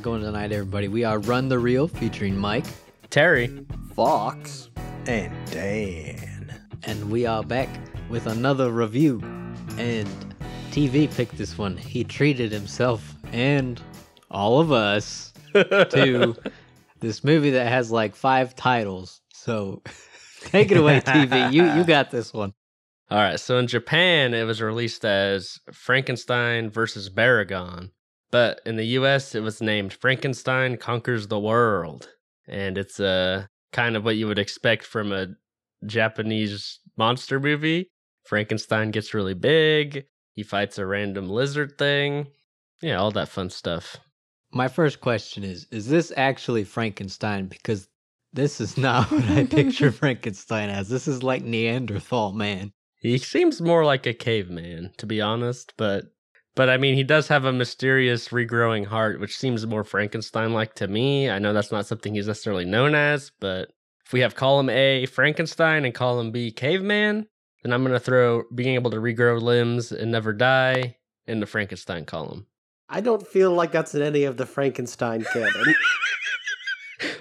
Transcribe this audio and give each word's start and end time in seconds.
it 0.00 0.02
going 0.02 0.22
tonight, 0.22 0.50
everybody? 0.50 0.88
We 0.88 1.04
are 1.04 1.18
Run 1.18 1.50
the 1.50 1.58
Reel 1.58 1.86
featuring 1.86 2.34
Mike, 2.34 2.64
Terry. 3.10 3.66
Fox. 3.94 4.70
And 5.06 5.34
Dan. 5.50 6.54
and 6.84 7.10
we 7.10 7.26
are 7.26 7.42
back 7.42 7.68
with 8.08 8.26
another 8.26 8.70
review. 8.70 9.20
And 9.76 10.08
TV 10.70 11.14
picked 11.14 11.36
this 11.36 11.58
one. 11.58 11.76
He 11.76 12.02
treated 12.02 12.50
himself 12.50 13.14
and 13.32 13.78
all 14.30 14.58
of 14.58 14.72
us 14.72 15.34
to 15.52 16.34
this 17.00 17.22
movie 17.22 17.50
that 17.50 17.68
has 17.68 17.92
like 17.92 18.14
five 18.14 18.56
titles. 18.56 19.20
So 19.34 19.82
take 20.46 20.70
it 20.70 20.78
away, 20.78 21.00
TV. 21.00 21.52
You 21.52 21.64
you 21.74 21.84
got 21.84 22.10
this 22.10 22.32
one. 22.32 22.54
All 23.10 23.18
right, 23.18 23.38
so 23.38 23.58
in 23.58 23.66
Japan, 23.66 24.32
it 24.32 24.44
was 24.44 24.62
released 24.62 25.04
as 25.04 25.58
Frankenstein 25.72 26.70
versus 26.70 27.10
Baragon, 27.10 27.90
but 28.30 28.60
in 28.64 28.76
the 28.76 28.86
U.S., 28.86 29.34
it 29.34 29.40
was 29.40 29.60
named 29.60 29.92
Frankenstein 29.92 30.76
Conquers 30.76 31.26
the 31.26 31.38
World, 31.38 32.08
and 32.46 32.78
it's 32.78 33.00
uh, 33.00 33.46
kind 33.72 33.96
of 33.96 34.04
what 34.04 34.16
you 34.16 34.26
would 34.26 34.38
expect 34.38 34.84
from 34.84 35.12
a 35.12 35.28
Japanese 35.84 36.80
monster 36.96 37.40
movie. 37.40 37.90
Frankenstein 38.24 38.90
gets 38.90 39.14
really 39.14 39.34
big. 39.34 40.06
He 40.34 40.42
fights 40.42 40.78
a 40.78 40.86
random 40.86 41.28
lizard 41.28 41.76
thing. 41.78 42.28
Yeah, 42.82 42.98
all 42.98 43.10
that 43.12 43.28
fun 43.28 43.50
stuff. 43.50 43.98
My 44.52 44.68
first 44.68 45.00
question 45.00 45.44
is 45.44 45.66
Is 45.70 45.88
this 45.88 46.12
actually 46.16 46.64
Frankenstein? 46.64 47.46
Because 47.46 47.88
this 48.32 48.60
is 48.60 48.76
not 48.78 49.10
what 49.10 49.24
I 49.24 49.44
picture 49.44 49.92
Frankenstein 49.92 50.70
as. 50.70 50.88
This 50.88 51.08
is 51.08 51.22
like 51.22 51.42
Neanderthal 51.42 52.32
man. 52.32 52.72
He 53.00 53.16
seems 53.18 53.62
more 53.62 53.84
like 53.84 54.06
a 54.06 54.12
caveman, 54.12 54.92
to 54.98 55.06
be 55.06 55.20
honest, 55.20 55.72
but 55.78 56.04
but 56.54 56.68
I 56.68 56.76
mean, 56.76 56.94
he 56.94 57.04
does 57.04 57.28
have 57.28 57.44
a 57.44 57.52
mysterious 57.52 58.28
regrowing 58.28 58.86
heart, 58.86 59.20
which 59.20 59.36
seems 59.36 59.66
more 59.66 59.84
Frankenstein-like 59.84 60.74
to 60.74 60.88
me. 60.88 61.30
I 61.30 61.38
know 61.38 61.52
that's 61.52 61.72
not 61.72 61.86
something 61.86 62.14
he's 62.14 62.26
necessarily 62.26 62.64
known 62.64 62.94
as, 62.94 63.30
but 63.40 63.70
if 64.04 64.12
we 64.12 64.20
have 64.20 64.34
column 64.34 64.68
A 64.68 65.06
Frankenstein 65.06 65.84
and 65.84 65.94
column 65.94 66.32
B 66.32 66.50
caveman, 66.50 67.26
then 67.62 67.72
I'm 67.72 67.84
gonna 67.84 68.00
throw 68.00 68.44
being 68.54 68.74
able 68.74 68.90
to 68.90 68.96
regrow 68.96 69.40
limbs 69.40 69.92
and 69.92 70.10
never 70.10 70.32
die 70.32 70.96
in 71.26 71.40
the 71.40 71.46
Frankenstein 71.46 72.04
column. 72.04 72.46
I 72.88 73.00
don't 73.00 73.24
feel 73.24 73.52
like 73.52 73.70
that's 73.70 73.94
in 73.94 74.02
any 74.02 74.24
of 74.24 74.36
the 74.36 74.46
Frankenstein 74.46 75.24
canon. 75.32 75.52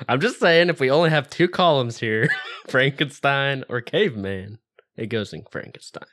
I'm 0.09 0.19
just 0.19 0.39
saying, 0.39 0.69
if 0.69 0.79
we 0.79 0.89
only 0.89 1.11
have 1.11 1.29
two 1.29 1.47
columns 1.47 1.99
here, 1.99 2.29
Frankenstein 2.67 3.63
or 3.69 3.81
caveman, 3.81 4.57
it 4.97 5.07
goes 5.07 5.33
in 5.33 5.43
Frankenstein. 5.51 6.07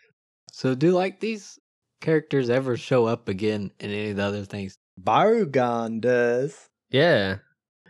So, 0.52 0.74
do 0.74 0.92
like 0.92 1.20
these 1.20 1.58
characters 2.00 2.50
ever 2.50 2.76
show 2.76 3.06
up 3.06 3.28
again 3.28 3.70
in 3.80 3.90
any 3.90 4.10
of 4.10 4.16
the 4.16 4.22
other 4.24 4.44
things? 4.44 4.78
Barugan 5.00 6.00
does. 6.00 6.68
Yeah. 6.90 7.36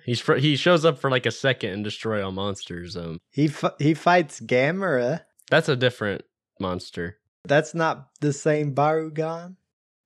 He's 0.04 0.20
fr- 0.20 0.36
he 0.36 0.56
shows 0.56 0.84
up 0.84 0.98
for 0.98 1.10
like 1.10 1.26
a 1.26 1.30
second 1.30 1.70
and 1.70 1.84
destroy 1.84 2.24
all 2.24 2.32
monsters. 2.32 2.96
Um, 2.96 3.18
He 3.30 3.46
f- 3.46 3.74
he 3.78 3.94
fights 3.94 4.40
Gamera. 4.40 5.22
that's 5.50 5.68
a 5.68 5.76
different 5.76 6.22
monster. 6.60 7.18
That's 7.44 7.74
not 7.74 8.08
the 8.20 8.32
same 8.32 8.74
Barugan. 8.74 9.56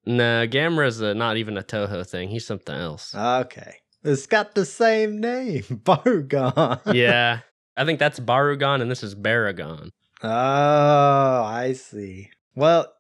Nah, 0.07 0.47
Gamera's 0.47 1.01
a, 1.03 1.15
not 1.15 1.37
even 1.37 1.57
a 1.59 1.63
Toho 1.63 2.07
thing. 2.09 2.31
He's 2.31 2.47
something 2.47 2.75
else. 2.75 3.15
Okay. 3.15 3.77
It's 4.03 4.27
got 4.27 4.55
the 4.55 4.65
same 4.65 5.21
name, 5.21 5.63
Barugan. 5.85 6.81
yeah, 6.95 7.41
I 7.77 7.85
think 7.85 7.99
that's 7.99 8.19
Barugon 8.19 8.81
and 8.81 8.91
this 8.91 9.03
is 9.03 9.15
Baragon. 9.15 9.91
Oh, 10.23 11.43
I 11.45 11.75
see. 11.75 12.31
Well, 12.55 12.91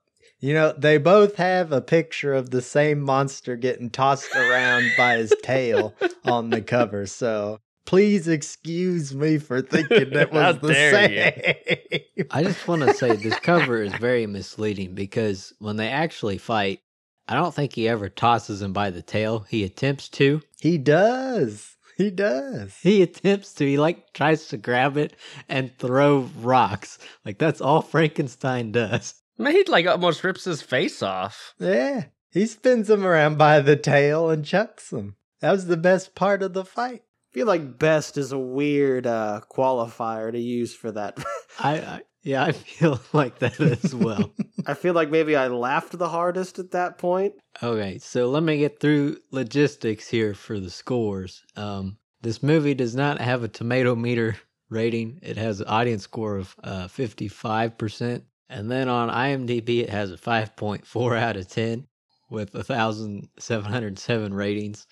you 0.41 0.55
know, 0.55 0.73
they 0.73 0.99
both 0.99 1.37
have 1.37 1.71
a 1.71 1.81
picture 1.81 2.35
of 2.35 2.51
the 2.51 2.63
same 2.63 3.01
monster 3.01 3.57
getting 3.57 3.91
tossed 3.91 4.35
around 4.35 4.91
by 4.97 5.17
his 5.19 5.35
tail 5.43 5.95
on 6.25 6.51
the 6.51 6.63
cover. 6.63 7.07
So 7.07 7.61
please 7.85 8.27
excuse 8.27 9.15
me 9.15 9.39
for 9.39 9.61
thinking 9.61 10.11
that 10.11 10.33
was 10.33 10.59
the 10.61 10.73
dare 10.73 11.09
same. 11.09 12.27
I 12.31 12.43
just 12.43 12.67
want 12.67 12.83
to 12.83 12.95
say 12.95 13.17
this 13.17 13.39
cover 13.39 13.83
is 13.83 13.95
very 13.95 14.27
misleading 14.27 14.95
because 14.95 15.53
when 15.59 15.77
they 15.77 15.89
actually 15.89 16.39
fight, 16.39 16.81
I 17.29 17.35
don't 17.35 17.55
think 17.55 17.75
he 17.75 17.89
ever 17.89 18.09
tosses 18.09 18.63
him 18.63 18.73
by 18.73 18.91
the 18.91 19.03
tail. 19.03 19.41
He 19.49 19.63
attempts 19.63 20.09
to. 20.11 20.41
he 20.59 20.79
does. 20.79 21.77
He 21.97 22.11
does. 22.11 22.77
He 22.83 23.03
attempts 23.03 23.53
to. 23.55 23.67
He 23.67 23.77
like 23.77 24.15
tries 24.15 24.49
to 24.49 24.57
grab 24.57 24.97
it 24.97 25.15
and 25.51 25.77
throw 25.77 26.31
rocks. 26.39 26.99
Like 27.27 27.37
that's 27.39 27.61
all 27.61 27.83
Frankenstein 27.83 28.73
does. 28.73 29.20
Man, 29.41 29.55
he 29.55 29.65
like 29.65 29.87
almost 29.87 30.23
rips 30.23 30.45
his 30.45 30.61
face 30.61 31.03
off. 31.03 31.55
Yeah. 31.59 32.05
He 32.31 32.45
spins 32.45 32.91
him 32.91 33.07
around 33.07 33.39
by 33.39 33.61
the 33.61 33.75
tail 33.75 34.29
and 34.29 34.45
chucks 34.45 34.93
him. 34.93 35.17
That 35.41 35.53
was 35.53 35.67
the 35.67 35.79
best 35.79 36.15
part 36.15 36.43
of 36.43 36.53
the 36.53 36.65
fight. 36.65 37.03
I 37.03 37.33
feel 37.33 37.47
like 37.47 37.79
best 37.79 38.19
is 38.19 38.33
a 38.33 38.39
weird 38.39 39.07
uh, 39.07 39.41
qualifier 39.51 40.31
to 40.31 40.39
use 40.39 40.75
for 40.75 40.93
that. 40.93 41.19
I, 41.59 41.79
I 41.79 42.01
yeah, 42.23 42.45
I 42.45 42.53
feel 42.53 43.01
like 43.15 43.39
that 43.39 43.59
as 43.59 43.95
well. 43.95 44.31
I 44.67 44.75
feel 44.75 44.93
like 44.93 45.09
maybe 45.11 45.35
I 45.35 45.49
laughed 45.49 45.97
the 45.97 46.11
hardest 46.11 46.59
at 46.59 46.73
that 46.73 46.99
point. 46.99 47.33
Okay, 47.63 47.97
so 47.97 48.29
let 48.29 48.43
me 48.43 48.59
get 48.59 48.79
through 48.79 49.17
logistics 49.31 50.07
here 50.07 50.35
for 50.35 50.61
the 50.61 50.71
scores. 50.71 51.43
Um, 51.57 51.97
this 52.21 52.43
movie 52.43 52.75
does 52.75 52.95
not 52.95 53.23
have 53.23 53.43
a 53.43 53.49
tomato 53.49 53.95
meter 53.95 54.37
rating. 54.69 55.19
It 55.23 55.39
has 55.39 55.61
an 55.61 55.69
audience 55.69 56.05
score 56.05 56.37
of 56.37 56.55
uh, 56.63 56.89
55%. 56.89 58.23
And 58.51 58.69
then 58.69 58.89
on 58.89 59.09
IMDb, 59.09 59.79
it 59.79 59.91
has 59.91 60.11
a 60.11 60.17
5.4 60.17 61.17
out 61.17 61.37
of 61.37 61.49
10 61.49 61.87
with 62.29 62.53
1,707 62.53 64.35
ratings. 64.35 64.89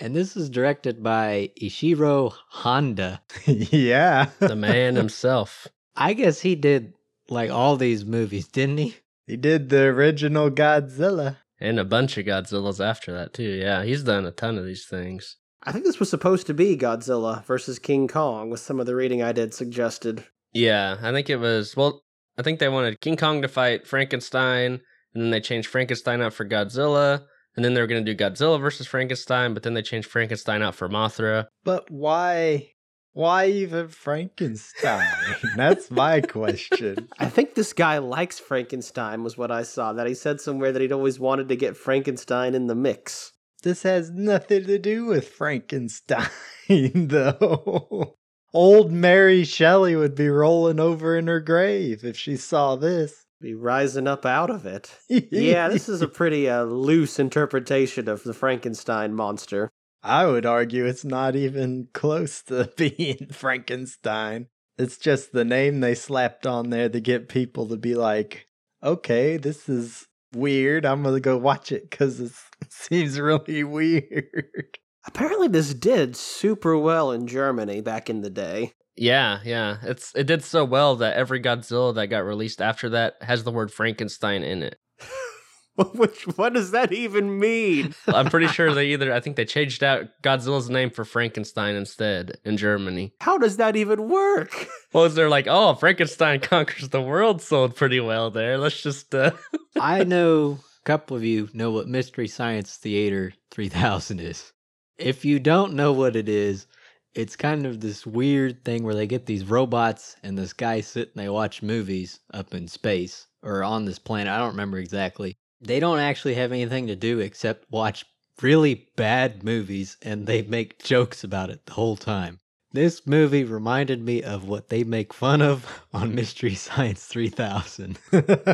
And 0.00 0.16
this 0.16 0.34
is 0.34 0.48
directed 0.48 1.02
by 1.02 1.50
Ishiro 1.62 2.32
Honda. 2.48 3.20
yeah. 3.46 4.30
The 4.38 4.56
man 4.56 4.96
himself. 4.96 5.68
I 5.94 6.14
guess 6.14 6.40
he 6.40 6.54
did 6.54 6.94
like 7.28 7.50
all 7.50 7.76
these 7.76 8.06
movies, 8.06 8.48
didn't 8.48 8.78
he? 8.78 8.96
He 9.26 9.36
did 9.36 9.68
the 9.68 9.82
original 9.82 10.50
Godzilla. 10.50 11.36
And 11.60 11.78
a 11.78 11.84
bunch 11.84 12.16
of 12.16 12.24
Godzillas 12.24 12.82
after 12.84 13.12
that 13.12 13.34
too. 13.34 13.42
Yeah, 13.42 13.84
he's 13.84 14.04
done 14.04 14.24
a 14.24 14.30
ton 14.30 14.56
of 14.56 14.64
these 14.64 14.86
things. 14.86 15.36
I 15.62 15.72
think 15.72 15.84
this 15.84 16.00
was 16.00 16.08
supposed 16.08 16.46
to 16.46 16.54
be 16.54 16.78
Godzilla 16.78 17.44
versus 17.44 17.78
King 17.78 18.08
Kong, 18.08 18.48
with 18.48 18.60
some 18.60 18.80
of 18.80 18.86
the 18.86 18.94
reading 18.94 19.22
I 19.22 19.32
did 19.32 19.52
suggested. 19.52 20.24
Yeah, 20.52 20.96
I 21.02 21.12
think 21.12 21.28
it 21.28 21.36
was. 21.36 21.76
Well, 21.76 22.04
I 22.38 22.42
think 22.42 22.58
they 22.58 22.68
wanted 22.68 23.00
King 23.00 23.16
Kong 23.16 23.42
to 23.42 23.48
fight 23.48 23.86
Frankenstein, 23.86 24.80
and 25.14 25.22
then 25.22 25.30
they 25.30 25.40
changed 25.40 25.68
Frankenstein 25.68 26.20
out 26.20 26.34
for 26.34 26.46
Godzilla, 26.46 27.22
and 27.56 27.64
then 27.64 27.74
they 27.74 27.80
were 27.80 27.86
going 27.86 28.04
to 28.04 28.14
do 28.14 28.24
Godzilla 28.24 28.60
versus 28.60 28.86
Frankenstein, 28.86 29.54
but 29.54 29.62
then 29.62 29.74
they 29.74 29.82
changed 29.82 30.08
Frankenstein 30.08 30.62
out 30.62 30.74
for 30.74 30.88
Mothra. 30.88 31.46
But 31.64 31.90
why? 31.90 32.72
Why 33.14 33.46
even 33.46 33.88
Frankenstein? 33.88 35.08
That's 35.56 35.90
my 35.90 36.20
question. 36.20 37.08
I 37.18 37.30
think 37.30 37.54
this 37.54 37.72
guy 37.72 37.96
likes 37.96 38.38
Frankenstein, 38.38 39.22
was 39.22 39.38
what 39.38 39.50
I 39.50 39.62
saw. 39.62 39.94
That 39.94 40.06
he 40.06 40.12
said 40.12 40.38
somewhere 40.38 40.70
that 40.72 40.82
he'd 40.82 40.92
always 40.92 41.18
wanted 41.18 41.48
to 41.48 41.56
get 41.56 41.78
Frankenstein 41.78 42.54
in 42.54 42.66
the 42.66 42.74
mix. 42.74 43.32
This 43.62 43.84
has 43.84 44.10
nothing 44.10 44.66
to 44.66 44.78
do 44.78 45.06
with 45.06 45.30
Frankenstein, 45.30 46.28
though. 46.68 48.16
Old 48.56 48.90
Mary 48.90 49.44
Shelley 49.44 49.96
would 49.96 50.14
be 50.14 50.30
rolling 50.30 50.80
over 50.80 51.14
in 51.14 51.26
her 51.26 51.40
grave 51.40 52.06
if 52.06 52.16
she 52.16 52.38
saw 52.38 52.74
this. 52.74 53.26
Be 53.38 53.52
rising 53.52 54.06
up 54.06 54.24
out 54.24 54.48
of 54.48 54.64
it. 54.64 54.96
Yeah, 55.10 55.68
this 55.68 55.90
is 55.90 56.00
a 56.00 56.08
pretty 56.08 56.48
uh, 56.48 56.62
loose 56.62 57.18
interpretation 57.18 58.08
of 58.08 58.24
the 58.24 58.32
Frankenstein 58.32 59.12
monster. 59.12 59.68
I 60.02 60.24
would 60.24 60.46
argue 60.46 60.86
it's 60.86 61.04
not 61.04 61.36
even 61.36 61.88
close 61.92 62.40
to 62.44 62.72
being 62.78 63.28
Frankenstein. 63.30 64.46
It's 64.78 64.96
just 64.96 65.32
the 65.32 65.44
name 65.44 65.80
they 65.80 65.94
slapped 65.94 66.46
on 66.46 66.70
there 66.70 66.88
to 66.88 66.98
get 66.98 67.28
people 67.28 67.68
to 67.68 67.76
be 67.76 67.94
like, 67.94 68.48
okay, 68.82 69.36
this 69.36 69.68
is 69.68 70.06
weird. 70.34 70.86
I'm 70.86 71.02
going 71.02 71.14
to 71.14 71.20
go 71.20 71.36
watch 71.36 71.72
it 71.72 71.90
because 71.90 72.20
it 72.62 72.72
seems 72.72 73.20
really 73.20 73.64
weird. 73.64 74.78
Apparently, 75.06 75.48
this 75.48 75.72
did 75.72 76.16
super 76.16 76.76
well 76.76 77.12
in 77.12 77.26
Germany 77.26 77.80
back 77.80 78.10
in 78.10 78.22
the 78.22 78.30
day. 78.30 78.72
Yeah, 78.96 79.40
yeah. 79.44 79.76
It's 79.82 80.12
it 80.14 80.26
did 80.26 80.42
so 80.42 80.64
well 80.64 80.96
that 80.96 81.16
every 81.16 81.40
Godzilla 81.40 81.94
that 81.94 82.08
got 82.08 82.24
released 82.24 82.62
after 82.62 82.88
that 82.90 83.14
has 83.20 83.44
the 83.44 83.52
word 83.52 83.70
Frankenstein 83.70 84.42
in 84.42 84.62
it. 84.62 84.78
Which 85.94 86.22
what 86.36 86.54
does 86.54 86.70
that 86.70 86.92
even 86.92 87.38
mean? 87.38 87.94
I'm 88.06 88.30
pretty 88.30 88.46
sure 88.46 88.72
they 88.72 88.86
either 88.92 89.12
I 89.12 89.20
think 89.20 89.36
they 89.36 89.44
changed 89.44 89.84
out 89.84 90.06
Godzilla's 90.22 90.70
name 90.70 90.88
for 90.88 91.04
Frankenstein 91.04 91.74
instead 91.74 92.38
in 92.44 92.56
Germany. 92.56 93.12
How 93.20 93.36
does 93.36 93.58
that 93.58 93.76
even 93.76 94.08
work? 94.08 94.66
Well, 94.94 95.04
is 95.04 95.14
they're 95.14 95.28
like, 95.28 95.46
oh, 95.46 95.74
Frankenstein 95.74 96.40
conquers 96.40 96.88
the 96.88 97.02
world 97.02 97.42
sold 97.42 97.76
pretty 97.76 98.00
well 98.00 98.30
there. 98.30 98.56
Let's 98.56 98.80
just 98.82 99.14
uh 99.14 99.32
I 99.78 100.04
know 100.04 100.60
a 100.62 100.84
couple 100.86 101.18
of 101.18 101.24
you 101.24 101.50
know 101.52 101.70
what 101.70 101.86
Mystery 101.88 102.28
Science 102.28 102.76
Theater 102.76 103.34
3000 103.50 104.20
is. 104.20 104.52
If 104.98 105.24
you 105.24 105.38
don't 105.38 105.74
know 105.74 105.92
what 105.92 106.16
it 106.16 106.28
is, 106.28 106.66
it's 107.14 107.36
kind 107.36 107.66
of 107.66 107.80
this 107.80 108.06
weird 108.06 108.64
thing 108.64 108.82
where 108.82 108.94
they 108.94 109.06
get 109.06 109.26
these 109.26 109.44
robots 109.44 110.16
and 110.22 110.36
this 110.36 110.52
guy 110.52 110.80
sit 110.80 111.10
and 111.14 111.22
they 111.22 111.28
watch 111.28 111.62
movies 111.62 112.20
up 112.32 112.54
in 112.54 112.68
space 112.68 113.26
or 113.42 113.62
on 113.62 113.84
this 113.84 113.98
planet. 113.98 114.32
I 114.32 114.38
don't 114.38 114.50
remember 114.50 114.78
exactly. 114.78 115.36
They 115.60 115.80
don't 115.80 115.98
actually 115.98 116.34
have 116.34 116.52
anything 116.52 116.86
to 116.86 116.96
do 116.96 117.20
except 117.20 117.70
watch 117.70 118.04
really 118.40 118.88
bad 118.96 119.42
movies 119.42 119.96
and 120.02 120.26
they 120.26 120.42
make 120.42 120.82
jokes 120.82 121.24
about 121.24 121.50
it 121.50 121.64
the 121.66 121.72
whole 121.72 121.96
time. 121.96 122.38
This 122.72 123.06
movie 123.06 123.44
reminded 123.44 124.02
me 124.02 124.22
of 124.22 124.48
what 124.48 124.68
they 124.68 124.84
make 124.84 125.14
fun 125.14 125.40
of 125.40 125.82
on 125.94 126.14
Mystery 126.14 126.54
Science 126.54 127.06
3000. 127.06 127.98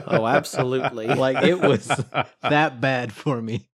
Oh, 0.06 0.26
absolutely. 0.26 1.06
like 1.14 1.42
it 1.42 1.60
was 1.60 2.04
that 2.42 2.80
bad 2.80 3.12
for 3.12 3.42
me. 3.42 3.68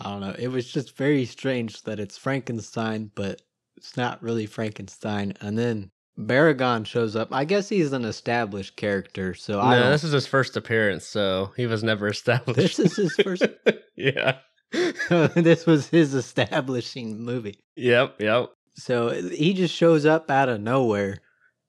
I 0.00 0.10
don't 0.10 0.20
know. 0.20 0.34
It 0.38 0.48
was 0.48 0.70
just 0.70 0.96
very 0.96 1.24
strange 1.24 1.82
that 1.82 1.98
it's 1.98 2.16
Frankenstein, 2.16 3.10
but 3.14 3.42
it's 3.76 3.96
not 3.96 4.22
really 4.22 4.46
Frankenstein. 4.46 5.34
And 5.40 5.58
then 5.58 5.90
Baragon 6.18 6.84
shows 6.84 7.14
up. 7.16 7.28
I 7.32 7.44
guess 7.44 7.68
he's 7.68 7.92
an 7.92 8.04
established 8.04 8.76
character, 8.76 9.34
so 9.34 9.60
I 9.60 9.76
no, 9.76 9.82
don't, 9.82 9.92
this 9.92 10.04
is 10.04 10.12
his 10.12 10.26
first 10.26 10.56
appearance, 10.56 11.06
so 11.06 11.52
he 11.56 11.66
was 11.66 11.82
never 11.84 12.08
established. 12.08 12.78
This 12.78 12.78
is 12.78 12.96
his 12.96 13.14
first. 13.16 13.46
yeah. 13.96 14.38
this 15.08 15.64
was 15.64 15.88
his 15.88 16.14
establishing 16.14 17.20
movie. 17.20 17.60
Yep. 17.76 18.20
Yep. 18.20 18.50
So 18.74 19.10
he 19.10 19.54
just 19.54 19.74
shows 19.74 20.06
up 20.06 20.30
out 20.30 20.48
of 20.48 20.60
nowhere, 20.60 21.18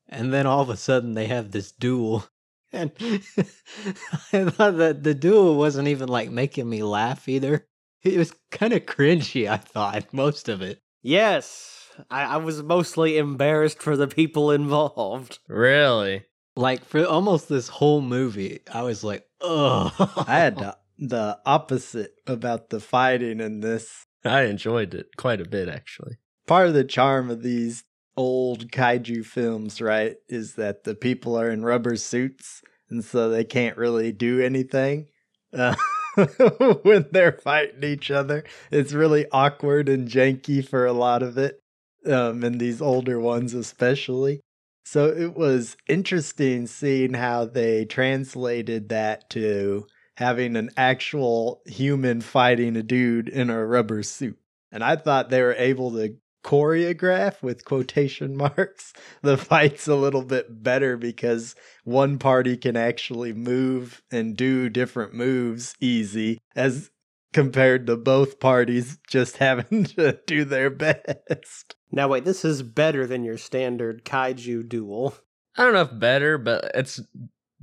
and 0.07 0.33
then 0.33 0.45
all 0.45 0.61
of 0.61 0.69
a 0.69 0.77
sudden 0.77 1.13
they 1.13 1.27
have 1.27 1.51
this 1.51 1.71
duel. 1.71 2.25
And 2.71 2.91
I 2.99 4.45
thought 4.51 4.77
that 4.77 5.01
the 5.01 5.15
duel 5.15 5.57
wasn't 5.57 5.87
even 5.87 6.07
like 6.07 6.29
making 6.29 6.69
me 6.69 6.83
laugh 6.83 7.27
either. 7.27 7.65
It 8.03 8.17
was 8.17 8.33
kind 8.51 8.73
of 8.73 8.85
cringy, 8.85 9.49
I 9.49 9.57
thought, 9.57 10.13
most 10.13 10.49
of 10.49 10.61
it. 10.61 10.79
yes, 11.01 11.75
I, 12.09 12.23
I 12.23 12.37
was 12.37 12.63
mostly 12.63 13.17
embarrassed 13.17 13.81
for 13.81 13.97
the 13.97 14.07
people 14.07 14.51
involved. 14.51 15.39
Really. 15.47 16.23
Like 16.55 16.85
for 16.85 17.05
almost 17.05 17.49
this 17.49 17.67
whole 17.67 18.01
movie, 18.01 18.59
I 18.73 18.83
was 18.83 19.03
like, 19.03 19.25
ugh. 19.41 19.91
I 20.27 20.37
had 20.39 20.57
the, 20.57 20.77
the 20.97 21.39
opposite 21.45 22.13
about 22.25 22.69
the 22.69 22.79
fighting 22.79 23.39
in 23.41 23.59
this. 23.59 24.05
I 24.23 24.43
enjoyed 24.43 24.93
it 24.93 25.07
quite 25.17 25.41
a 25.41 25.47
bit, 25.49 25.67
actually. 25.69 26.17
Part 26.47 26.67
of 26.67 26.73
the 26.73 26.83
charm 26.83 27.29
of 27.29 27.43
these 27.43 27.83
old 28.17 28.71
kaiju 28.71 29.25
films, 29.25 29.81
right, 29.81 30.15
is 30.27 30.55
that 30.55 30.83
the 30.83 30.95
people 30.95 31.39
are 31.39 31.49
in 31.49 31.63
rubber 31.63 31.95
suits 31.95 32.61
and 32.89 33.03
so 33.03 33.29
they 33.29 33.43
can't 33.43 33.77
really 33.77 34.11
do 34.11 34.41
anything. 34.41 35.07
Uh, 35.53 35.75
when 36.83 37.07
they're 37.11 37.31
fighting 37.31 37.83
each 37.83 38.11
other, 38.11 38.43
it's 38.71 38.93
really 38.93 39.25
awkward 39.31 39.89
and 39.89 40.07
janky 40.07 40.67
for 40.67 40.85
a 40.85 40.93
lot 40.93 41.23
of 41.23 41.37
it, 41.37 41.59
um, 42.05 42.43
and 42.43 42.59
these 42.59 42.81
older 42.81 43.19
ones 43.19 43.53
especially. 43.53 44.41
So 44.85 45.05
it 45.05 45.35
was 45.35 45.77
interesting 45.87 46.65
seeing 46.65 47.13
how 47.13 47.45
they 47.45 47.85
translated 47.85 48.89
that 48.89 49.29
to 49.31 49.85
having 50.17 50.55
an 50.55 50.69
actual 50.75 51.61
human 51.65 52.21
fighting 52.21 52.75
a 52.75 52.83
dude 52.83 53.29
in 53.29 53.49
a 53.49 53.65
rubber 53.65 54.03
suit. 54.03 54.37
And 54.71 54.83
I 54.83 54.95
thought 54.95 55.29
they 55.29 55.41
were 55.41 55.53
able 55.53 55.91
to 55.91 56.15
choreograph 56.43 57.41
with 57.41 57.65
quotation 57.65 58.35
marks 58.35 58.93
the 59.21 59.37
fights 59.37 59.87
a 59.87 59.95
little 59.95 60.23
bit 60.23 60.63
better 60.63 60.97
because 60.97 61.55
one 61.83 62.17
party 62.17 62.55
can 62.55 62.77
actually 62.77 63.33
move 63.33 64.01
and 64.11 64.37
do 64.37 64.69
different 64.69 65.13
moves 65.13 65.75
easy 65.79 66.39
as 66.55 66.89
compared 67.33 67.85
to 67.87 67.95
both 67.95 68.39
parties 68.39 68.97
just 69.07 69.37
having 69.37 69.83
to 69.83 70.19
do 70.25 70.45
their 70.45 70.69
best. 70.69 71.75
Now, 71.91 72.07
wait, 72.07 72.25
this 72.25 72.45
is 72.45 72.63
better 72.63 73.05
than 73.05 73.23
your 73.23 73.37
standard 73.37 74.05
kaiju 74.05 74.67
duel. 74.67 75.15
I 75.57 75.63
don't 75.63 75.73
know 75.73 75.81
if 75.81 75.99
better, 75.99 76.37
but 76.37 76.71
it's 76.73 77.01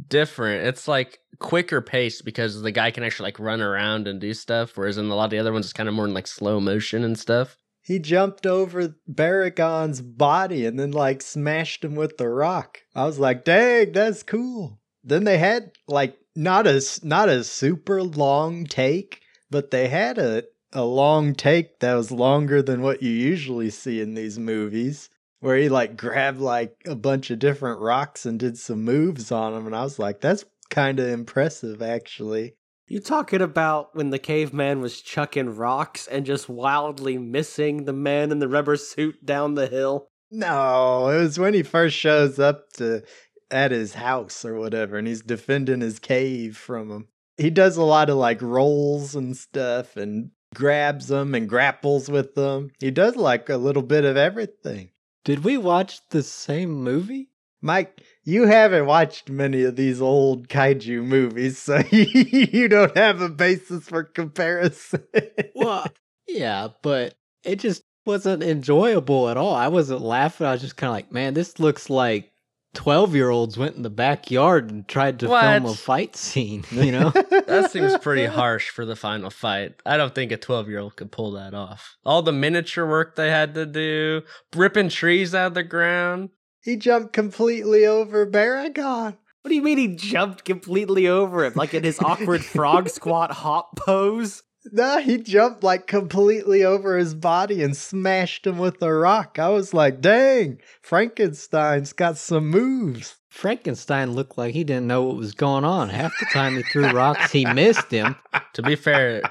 different. 0.09 0.67
It's 0.67 0.87
like 0.87 1.21
quicker 1.39 1.81
pace 1.81 2.23
because 2.23 2.61
the 2.63 2.73
guy 2.73 2.91
can 2.91 3.05
actually 3.05 3.29
like 3.29 3.39
run 3.39 3.61
around 3.61 4.09
and 4.09 4.21
do 4.21 4.35
stuff, 4.35 4.77
whereas 4.77 4.99
in 4.99 5.07
a 5.07 5.15
lot 5.15 5.25
of 5.25 5.31
the 5.31 5.39
other 5.39 5.53
ones 5.53 5.67
it's 5.67 5.73
kind 5.73 5.89
of 5.89 5.95
more 5.95 6.07
in 6.07 6.15
like 6.15 6.27
slow 6.27 6.61
motion 6.61 7.05
and 7.05 7.19
stuff. 7.19 7.57
He 7.87 8.01
jumped 8.01 8.47
over 8.47 8.97
Baragon's 9.09 10.03
body 10.03 10.67
and 10.67 10.77
then 10.77 10.91
like 10.91 11.23
smashed 11.23 11.85
him 11.85 11.95
with 11.95 12.17
the 12.17 12.29
rock. 12.29 12.81
I 12.97 13.05
was 13.07 13.21
like, 13.21 13.45
"Dang, 13.45 13.93
that's 13.93 14.25
cool." 14.25 14.81
Then 15.05 15.23
they 15.23 15.39
had 15.39 15.71
like 15.87 16.19
not 16.35 16.67
a 16.67 16.83
not 17.05 17.29
a 17.29 17.45
super 17.45 18.03
long 18.03 18.67
take, 18.67 19.21
but 19.53 19.71
they 19.71 19.87
had 19.87 20.19
a 20.19 20.43
a 20.73 20.85
long 20.85 21.33
take 21.33 21.79
that 21.79 21.95
was 21.95 22.11
longer 22.11 22.61
than 22.61 22.83
what 22.83 23.05
you 23.05 23.11
usually 23.13 23.71
see 23.71 24.01
in 24.01 24.15
these 24.15 24.37
movies, 24.37 25.09
where 25.39 25.57
he 25.57 25.69
like 25.69 25.97
grabbed 25.97 26.41
like 26.41 26.83
a 26.87 26.97
bunch 26.97 27.31
of 27.31 27.39
different 27.39 27.79
rocks 27.81 28.27
and 28.27 28.41
did 28.41 28.59
some 28.59 28.83
moves 28.83 29.31
on 29.31 29.55
them, 29.55 29.65
and 29.65 29.77
I 29.77 29.85
was 29.85 30.01
like, 30.01 30.21
"That's 30.21 30.45
kind 30.71 30.99
of 30.99 31.07
impressive, 31.09 31.81
actually." 31.81 32.57
You 32.89 33.01
talking 33.01 33.43
about 33.43 33.97
when 33.97 34.11
the 34.11 34.19
caveman 34.19 34.81
was 34.81 35.01
chucking 35.01 35.57
rocks 35.57 36.07
and 36.07 36.25
just 36.25 36.49
wildly 36.49 37.19
missing 37.19 37.85
the 37.85 37.93
man 37.93 38.31
in 38.31 38.39
the 38.39 38.47
rubber 38.47 38.77
suit 38.77 39.27
down 39.27 39.55
the 39.55 39.67
hill? 39.67 40.09
No, 40.31 41.09
it 41.09 41.19
was 41.19 41.39
when 41.39 41.53
he 41.53 41.65
first 41.65 41.97
shows 41.97 42.39
up 42.39 42.71
to 42.75 43.03
at 43.51 43.73
his 43.73 43.95
house 43.95 44.45
or 44.45 44.55
whatever, 44.55 44.99
and 44.99 45.09
he's 45.09 45.23
defending 45.23 45.81
his 45.81 45.99
cave 45.99 46.57
from 46.57 46.91
him. 46.91 47.09
He 47.37 47.51
does 47.51 47.77
a 47.77 47.83
lot 47.83 48.09
of 48.09 48.17
like 48.17 48.41
rolls 48.41 49.17
and 49.17 49.37
stuff, 49.37 49.97
and 49.97 50.31
grabs 50.55 51.09
them 51.09 51.35
and 51.35 51.49
grapples 51.49 52.09
with 52.09 52.35
them. 52.35 52.71
He 52.79 52.91
does 52.91 53.17
like 53.17 53.49
a 53.49 53.57
little 53.57 53.83
bit 53.83 54.05
of 54.05 54.17
everything. 54.17 54.91
Did 55.25 55.43
we 55.45 55.59
watch 55.59 56.01
the 56.11 56.23
same 56.23 56.71
movie? 56.71 57.31
Mike, 57.61 58.01
you 58.27 58.49
haven't 58.49 58.87
watched 58.87 59.31
many 59.31 59.63
of 59.63 59.77
these 59.77 60.03
old 60.03 60.49
kaiju 60.49 61.03
movies, 61.05 61.59
so 61.59 61.79
you 61.91 62.69
don't 62.69 62.97
have 62.97 63.21
a 63.21 63.29
basis 63.29 63.89
for 63.89 64.05
comparison. 64.05 65.05
Well, 65.55 65.87
yeah, 66.29 66.69
but 66.83 67.15
it 67.43 67.57
just 67.57 67.83
wasn't 68.05 68.43
enjoyable 68.43 69.29
at 69.31 69.37
all. 69.39 69.55
I 69.55 69.69
wasn't 69.69 70.03
laughing. 70.03 70.47
I 70.47 70.53
was 70.53 70.61
just 70.61 70.77
kind 70.77 70.91
of 70.91 70.95
like, 70.95 71.11
man, 71.11 71.35
this 71.35 71.59
looks 71.59 71.89
like 71.89 72.31
12 72.75 73.15
year 73.15 73.31
olds 73.31 73.57
went 73.57 73.75
in 73.77 73.83
the 73.83 73.91
backyard 73.91 74.71
and 74.71 74.87
tried 74.87 75.19
to 75.21 75.29
film 75.29 75.65
a 75.65 75.75
fight 75.75 76.15
scene, 76.15 76.63
you 76.71 76.93
know? 76.93 77.11
That 77.11 77.71
seems 77.73 77.97
pretty 77.99 78.27
harsh 78.27 78.69
for 78.69 78.85
the 78.85 78.97
final 78.97 79.31
fight. 79.31 79.75
I 79.87 79.97
don't 79.97 80.15
think 80.15 80.31
a 80.31 80.37
12 80.37 80.69
year 80.69 80.81
old 80.81 80.97
could 80.97 81.11
pull 81.11 81.33
that 81.33 81.55
off. 81.55 81.97
All 82.05 82.23
the 82.23 82.33
miniature 82.33 82.87
work 82.87 83.17
they 83.17 83.31
had 83.31 83.55
to 83.55 83.65
do, 83.67 84.23
ripping 84.55 84.91
trees 84.91 85.35
out 85.35 85.49
of 85.49 85.55
the 85.55 85.63
ground. 85.63 86.31
He 86.67 86.77
jumped 86.77 87.13
completely 87.13 87.87
over 87.87 88.27
Baragon. 88.27 89.17
What 89.43 89.49
do 89.49 89.55
you 89.55 89.63
mean 89.63 89.79
he 89.79 89.95
jumped 89.95 90.45
completely 90.45 91.07
over 91.07 91.45
him, 91.45 91.53
like 91.55 91.73
in 91.73 91.85
his 91.85 92.01
awkward 92.01 92.45
frog 92.45 92.89
squat 92.89 93.31
hop 93.31 93.77
pose? 93.77 94.43
Nah, 94.73 94.99
he 94.99 95.19
jumped 95.19 95.63
like 95.63 95.87
completely 95.87 96.65
over 96.65 96.99
his 96.99 97.15
body 97.15 97.63
and 97.63 97.77
smashed 97.77 98.49
him 98.49 98.59
with 98.59 98.83
a 98.83 98.93
rock. 98.93 99.39
I 99.39 99.49
was 99.51 99.73
like, 99.73 100.01
dang, 100.01 100.59
Frankenstein's 100.83 101.93
got 101.93 102.17
some 102.17 102.49
moves. 102.49 103.15
Frankenstein 103.29 104.15
looked 104.15 104.37
like 104.37 104.53
he 104.53 104.65
didn't 104.65 104.89
know 104.89 105.05
what 105.05 105.17
was 105.17 105.35
going 105.35 105.65
on. 105.65 105.91
Half 105.91 106.19
the 106.19 106.27
time 106.33 106.57
he 106.57 106.65
threw 106.65 106.91
rocks, 106.91 107.31
he 107.31 107.47
missed 107.47 107.93
him. 107.93 108.17
To 108.55 108.63
be 108.63 108.75
fair, 108.75 109.23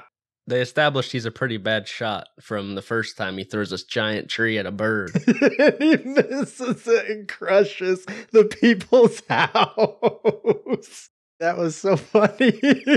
they 0.46 0.60
established 0.60 1.12
he's 1.12 1.24
a 1.24 1.30
pretty 1.30 1.56
bad 1.56 1.88
shot 1.88 2.28
from 2.40 2.74
the 2.74 2.82
first 2.82 3.16
time 3.16 3.36
he 3.36 3.44
throws 3.44 3.70
this 3.70 3.82
giant 3.84 4.28
tree 4.28 4.58
at 4.58 4.66
a 4.66 4.70
bird. 4.70 5.10
and 5.26 5.74
he 5.80 5.96
misses 5.96 6.86
it 6.86 7.10
and 7.10 7.28
crushes 7.28 8.04
the 8.32 8.44
people's 8.44 9.22
house. 9.28 11.10
That 11.40 11.58
was 11.58 11.76
so 11.76 11.96
funny. 11.96 12.52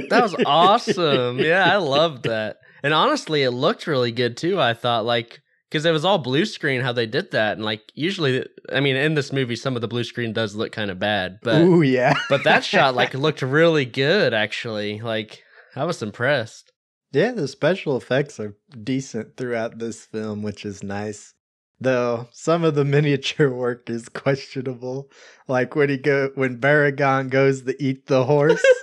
That 0.10 0.20
was 0.22 0.36
awesome. 0.46 1.40
Yeah, 1.50 1.66
I 1.66 1.78
loved 1.78 2.24
that. 2.24 2.58
And 2.84 2.94
honestly, 2.94 3.44
it 3.44 3.52
looked 3.52 3.88
really 3.88 4.12
good 4.12 4.38
too. 4.38 4.62
I 4.62 4.74
thought 4.74 5.06
like 5.06 5.42
because 5.70 5.86
it 5.86 5.92
was 5.92 6.06
all 6.06 6.18
blue 6.18 6.46
screen 6.46 6.82
how 6.82 6.94
they 6.94 7.06
did 7.06 7.32
that, 7.32 7.54
and 7.58 7.66
like 7.66 7.82
usually, 7.94 8.46
I 8.72 8.80
mean, 8.80 8.96
in 8.96 9.14
this 9.14 9.32
movie, 9.32 9.56
some 9.56 9.76
of 9.76 9.82
the 9.82 9.88
blue 9.88 10.04
screen 10.04 10.34
does 10.34 10.56
look 10.56 10.72
kind 10.72 10.90
of 10.90 10.98
bad, 11.00 11.40
but 11.44 11.62
Ooh, 11.62 11.82
yeah. 11.82 12.14
but 12.30 12.44
that 12.46 12.64
shot 12.64 12.96
like 12.96 13.14
looked 13.14 13.42
really 13.42 13.86
good 13.86 14.34
actually. 14.34 15.00
Like 15.02 15.44
I 15.76 15.84
was 15.84 16.02
impressed. 16.02 16.69
Yeah, 17.12 17.32
the 17.32 17.48
special 17.48 17.98
effects 17.98 18.40
are 18.40 18.56
decent 18.84 19.36
throughout 19.36 19.80
this 19.80 20.06
film, 20.06 20.44
which 20.44 20.64
is 20.66 20.84
nice. 20.84 21.34
Though 21.82 22.28
some 22.32 22.64
of 22.64 22.76
the 22.76 22.86
miniature 22.96 23.50
work 23.50 23.90
is 23.90 24.10
questionable. 24.10 25.10
Like 25.48 25.76
when 25.76 25.90
he 25.90 25.98
go 25.98 26.32
when 26.36 26.60
Baragon 26.60 27.30
goes 27.30 27.64
to 27.64 27.82
eat 27.84 28.08
the 28.08 28.26
horse. 28.26 28.64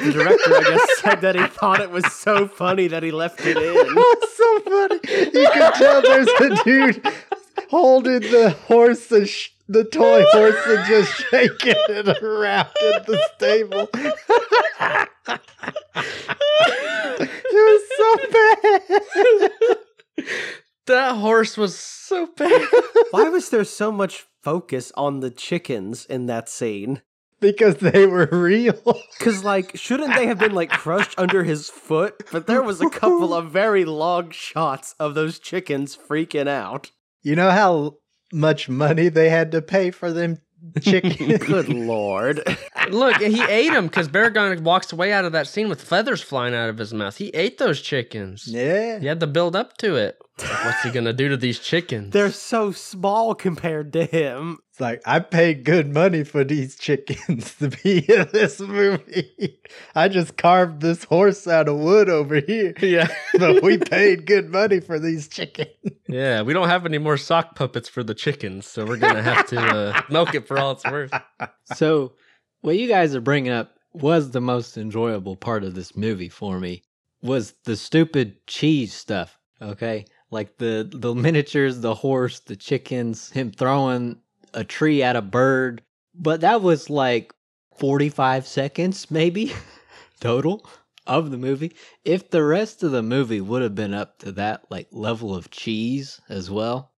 The 0.00 0.12
director, 0.12 0.54
I 0.54 0.62
guess, 0.62 1.00
said 1.00 1.20
that 1.22 1.34
he 1.34 1.44
thought 1.48 1.80
it 1.80 1.90
was 1.90 2.06
so 2.12 2.46
funny 2.46 2.86
that 2.86 3.02
he 3.02 3.10
left 3.10 3.40
it 3.40 3.56
in. 3.56 3.94
That's 3.96 4.36
so 4.36 4.60
funny. 4.60 5.00
You 5.34 5.50
can 5.52 5.72
tell 5.72 6.02
there's 6.02 6.28
a 6.28 6.62
dude 6.62 7.02
holding 7.70 8.20
the 8.20 8.50
horse, 8.66 9.10
and 9.10 9.28
sh- 9.28 9.50
the 9.68 9.84
toy 9.84 10.24
horse, 10.32 10.56
and 10.66 10.86
just 10.86 11.12
shaking 11.12 11.74
it 11.88 12.22
around 12.22 12.68
in 12.80 13.02
the 13.06 13.28
stable. 13.36 13.88
it 17.20 17.52
was 17.52 17.82
so 17.96 18.16
bad. 18.32 20.30
That 20.86 21.16
horse 21.16 21.56
was 21.56 21.78
so 21.78 22.26
bad. 22.28 22.66
Why 23.10 23.28
was 23.28 23.50
there 23.50 23.64
so 23.64 23.92
much 23.92 24.26
focus 24.42 24.90
on 24.96 25.20
the 25.20 25.30
chickens 25.30 26.06
in 26.06 26.26
that 26.26 26.48
scene? 26.48 27.02
because 27.40 27.76
they 27.76 28.06
were 28.06 28.28
real. 28.30 29.00
Cause 29.18 29.44
like, 29.44 29.76
shouldn't 29.76 30.14
they 30.14 30.26
have 30.26 30.38
been 30.38 30.54
like 30.54 30.70
crushed 30.70 31.18
under 31.18 31.44
his 31.44 31.68
foot? 31.68 32.22
But 32.32 32.46
there 32.46 32.62
was 32.62 32.80
a 32.80 32.90
couple 32.90 33.34
of 33.34 33.50
very 33.50 33.84
long 33.84 34.30
shots 34.30 34.94
of 34.98 35.14
those 35.14 35.38
chickens 35.38 35.96
freaking 35.96 36.48
out. 36.48 36.90
You 37.22 37.36
know 37.36 37.50
how 37.50 37.96
much 38.32 38.68
money 38.68 39.08
they 39.08 39.28
had 39.30 39.52
to 39.52 39.62
pay 39.62 39.90
for 39.90 40.12
them 40.12 40.38
chickens? 40.80 41.38
Good 41.38 41.68
lord. 41.68 42.42
Look, 42.90 43.16
he 43.16 43.42
ate 43.42 43.72
them 43.72 43.86
because 43.86 44.08
Baragon 44.08 44.60
walks 44.62 44.92
away 44.92 45.12
out 45.12 45.24
of 45.24 45.32
that 45.32 45.46
scene 45.46 45.68
with 45.68 45.82
feathers 45.82 46.20
flying 46.22 46.54
out 46.54 46.68
of 46.68 46.78
his 46.78 46.92
mouth. 46.94 47.16
He 47.16 47.28
ate 47.28 47.58
those 47.58 47.80
chickens. 47.80 48.46
yeah. 48.46 48.98
He 48.98 49.06
had 49.06 49.20
to 49.20 49.26
build 49.26 49.56
up 49.56 49.76
to 49.78 49.96
it. 49.96 50.18
Like, 50.40 50.64
what's 50.64 50.82
he 50.82 50.90
gonna 50.90 51.12
do 51.12 51.28
to 51.28 51.36
these 51.36 51.58
chickens? 51.58 52.12
They're 52.12 52.30
so 52.32 52.70
small 52.72 53.34
compared 53.34 53.92
to 53.94 54.04
him. 54.04 54.58
It's 54.70 54.80
like 54.80 55.02
I 55.06 55.18
paid 55.20 55.64
good 55.64 55.92
money 55.92 56.24
for 56.24 56.44
these 56.44 56.76
chickens 56.76 57.54
to 57.56 57.68
be 57.68 57.98
in 58.12 58.28
this 58.32 58.60
movie. 58.60 59.58
I 59.94 60.08
just 60.08 60.36
carved 60.36 60.80
this 60.80 61.04
horse 61.04 61.46
out 61.48 61.68
of 61.68 61.76
wood 61.78 62.08
over 62.08 62.40
here. 62.40 62.74
yeah, 62.80 63.08
But 63.38 63.62
we 63.62 63.78
paid 63.78 64.26
good 64.26 64.50
money 64.50 64.80
for 64.80 64.98
these 64.98 65.28
chickens. 65.28 65.68
yeah. 66.08 66.42
We 66.42 66.52
don't 66.52 66.68
have 66.68 66.86
any 66.86 66.98
more 66.98 67.16
sock 67.16 67.56
puppets 67.56 67.88
for 67.88 68.02
the 68.04 68.14
chickens, 68.14 68.66
so 68.66 68.84
we're 68.84 68.96
gonna 68.96 69.22
have 69.22 69.46
to 69.48 69.60
uh, 69.60 70.02
milk 70.10 70.34
it 70.34 70.46
for 70.46 70.58
all 70.58 70.72
it's 70.72 70.84
worth. 70.84 71.12
So, 71.74 72.12
what 72.60 72.76
you 72.76 72.88
guys 72.88 73.14
are 73.14 73.20
bringing 73.20 73.52
up 73.52 73.74
was 73.92 74.30
the 74.30 74.40
most 74.40 74.76
enjoyable 74.76 75.34
part 75.36 75.64
of 75.64 75.74
this 75.74 75.96
movie 75.96 76.28
for 76.28 76.60
me 76.60 76.82
was 77.22 77.54
the 77.64 77.76
stupid 77.76 78.46
cheese 78.46 78.94
stuff. 78.94 79.36
Okay, 79.60 80.04
like 80.30 80.58
the 80.58 80.88
the 80.90 81.14
miniatures, 81.14 81.80
the 81.80 81.94
horse, 81.94 82.40
the 82.40 82.56
chickens, 82.56 83.30
him 83.30 83.50
throwing 83.50 84.18
a 84.54 84.64
tree 84.64 85.02
at 85.02 85.16
a 85.16 85.22
bird. 85.22 85.82
But 86.14 86.40
that 86.40 86.62
was 86.62 86.90
like 86.90 87.32
forty 87.76 88.08
five 88.08 88.46
seconds, 88.46 89.10
maybe 89.10 89.52
total 90.20 90.68
of 91.06 91.30
the 91.30 91.38
movie. 91.38 91.74
If 92.04 92.30
the 92.30 92.44
rest 92.44 92.82
of 92.82 92.92
the 92.92 93.02
movie 93.02 93.40
would 93.40 93.62
have 93.62 93.74
been 93.74 93.94
up 93.94 94.18
to 94.20 94.32
that 94.32 94.64
like 94.70 94.88
level 94.92 95.34
of 95.34 95.50
cheese 95.50 96.20
as 96.28 96.50
well, 96.50 96.92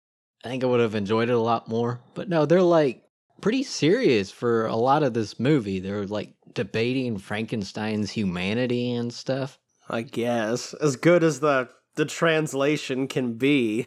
I 0.44 0.50
think 0.50 0.64
I 0.64 0.68
would 0.68 0.80
have 0.80 0.96
enjoyed 0.96 1.30
it 1.30 1.34
a 1.34 1.40
lot 1.40 1.68
more. 1.68 2.00
But 2.16 2.30
no, 2.30 2.46
they're 2.46 2.62
like 2.62 3.04
pretty 3.42 3.64
serious 3.64 4.32
for 4.32 4.66
a 4.66 4.76
lot 4.76 5.04
of 5.04 5.14
this 5.14 5.40
movie. 5.40 5.80
They're 5.80 6.08
like 6.08 6.34
debating 6.54 7.18
Frankenstein's 7.18 8.12
humanity 8.12 8.94
and 8.94 9.14
stuff. 9.14 9.60
I 9.90 10.04
guess. 10.04 10.74
As 10.76 10.96
good 10.96 11.24
as 11.24 11.40
the 11.40 11.70
the 11.96 12.06
translation 12.06 13.08
can 13.08 13.34
be. 13.34 13.86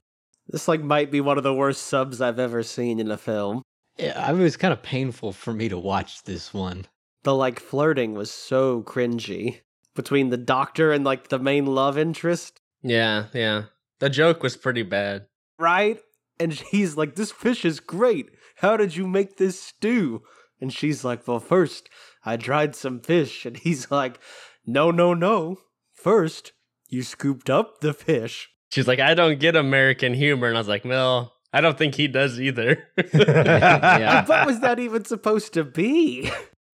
This 0.49 0.69
like 0.69 0.83
might 0.83 1.11
be 1.11 1.21
one 1.21 1.39
of 1.39 1.45
the 1.45 1.55
worst 1.55 1.83
subs 1.83 2.21
I've 2.21 2.39
ever 2.39 2.63
seen 2.63 2.99
in 3.01 3.11
a 3.11 3.17
film. 3.17 3.63
Yeah, 3.97 4.31
it 4.31 4.35
was 4.37 4.57
kind 4.57 4.73
of 4.73 4.83
painful 4.83 5.33
for 5.33 5.53
me 5.53 5.69
to 5.69 5.79
watch 5.79 6.23
this 6.25 6.53
one. 6.53 6.87
The 7.23 7.35
like 7.35 7.61
flirting 7.61 8.15
was 8.15 8.31
so 8.31 8.83
cringy 8.83 9.61
between 9.95 10.31
the 10.31 10.37
doctor 10.37 10.93
and 10.93 11.05
like 11.05 11.29
the 11.29 11.39
main 11.39 11.67
love 11.67 11.97
interest, 11.99 12.59
Yeah, 12.83 13.27
yeah. 13.33 13.65
The 14.01 14.11
joke 14.11 14.43
was 14.43 14.57
pretty 14.57 14.83
bad. 14.83 15.27
right? 15.59 16.01
And 16.41 16.53
he's 16.55 16.97
like, 16.97 17.15
"This 17.15 17.31
fish 17.31 17.65
is 17.65 17.79
great. 17.79 18.31
How 18.57 18.77
did 18.77 18.97
you 18.97 19.07
make 19.07 19.37
this 19.37 19.61
stew?" 19.61 20.23
And 20.61 20.73
she's 20.73 21.05
like, 21.05 21.29
"Well, 21.29 21.39
first 21.39 21.89
I 22.25 22.37
dried 22.37 22.75
some 22.75 22.99
fish." 23.01 23.47
And 23.47 23.57
he's 23.59 23.91
like, 23.91 24.19
"No, 24.67 24.91
no, 24.91 25.15
no. 25.15 25.59
First, 25.93 26.53
you 26.93 27.03
scooped 27.03 27.51
up 27.51 27.81
the 27.81 27.93
fish." 27.95 28.49
She's 28.71 28.87
like, 28.89 29.01
I 29.01 29.15
don't 29.15 29.39
get 29.41 29.55
American 29.57 30.15
humor, 30.15 30.47
and 30.49 30.57
I 30.57 30.61
was 30.61 30.69
like, 30.69 30.85
well, 30.85 31.35
I 31.53 31.61
don't 31.61 31.77
think 31.77 31.95
he 31.95 32.09
does 32.09 32.41
either. 32.41 32.89
Yeah. 33.15 34.25
what 34.25 34.47
was 34.47 34.61
that 34.61 34.79
even 34.79 35.05
supposed 35.05 35.53
to 35.55 35.65
be? 35.65 36.31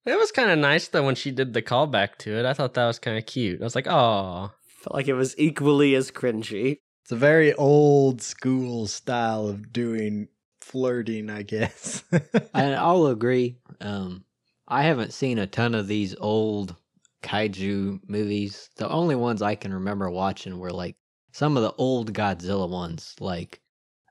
It 0.07 0.17
was 0.19 0.31
kind 0.33 0.51
of 0.51 0.59
nice 0.59 0.89
though 0.89 1.05
when 1.05 1.17
she 1.17 1.31
did 1.33 1.53
the 1.53 1.61
callback 1.61 2.17
to 2.19 2.39
it. 2.39 2.47
I 2.47 2.55
thought 2.55 2.75
that 2.75 2.87
was 2.87 2.99
kind 2.99 3.19
of 3.19 3.27
cute. 3.27 3.61
I 3.61 3.65
was 3.65 3.75
like, 3.75 3.89
oh, 3.89 4.53
Felt 4.83 4.95
like 4.95 5.09
it 5.09 5.15
was 5.15 5.35
equally 5.39 5.95
as 5.97 6.11
cringy. 6.13 6.79
It's 7.03 7.11
a 7.13 7.17
very 7.17 7.53
old 7.55 8.23
school 8.23 8.87
style 8.87 9.49
of 9.49 9.73
doing 9.73 10.29
flirting, 10.61 11.29
I 11.31 11.43
guess. 11.43 12.05
And 12.55 12.75
I'll 12.77 13.07
agree. 13.07 13.59
Um, 13.81 14.25
I 14.69 14.83
haven't 14.83 15.13
seen 15.13 15.39
a 15.39 15.47
ton 15.47 15.75
of 15.75 15.89
these 15.89 16.15
old 16.21 16.77
kaiju 17.23 18.01
movies. 18.09 18.71
The 18.77 18.89
only 18.89 19.15
ones 19.15 19.43
I 19.43 19.55
can 19.55 19.73
remember 19.73 20.11
watching 20.11 20.59
were 20.59 20.73
like 20.73 20.97
some 21.33 21.57
of 21.57 21.63
the 21.63 21.75
old 21.79 22.13
Godzilla 22.13 22.69
ones, 22.69 23.15
like 23.21 23.61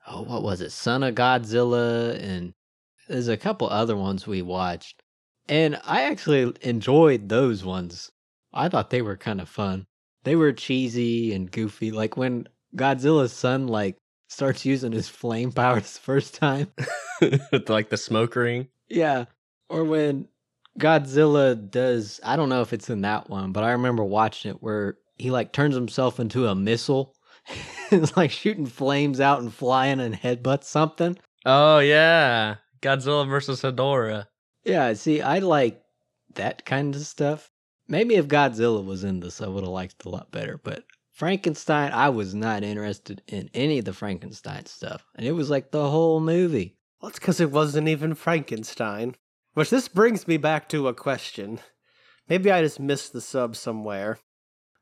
oh, 0.07 0.23
what 0.23 0.43
was 0.43 0.61
it, 0.61 0.71
Son 0.71 1.03
of 1.03 1.15
Godzilla, 1.15 2.17
and 2.21 2.53
there's 3.07 3.27
a 3.27 3.37
couple 3.37 3.69
other 3.69 3.95
ones 3.95 4.25
we 4.25 4.41
watched, 4.41 5.01
and 5.47 5.79
I 5.85 6.03
actually 6.03 6.53
enjoyed 6.61 7.29
those 7.29 7.63
ones. 7.63 8.11
I 8.53 8.69
thought 8.69 8.89
they 8.89 9.01
were 9.01 9.17
kind 9.17 9.41
of 9.41 9.49
fun. 9.49 9.85
They 10.23 10.35
were 10.35 10.53
cheesy 10.53 11.33
and 11.33 11.51
goofy, 11.51 11.91
like 11.91 12.17
when 12.17 12.47
Godzilla's 12.75 13.33
son 13.33 13.67
like 13.67 13.97
starts 14.27 14.65
using 14.65 14.91
his 14.91 15.09
flame 15.09 15.51
powers 15.53 15.93
the 15.93 15.99
first 15.99 16.35
time. 16.35 16.71
like 17.67 17.89
the 17.89 17.97
smoke 17.97 18.35
ring. 18.35 18.67
Yeah. 18.87 19.25
Or 19.69 19.83
when 19.83 20.27
Godzilla 20.79 21.55
does, 21.69 22.19
I 22.23 22.35
don't 22.35 22.49
know 22.49 22.61
if 22.61 22.73
it's 22.73 22.89
in 22.89 23.01
that 23.01 23.29
one, 23.29 23.51
but 23.51 23.63
I 23.63 23.71
remember 23.71 24.03
watching 24.03 24.51
it 24.51 24.61
where 24.61 24.97
he 25.17 25.31
like 25.31 25.51
turns 25.51 25.75
himself 25.75 26.19
into 26.19 26.47
a 26.47 26.55
missile. 26.55 27.15
it's 27.91 28.15
like 28.15 28.31
shooting 28.31 28.65
flames 28.65 29.19
out 29.19 29.41
and 29.41 29.53
flying 29.53 29.99
and 29.99 30.15
headbutts 30.15 30.65
something. 30.65 31.17
Oh 31.45 31.79
yeah, 31.79 32.55
Godzilla 32.81 33.27
versus 33.27 33.61
Hedorah. 33.61 34.27
Yeah, 34.63 34.93
see, 34.93 35.21
I 35.21 35.39
like 35.39 35.81
that 36.35 36.65
kind 36.65 36.93
of 36.93 37.01
stuff. 37.01 37.51
Maybe 37.87 38.15
if 38.15 38.27
Godzilla 38.27 38.83
was 38.83 39.03
in 39.03 39.21
this, 39.21 39.41
I 39.41 39.47
would 39.47 39.63
have 39.63 39.71
liked 39.71 39.95
it 40.01 40.05
a 40.05 40.09
lot 40.09 40.31
better. 40.31 40.59
But 40.61 40.83
Frankenstein, 41.13 41.91
I 41.93 42.09
was 42.09 42.35
not 42.35 42.63
interested 42.63 43.21
in 43.27 43.49
any 43.53 43.79
of 43.79 43.85
the 43.85 43.93
Frankenstein 43.93 44.65
stuff. 44.65 45.05
And 45.15 45.25
it 45.25 45.31
was 45.31 45.49
like 45.49 45.71
the 45.71 45.89
whole 45.89 46.19
movie. 46.19 46.77
Well, 47.01 47.09
it's 47.09 47.19
because 47.19 47.39
it 47.39 47.51
wasn't 47.51 47.87
even 47.87 48.13
Frankenstein. 48.13 49.15
Which 49.57 49.71
this 49.71 49.87
brings 49.87 50.27
me 50.27 50.37
back 50.37 50.69
to 50.69 50.87
a 50.87 50.93
question. 50.93 51.59
Maybe 52.29 52.51
I 52.51 52.61
just 52.61 52.79
missed 52.79 53.11
the 53.11 53.21
sub 53.21 53.55
somewhere. 53.55 54.19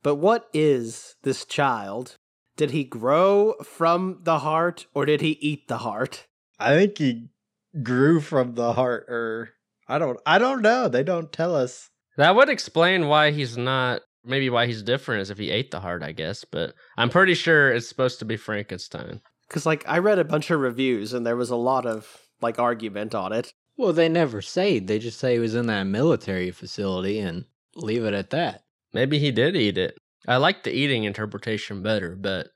But 0.04 0.16
what 0.16 0.50
is 0.54 1.16
this 1.24 1.46
child? 1.46 2.18
Did 2.58 2.72
he 2.72 2.84
grow 2.84 3.54
from 3.64 4.20
the 4.24 4.40
heart 4.40 4.86
or 4.94 5.06
did 5.06 5.22
he 5.22 5.38
eat 5.40 5.70
the 5.70 5.78
heart? 5.78 6.28
I 6.60 6.76
think 6.76 6.98
he 6.98 7.30
grew 7.84 8.20
from 8.20 8.56
the 8.56 8.74
heart 8.74 9.06
or 9.08 9.52
I 9.88 9.98
don't 9.98 10.20
I 10.26 10.40
don't 10.40 10.62
know. 10.62 10.90
They 10.90 11.04
don't 11.04 11.32
tell 11.32 11.56
us. 11.56 11.90
That 12.18 12.36
would 12.36 12.50
explain 12.50 13.08
why 13.08 13.32
he's 13.32 13.56
not. 13.56 14.02
Maybe 14.26 14.50
why 14.50 14.68
he's 14.68 14.84
different 14.84 15.22
is 15.22 15.30
if 15.30 15.38
he 15.38 15.52
ate 15.52 15.72
the 15.72 15.80
heart, 15.80 16.04
I 16.04 16.12
guess. 16.12 16.44
But 16.44 16.74
I'm 16.98 17.10
pretty 17.10 17.36
sure 17.36 17.72
it's 17.72 17.88
supposed 17.88 18.20
to 18.20 18.26
be 18.26 18.36
Frankenstein. 18.36 19.22
Because, 19.48 19.66
like, 19.66 19.88
I 19.88 20.00
read 20.00 20.20
a 20.20 20.26
bunch 20.26 20.52
of 20.52 20.60
reviews 20.60 21.14
and 21.14 21.26
there 21.26 21.38
was 21.38 21.50
a 21.50 21.56
lot 21.56 21.86
of, 21.86 22.28
like, 22.42 22.60
argument 22.60 23.16
on 23.16 23.32
it. 23.32 23.54
Well, 23.78 23.94
they 23.94 24.10
never 24.10 24.42
say. 24.42 24.80
They 24.80 25.00
just 25.00 25.20
say 25.20 25.34
he 25.34 25.40
was 25.40 25.56
in 25.56 25.68
that 25.68 25.84
military 25.84 26.52
facility 26.52 27.20
and 27.20 27.46
leave 27.76 28.06
it 28.06 28.14
at 28.14 28.30
that. 28.30 28.64
Maybe 28.94 29.20
he 29.20 29.32
did 29.32 29.56
eat 29.56 29.78
it. 29.78 29.98
I 30.28 30.38
like 30.38 30.64
the 30.64 30.72
eating 30.72 31.04
interpretation 31.04 31.84
better, 31.84 32.16
but 32.16 32.48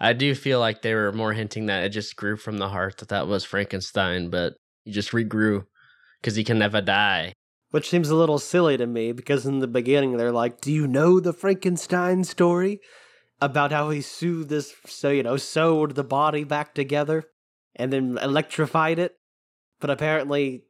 I 0.00 0.12
do 0.12 0.34
feel 0.34 0.60
like 0.60 0.82
they 0.82 0.94
were 0.94 1.12
more 1.12 1.32
hinting 1.32 1.66
that 1.66 1.84
it 1.84 1.90
just 1.90 2.16
grew 2.16 2.36
from 2.36 2.58
the 2.58 2.68
heart, 2.68 2.98
that 2.98 3.08
that 3.08 3.26
was 3.26 3.44
Frankenstein, 3.44 4.30
but 4.30 4.54
he 4.84 4.92
just 4.92 5.10
regrew 5.12 5.64
because 6.20 6.36
he 6.36 6.44
can 6.44 6.58
never 6.58 6.80
die. 6.80 7.32
Which 7.70 7.88
seems 7.88 8.10
a 8.10 8.16
little 8.16 8.38
silly 8.38 8.76
to 8.76 8.86
me 8.86 9.12
because 9.12 9.46
in 9.46 9.60
the 9.60 9.68
beginning 9.68 10.16
they're 10.16 10.32
like, 10.32 10.60
Do 10.60 10.72
you 10.72 10.86
know 10.86 11.20
the 11.20 11.32
Frankenstein 11.32 12.24
story? 12.24 12.80
About 13.42 13.72
how 13.72 13.88
he 13.88 14.02
sewed 14.02 14.50
this, 14.50 14.74
so, 14.84 15.08
you 15.08 15.22
know, 15.22 15.38
sewed 15.38 15.94
the 15.94 16.04
body 16.04 16.44
back 16.44 16.74
together 16.74 17.24
and 17.74 17.90
then 17.90 18.18
electrified 18.20 18.98
it. 18.98 19.14
But 19.80 19.90
apparently, 19.90 20.62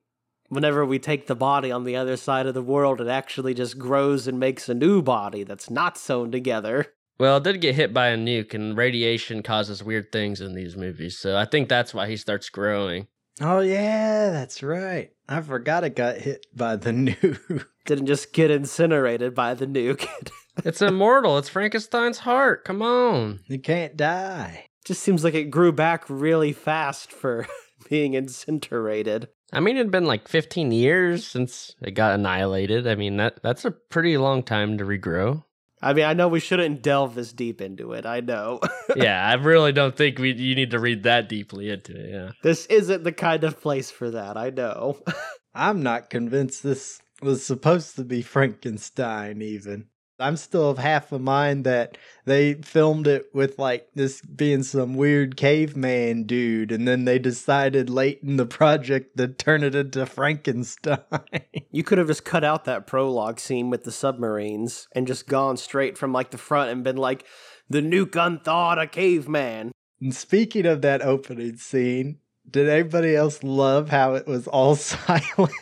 whenever 0.48 0.84
we 0.86 0.98
take 0.98 1.26
the 1.26 1.34
body 1.34 1.70
on 1.70 1.84
the 1.84 1.96
other 1.96 2.16
side 2.16 2.46
of 2.46 2.54
the 2.54 2.62
world, 2.62 3.00
it 3.00 3.08
actually 3.08 3.54
just 3.54 3.78
grows 3.78 4.26
and 4.26 4.38
makes 4.40 4.68
a 4.68 4.74
new 4.74 5.02
body 5.02 5.42
that's 5.44 5.68
not 5.70 5.98
sewn 5.98 6.30
together. 6.30 6.86
Well, 7.18 7.36
it 7.36 7.44
did 7.44 7.60
get 7.60 7.74
hit 7.74 7.92
by 7.92 8.08
a 8.08 8.16
nuke, 8.16 8.54
and 8.54 8.76
radiation 8.76 9.42
causes 9.42 9.84
weird 9.84 10.10
things 10.10 10.40
in 10.40 10.54
these 10.54 10.76
movies, 10.76 11.18
so 11.18 11.36
I 11.36 11.44
think 11.44 11.68
that's 11.68 11.92
why 11.92 12.08
he 12.08 12.16
starts 12.16 12.48
growing. 12.48 13.08
Oh 13.42 13.60
yeah, 13.60 14.30
that's 14.30 14.62
right. 14.62 15.10
I 15.28 15.40
forgot 15.42 15.84
it 15.84 15.94
got 15.96 16.16
hit 16.18 16.46
by 16.54 16.76
the 16.76 16.90
nuke. 16.92 17.64
Didn't 17.86 18.06
just 18.06 18.32
get 18.32 18.50
incinerated 18.50 19.34
by 19.34 19.54
the 19.54 19.66
nuke. 19.66 20.06
It's 20.64 20.82
immortal. 20.82 21.38
It's 21.38 21.48
Frankenstein's 21.48 22.18
heart. 22.18 22.64
Come 22.64 22.82
on. 22.82 23.40
You 23.46 23.58
can't 23.58 23.96
die. 23.96 24.66
just 24.84 25.02
seems 25.02 25.24
like 25.24 25.32
it 25.32 25.44
grew 25.44 25.72
back 25.72 26.04
really 26.10 26.52
fast 26.52 27.12
for 27.12 27.46
being 27.90 28.14
incinerated. 28.14 29.28
I 29.52 29.60
mean, 29.60 29.76
it'd 29.76 29.90
been 29.90 30.06
like 30.06 30.28
15 30.28 30.72
years 30.72 31.26
since 31.26 31.74
it 31.82 31.90
got 31.90 32.14
annihilated. 32.14 32.86
I 32.86 32.94
mean, 32.94 33.16
that 33.18 33.42
that's 33.42 33.66
a 33.66 33.72
pretty 33.72 34.16
long 34.16 34.42
time 34.42 34.78
to 34.78 34.84
regrow. 34.84 35.44
I 35.82 35.92
mean, 35.92 36.04
I 36.04 36.12
know 36.12 36.28
we 36.28 36.40
shouldn't 36.40 36.82
delve 36.82 37.14
this 37.14 37.32
deep 37.32 37.60
into 37.60 37.92
it. 37.92 38.06
I 38.06 38.20
know. 38.20 38.60
yeah, 38.96 39.26
I 39.26 39.34
really 39.34 39.72
don't 39.72 39.96
think 39.96 40.18
we 40.18 40.32
you 40.32 40.54
need 40.54 40.70
to 40.70 40.78
read 40.78 41.02
that 41.02 41.28
deeply 41.28 41.70
into 41.70 41.92
it. 41.98 42.10
Yeah. 42.10 42.30
this 42.42 42.66
isn't 42.66 43.02
the 43.02 43.12
kind 43.12 43.44
of 43.44 43.60
place 43.60 43.90
for 43.90 44.10
that. 44.10 44.36
I 44.36 44.50
know. 44.50 45.00
I'm 45.54 45.82
not 45.82 46.10
convinced 46.10 46.62
this 46.62 47.00
was 47.20 47.44
supposed 47.44 47.96
to 47.96 48.04
be 48.04 48.22
Frankenstein, 48.22 49.42
even. 49.42 49.86
I'm 50.20 50.36
still 50.36 50.70
of 50.70 50.78
half 50.78 51.10
a 51.12 51.18
mind 51.18 51.64
that 51.64 51.96
they 52.24 52.54
filmed 52.54 53.06
it 53.06 53.26
with 53.32 53.58
like 53.58 53.88
this 53.94 54.20
being 54.20 54.62
some 54.62 54.94
weird 54.94 55.36
caveman 55.36 56.24
dude, 56.24 56.70
and 56.72 56.86
then 56.86 57.04
they 57.04 57.18
decided 57.18 57.90
late 57.90 58.20
in 58.22 58.36
the 58.36 58.46
project 58.46 59.16
to 59.16 59.28
turn 59.28 59.64
it 59.64 59.74
into 59.74 60.06
Frankenstein. 60.06 60.98
You 61.72 61.84
could 61.84 61.98
have 61.98 62.08
just 62.08 62.24
cut 62.24 62.42
out 62.42 62.64
that 62.64 62.88
prologue 62.88 63.38
scene 63.38 63.70
with 63.70 63.84
the 63.84 63.92
submarines 63.92 64.88
and 64.92 65.06
just 65.06 65.28
gone 65.28 65.56
straight 65.56 65.96
from 65.96 66.12
like 66.12 66.32
the 66.32 66.38
front 66.38 66.70
and 66.70 66.82
been 66.82 66.96
like, 66.96 67.24
the 67.68 67.80
nuke 67.80 68.16
unthawed 68.16 68.78
a 68.78 68.88
caveman. 68.88 69.70
and 70.00 70.12
speaking 70.12 70.66
of 70.66 70.82
that 70.82 71.00
opening 71.00 71.56
scene, 71.58 72.18
did 72.50 72.68
anybody 72.68 73.14
else 73.14 73.44
love 73.44 73.90
how 73.90 74.14
it 74.14 74.26
was 74.26 74.48
all 74.48 74.74
silent? 74.76 75.52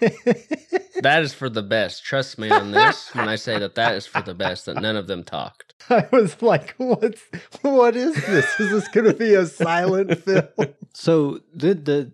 That 1.03 1.23
is 1.23 1.35
for 1.35 1.49
the 1.49 1.63
best. 1.63 2.05
Trust 2.05 2.39
me 2.39 2.51
on 2.51 2.73
this 2.73 3.15
when 3.15 3.29
I 3.29 3.37
say 3.37 3.59
that 3.59 3.75
that 3.77 3.95
is 3.95 4.07
for 4.07 4.21
the 4.23 4.35
best. 4.35 4.67
That 4.67 4.81
none 4.81 4.97
of 4.97 5.07
them 5.07 5.25
talked. 5.25 5.75
I 5.91 6.09
was 6.11 6.41
like, 6.43 6.75
"What's 6.77 7.23
what 7.63 7.97
is 7.97 8.15
this? 8.27 8.61
Is 8.61 8.71
this 8.71 8.89
going 8.89 9.07
to 9.07 9.15
be 9.15 9.35
a 9.35 9.47
silent 9.47 10.19
film?" 10.23 10.75
So 10.93 11.41
did 11.57 11.85
the 11.85 12.13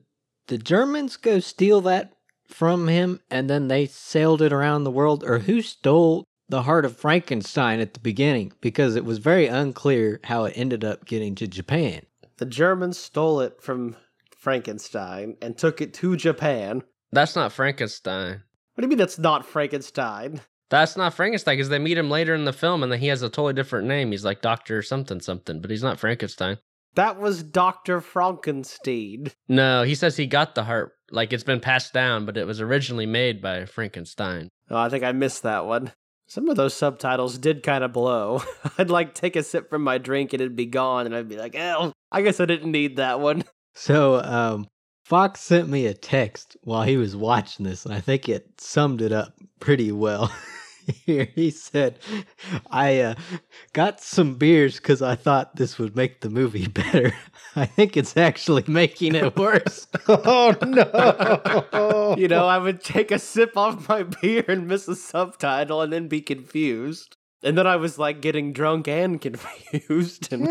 the 0.48 0.58
Germans 0.58 1.16
go 1.16 1.40
steal 1.40 1.80
that 1.82 2.12
from 2.46 2.88
him 2.88 3.20
and 3.30 3.48
then 3.48 3.68
they 3.68 3.86
sailed 3.86 4.42
it 4.42 4.52
around 4.52 4.84
the 4.84 4.90
world 4.90 5.24
or 5.24 5.40
who 5.40 5.62
stole 5.62 6.24
the 6.48 6.62
heart 6.62 6.84
of 6.84 6.96
Frankenstein 6.96 7.80
at 7.80 7.94
the 7.94 8.00
beginning 8.00 8.52
because 8.60 8.96
it 8.96 9.04
was 9.04 9.18
very 9.18 9.46
unclear 9.46 10.20
how 10.24 10.44
it 10.44 10.52
ended 10.56 10.84
up 10.84 11.06
getting 11.06 11.34
to 11.36 11.46
Japan. 11.46 12.02
The 12.36 12.46
Germans 12.46 12.98
stole 12.98 13.40
it 13.40 13.62
from 13.62 13.96
Frankenstein 14.36 15.36
and 15.40 15.56
took 15.56 15.80
it 15.80 15.94
to 15.94 16.16
Japan. 16.16 16.82
That's 17.12 17.34
not 17.34 17.52
Frankenstein. 17.52 18.42
What 18.74 18.82
do 18.82 18.86
you 18.86 18.88
mean 18.88 18.98
that's 18.98 19.18
not 19.18 19.46
Frankenstein? 19.46 20.40
That's 20.70 20.96
not 20.96 21.14
Frankenstein 21.14 21.56
because 21.56 21.68
they 21.68 21.78
meet 21.78 21.98
him 21.98 22.10
later 22.10 22.34
in 22.34 22.44
the 22.44 22.52
film 22.52 22.82
and 22.82 22.90
then 22.90 22.98
he 22.98 23.06
has 23.08 23.22
a 23.22 23.28
totally 23.28 23.52
different 23.52 23.86
name. 23.86 24.10
He's 24.10 24.24
like 24.24 24.42
Doctor 24.42 24.82
something 24.82 25.20
something, 25.20 25.60
but 25.60 25.70
he's 25.70 25.82
not 25.82 26.00
Frankenstein. 26.00 26.58
That 26.94 27.18
was 27.18 27.42
Dr. 27.42 28.00
Frankenstein. 28.00 29.28
No, 29.48 29.82
he 29.82 29.94
says 29.94 30.16
he 30.16 30.26
got 30.26 30.54
the 30.54 30.64
heart. 30.64 30.92
Like 31.10 31.32
it's 31.32 31.44
been 31.44 31.60
passed 31.60 31.92
down, 31.92 32.24
but 32.24 32.36
it 32.36 32.46
was 32.46 32.60
originally 32.60 33.06
made 33.06 33.40
by 33.42 33.66
Frankenstein. 33.66 34.48
Oh, 34.70 34.76
I 34.76 34.88
think 34.88 35.04
I 35.04 35.12
missed 35.12 35.42
that 35.42 35.66
one. 35.66 35.92
Some 36.26 36.48
of 36.48 36.56
those 36.56 36.74
subtitles 36.74 37.38
did 37.38 37.62
kind 37.62 37.84
of 37.84 37.92
blow. 37.92 38.42
I'd 38.78 38.90
like 38.90 39.14
take 39.14 39.36
a 39.36 39.42
sip 39.42 39.68
from 39.68 39.82
my 39.82 39.98
drink 39.98 40.32
and 40.32 40.40
it'd 40.40 40.56
be 40.56 40.66
gone, 40.66 41.06
and 41.06 41.14
I'd 41.14 41.28
be 41.28 41.36
like, 41.36 41.54
"Oh, 41.56 41.92
I 42.10 42.22
guess 42.22 42.40
I 42.40 42.46
didn't 42.46 42.72
need 42.72 42.96
that 42.96 43.20
one." 43.20 43.44
So 43.76 44.20
um 44.22 44.68
Fox 45.04 45.40
sent 45.40 45.68
me 45.68 45.86
a 45.86 45.92
text 45.92 46.56
while 46.62 46.82
he 46.82 46.96
was 46.96 47.14
watching 47.14 47.66
this 47.66 47.84
and 47.84 47.94
I 47.94 48.00
think 48.00 48.26
it 48.26 48.58
summed 48.58 49.02
it 49.02 49.12
up 49.12 49.34
pretty 49.60 49.92
well. 49.92 50.32
Here 51.06 51.28
he 51.34 51.50
said, 51.50 51.98
I 52.70 53.00
uh, 53.00 53.14
got 53.72 54.00
some 54.00 54.34
beers 54.34 54.76
because 54.76 55.02
I 55.02 55.14
thought 55.14 55.56
this 55.56 55.78
would 55.78 55.94
make 55.94 56.20
the 56.20 56.30
movie 56.30 56.66
better. 56.68 57.14
I 57.56 57.66
think 57.66 57.96
it's 57.96 58.16
actually 58.16 58.64
making 58.66 59.14
it 59.14 59.36
worse. 59.36 59.86
oh 60.08 60.54
no! 60.62 62.16
You 62.18 62.28
know, 62.28 62.46
I 62.46 62.58
would 62.58 62.82
take 62.82 63.10
a 63.10 63.18
sip 63.18 63.56
off 63.56 63.88
my 63.88 64.02
beer 64.02 64.44
and 64.46 64.66
miss 64.66 64.88
a 64.88 64.96
subtitle 64.96 65.80
and 65.80 65.92
then 65.92 66.08
be 66.08 66.20
confused. 66.20 67.16
And 67.42 67.56
then 67.56 67.66
I 67.66 67.76
was 67.76 67.98
like 67.98 68.20
getting 68.20 68.52
drunk 68.52 68.88
and 68.88 69.20
confused. 69.20 70.32
And 70.32 70.48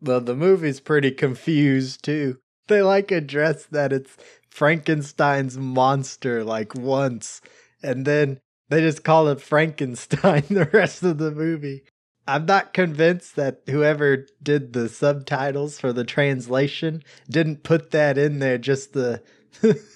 well, 0.00 0.20
the 0.20 0.34
movie's 0.34 0.80
pretty 0.80 1.10
confused 1.12 2.04
too. 2.04 2.38
They 2.68 2.82
like 2.82 3.10
address 3.12 3.64
that 3.66 3.92
it's 3.92 4.16
Frankenstein's 4.50 5.56
monster 5.56 6.42
like 6.44 6.74
once, 6.74 7.40
and 7.82 8.04
then 8.04 8.40
they 8.68 8.80
just 8.80 9.04
call 9.04 9.28
it 9.28 9.40
Frankenstein 9.40 10.44
the 10.50 10.68
rest 10.72 11.02
of 11.02 11.18
the 11.18 11.30
movie. 11.30 11.84
I'm 12.26 12.44
not 12.46 12.74
convinced 12.74 13.36
that 13.36 13.62
whoever 13.68 14.26
did 14.42 14.72
the 14.72 14.88
subtitles 14.88 15.78
for 15.78 15.92
the 15.92 16.02
translation 16.02 17.04
didn't 17.30 17.62
put 17.62 17.92
that 17.92 18.18
in 18.18 18.40
there 18.40 18.58
just 18.58 18.94
to 18.94 19.22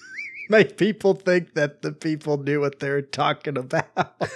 make 0.51 0.77
people 0.77 1.15
think 1.15 1.55
that 1.55 1.81
the 1.81 1.91
people 1.91 2.37
knew 2.37 2.59
what 2.59 2.79
they 2.79 2.89
were 2.89 3.01
talking 3.01 3.57
about. 3.57 3.87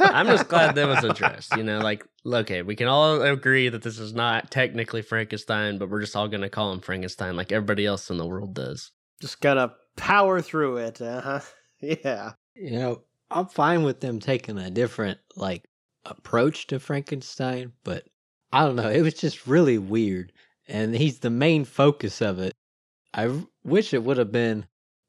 I'm 0.00 0.26
just 0.26 0.48
glad 0.48 0.74
that 0.74 0.86
was 0.88 1.04
addressed. 1.04 1.54
You 1.60 1.64
know, 1.64 1.80
like, 1.80 2.06
okay, 2.24 2.62
we 2.62 2.76
can 2.76 2.86
all 2.86 3.20
agree 3.22 3.68
that 3.68 3.82
this 3.82 3.98
is 3.98 4.14
not 4.14 4.50
technically 4.50 5.02
Frankenstein, 5.02 5.76
but 5.78 5.90
we're 5.90 6.00
just 6.00 6.16
all 6.16 6.28
going 6.28 6.40
to 6.42 6.48
call 6.48 6.72
him 6.72 6.80
Frankenstein 6.80 7.36
like 7.36 7.52
everybody 7.52 7.84
else 7.84 8.08
in 8.08 8.16
the 8.16 8.26
world 8.26 8.54
does. 8.54 8.92
just 9.20 9.40
gotta 9.40 9.72
power 9.96 10.40
through 10.40 10.78
it. 10.78 11.00
Uh 11.02 11.20
huh. 11.20 11.40
Yeah. 11.80 12.32
You 12.54 12.70
know, 12.72 13.02
I'm 13.30 13.46
fine 13.46 13.82
with 13.84 14.00
them 14.00 14.20
taking 14.20 14.58
a 14.58 14.70
different 14.70 15.18
like 15.34 15.64
approach 16.04 16.66
to 16.68 16.78
Frankenstein, 16.78 17.72
but 17.84 18.04
I 18.52 18.64
don't 18.64 18.76
know. 18.76 18.90
It 18.90 19.00
was 19.02 19.14
just 19.14 19.46
really 19.46 19.78
weird, 19.78 20.32
and 20.68 20.94
he's 20.94 21.18
the 21.20 21.30
main 21.30 21.64
focus 21.64 22.20
of 22.20 22.38
it. 22.38 22.52
I 23.12 23.42
wish 23.64 23.92
it 23.92 24.04
would 24.04 24.18
have 24.18 24.32
been 24.32 24.66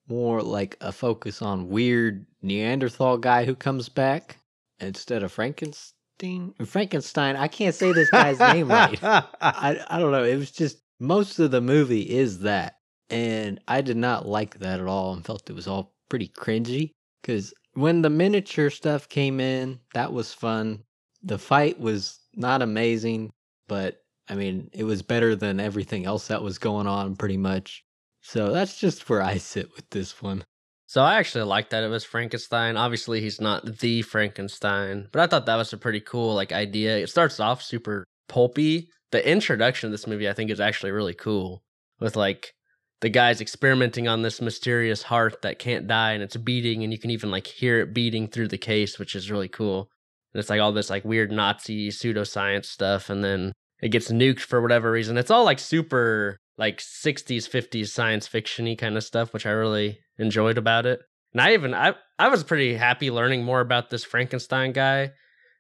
more 0.08 0.42
like 0.42 0.76
a 0.82 0.92
focus 0.92 1.42
on 1.42 1.70
weird 1.70 2.26
Neanderthal 2.42 3.18
guy 3.18 3.46
who 3.46 3.56
comes 3.56 3.90
back 3.90 4.38
instead 4.80 5.24
of 5.24 5.32
Frankenstein. 5.32 6.54
Frankenstein. 6.66 7.36
I 7.36 7.48
can't 7.48 7.76
say 7.76 7.92
this 7.92 8.10
guy's 8.10 8.40
name 8.40 8.70
right. 8.70 9.02
I 9.04 9.24
I 9.90 10.00
don't 10.00 10.12
know. 10.12 10.24
It 10.24 10.38
was 10.38 10.52
just 10.52 10.82
most 11.00 11.40
of 11.40 11.52
the 11.52 11.62
movie 11.62 12.10
is 12.10 12.40
that, 12.40 12.78
and 13.10 13.60
I 13.68 13.82
did 13.82 13.98
not 13.98 14.28
like 14.28 14.60
that 14.60 14.80
at 14.80 14.88
all, 14.88 15.14
and 15.14 15.26
felt 15.26 15.50
it 15.50 15.54
was 15.54 15.68
all 15.68 15.94
pretty 16.10 16.28
cringy. 16.28 16.92
Because 17.22 17.54
when 17.74 18.02
the 18.02 18.10
miniature 18.10 18.70
stuff 18.70 19.08
came 19.08 19.40
in, 19.40 19.80
that 19.94 20.12
was 20.12 20.34
fun. 20.34 20.84
The 21.24 21.38
fight 21.38 21.80
was 21.80 22.20
not 22.36 22.62
amazing, 22.62 23.32
but 23.68 24.02
I 24.28 24.36
mean, 24.36 24.70
it 24.74 24.84
was 24.84 25.02
better 25.02 25.36
than 25.36 25.60
everything 25.60 26.06
else 26.06 26.28
that 26.28 26.42
was 26.42 26.58
going 26.58 26.88
on, 26.88 27.16
pretty 27.16 27.38
much. 27.38 27.84
So 28.32 28.54
that's 28.54 28.80
just 28.80 29.10
where 29.10 29.22
I 29.22 29.36
sit 29.36 29.76
with 29.76 29.90
this 29.90 30.22
one. 30.22 30.46
So 30.88 31.02
I 31.02 31.16
actually 31.16 31.44
like 31.44 31.70
that 31.72 31.84
it 31.84 31.90
was 31.90 32.06
Frankenstein. 32.06 32.78
Obviously, 32.78 33.20
he's 33.20 33.42
not 33.42 33.80
the 33.80 34.04
Frankenstein, 34.04 35.10
but 35.12 35.22
I 35.22 35.28
thought 35.28 35.48
that 35.48 35.58
was 35.58 35.74
a 35.74 35.78
pretty 35.78 36.00
cool 36.00 36.34
like 36.34 36.54
idea. 36.54 36.98
It 36.98 37.10
starts 37.10 37.42
off 37.42 37.62
super 37.62 38.06
pulpy. 38.30 38.88
The 39.12 39.30
introduction 39.30 39.88
of 39.88 39.92
this 39.92 40.08
movie, 40.08 40.30
I 40.30 40.34
think, 40.34 40.50
is 40.50 40.62
actually 40.62 40.94
really 40.94 41.14
cool. 41.14 41.62
With 42.00 42.16
like 42.16 42.54
the 43.02 43.10
guys 43.10 43.42
experimenting 43.42 44.08
on 44.08 44.22
this 44.22 44.40
mysterious 44.40 45.04
heart 45.04 45.42
that 45.42 45.60
can't 45.60 45.86
die 45.86 46.14
and 46.14 46.24
it's 46.24 46.38
beating, 46.38 46.86
and 46.86 46.94
you 46.94 47.00
can 47.00 47.12
even 47.12 47.32
like 47.32 47.48
hear 47.48 47.82
it 47.82 47.94
beating 47.94 48.30
through 48.30 48.48
the 48.48 48.58
case, 48.58 48.98
which 48.98 49.14
is 49.14 49.30
really 49.30 49.50
cool. 49.50 49.90
And 50.34 50.40
it's 50.40 50.50
like 50.50 50.62
all 50.62 50.72
this 50.72 50.90
like 50.90 51.04
weird 51.04 51.34
Nazi 51.34 51.90
pseudoscience 51.90 52.68
stuff, 52.68 53.10
and 53.10 53.26
then 53.26 53.52
it 53.82 53.90
gets 53.90 54.10
nuked 54.10 54.40
for 54.40 54.62
whatever 54.62 54.90
reason. 54.90 55.18
It's 55.18 55.32
all 55.32 55.44
like 55.44 55.60
super 55.60 56.38
like 56.58 56.80
60s 56.80 57.50
50s 57.50 57.88
science 57.88 58.28
fictiony 58.28 58.78
kind 58.78 58.98
of 58.98 59.04
stuff 59.04 59.34
which 59.34 59.46
i 59.46 59.52
really 59.52 60.00
enjoyed 60.18 60.58
about 60.58 60.86
it. 60.86 61.02
And 61.34 61.42
i 61.42 61.54
even 61.54 61.74
i 61.74 61.96
i 62.20 62.28
was 62.28 62.44
pretty 62.44 62.76
happy 62.76 63.10
learning 63.12 63.44
more 63.44 63.62
about 63.62 63.90
this 63.90 64.04
frankenstein 64.04 64.72
guy. 64.72 65.12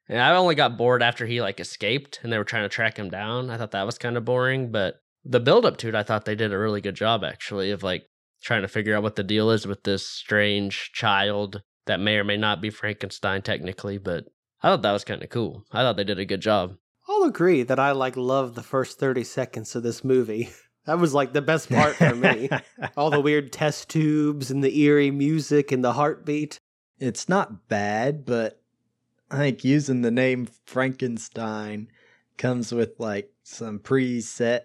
And 0.07 0.19
i 0.19 0.35
only 0.35 0.55
got 0.55 0.77
bored 0.77 1.03
after 1.03 1.25
he 1.25 1.41
like 1.41 1.59
escaped 1.59 2.19
and 2.23 2.31
they 2.31 2.37
were 2.37 2.43
trying 2.43 2.63
to 2.63 2.69
track 2.69 2.97
him 2.97 3.09
down. 3.09 3.49
I 3.49 3.57
thought 3.57 3.71
that 3.71 3.85
was 3.85 3.97
kind 3.97 4.17
of 4.17 4.25
boring 4.25 4.71
but 4.71 4.95
the 5.23 5.39
build 5.39 5.65
up 5.65 5.77
to 5.77 5.87
it 5.87 5.95
i 5.95 6.03
thought 6.03 6.25
they 6.25 6.35
did 6.35 6.51
a 6.51 6.57
really 6.57 6.81
good 6.81 6.95
job 6.95 7.23
actually 7.23 7.71
of 7.71 7.83
like 7.83 8.05
trying 8.41 8.63
to 8.63 8.67
figure 8.67 8.95
out 8.95 9.03
what 9.03 9.15
the 9.15 9.23
deal 9.23 9.51
is 9.51 9.67
with 9.67 9.83
this 9.83 10.07
strange 10.07 10.91
child 10.93 11.61
that 11.85 11.99
may 11.99 12.15
or 12.17 12.23
may 12.23 12.37
not 12.37 12.59
be 12.59 12.71
frankenstein 12.71 13.41
technically 13.41 13.99
but 13.99 14.25
i 14.63 14.69
thought 14.69 14.81
that 14.81 14.91
was 14.91 15.03
kind 15.03 15.23
of 15.23 15.29
cool. 15.29 15.63
I 15.71 15.81
thought 15.81 15.95
they 15.97 16.03
did 16.03 16.19
a 16.19 16.25
good 16.25 16.41
job. 16.41 16.75
I'll 17.07 17.23
agree 17.23 17.63
that 17.63 17.79
I 17.79 17.91
like 17.91 18.15
love 18.15 18.55
the 18.55 18.63
first 18.63 18.99
30 18.99 19.23
seconds 19.23 19.75
of 19.75 19.83
this 19.83 20.03
movie. 20.03 20.49
That 20.85 20.99
was 20.99 21.13
like 21.13 21.33
the 21.33 21.41
best 21.41 21.69
part 21.69 21.95
for 21.95 22.15
me. 22.15 22.49
All 22.97 23.11
the 23.11 23.21
weird 23.21 23.53
test 23.53 23.89
tubes 23.89 24.49
and 24.49 24.63
the 24.63 24.79
eerie 24.79 25.11
music 25.11 25.71
and 25.71 25.83
the 25.83 25.93
heartbeat. 25.93 26.59
it's 26.99 27.29
not 27.29 27.67
bad, 27.67 28.25
but 28.25 28.61
I 29.29 29.37
think 29.37 29.63
using 29.63 30.01
the 30.01 30.11
name 30.11 30.47
Frankenstein 30.65 31.87
comes 32.37 32.71
with 32.71 32.99
like 32.99 33.31
some 33.43 33.79
preset 33.79 34.61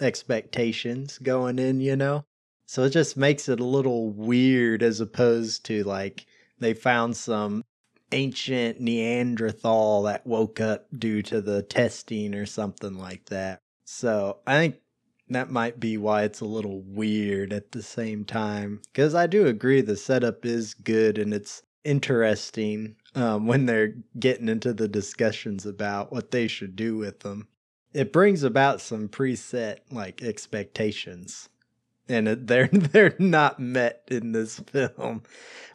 expectations 0.00 1.18
going 1.18 1.58
in, 1.58 1.80
you 1.80 1.96
know? 1.96 2.24
So 2.66 2.84
it 2.84 2.90
just 2.90 3.16
makes 3.16 3.48
it 3.48 3.60
a 3.60 3.64
little 3.64 4.10
weird 4.10 4.82
as 4.82 5.00
opposed 5.00 5.64
to 5.66 5.84
like 5.84 6.26
they 6.58 6.74
found 6.74 7.16
some 7.16 7.64
ancient 8.12 8.80
Neanderthal 8.80 10.02
that 10.04 10.26
woke 10.26 10.60
up 10.60 10.86
due 10.96 11.22
to 11.22 11.40
the 11.40 11.62
testing 11.62 12.34
or 12.34 12.46
something 12.46 12.98
like 12.98 13.26
that. 13.26 13.60
So 13.84 14.38
I 14.46 14.58
think 14.58 14.76
that 15.28 15.50
might 15.50 15.80
be 15.80 15.96
why 15.96 16.22
it's 16.24 16.40
a 16.40 16.44
little 16.46 16.82
weird 16.82 17.52
at 17.52 17.72
the 17.72 17.82
same 17.82 18.24
time. 18.24 18.80
Because 18.92 19.14
I 19.14 19.26
do 19.26 19.46
agree 19.46 19.80
the 19.80 19.96
setup 19.96 20.44
is 20.44 20.74
good 20.74 21.18
and 21.18 21.32
it's 21.34 21.62
interesting 21.84 22.96
um, 23.14 23.46
when 23.46 23.66
they're 23.66 23.94
getting 24.18 24.48
into 24.48 24.72
the 24.72 24.88
discussions 24.88 25.66
about 25.66 26.12
what 26.12 26.30
they 26.30 26.48
should 26.48 26.76
do 26.76 26.96
with 26.96 27.20
them. 27.20 27.48
It 27.92 28.12
brings 28.12 28.42
about 28.42 28.80
some 28.80 29.08
preset 29.08 29.78
like 29.90 30.22
expectations. 30.22 31.48
and 32.08 32.28
it, 32.28 32.46
they're 32.48 32.68
they're 32.68 33.16
not 33.18 33.60
met 33.60 34.02
in 34.08 34.32
this 34.32 34.58
film. 34.60 35.22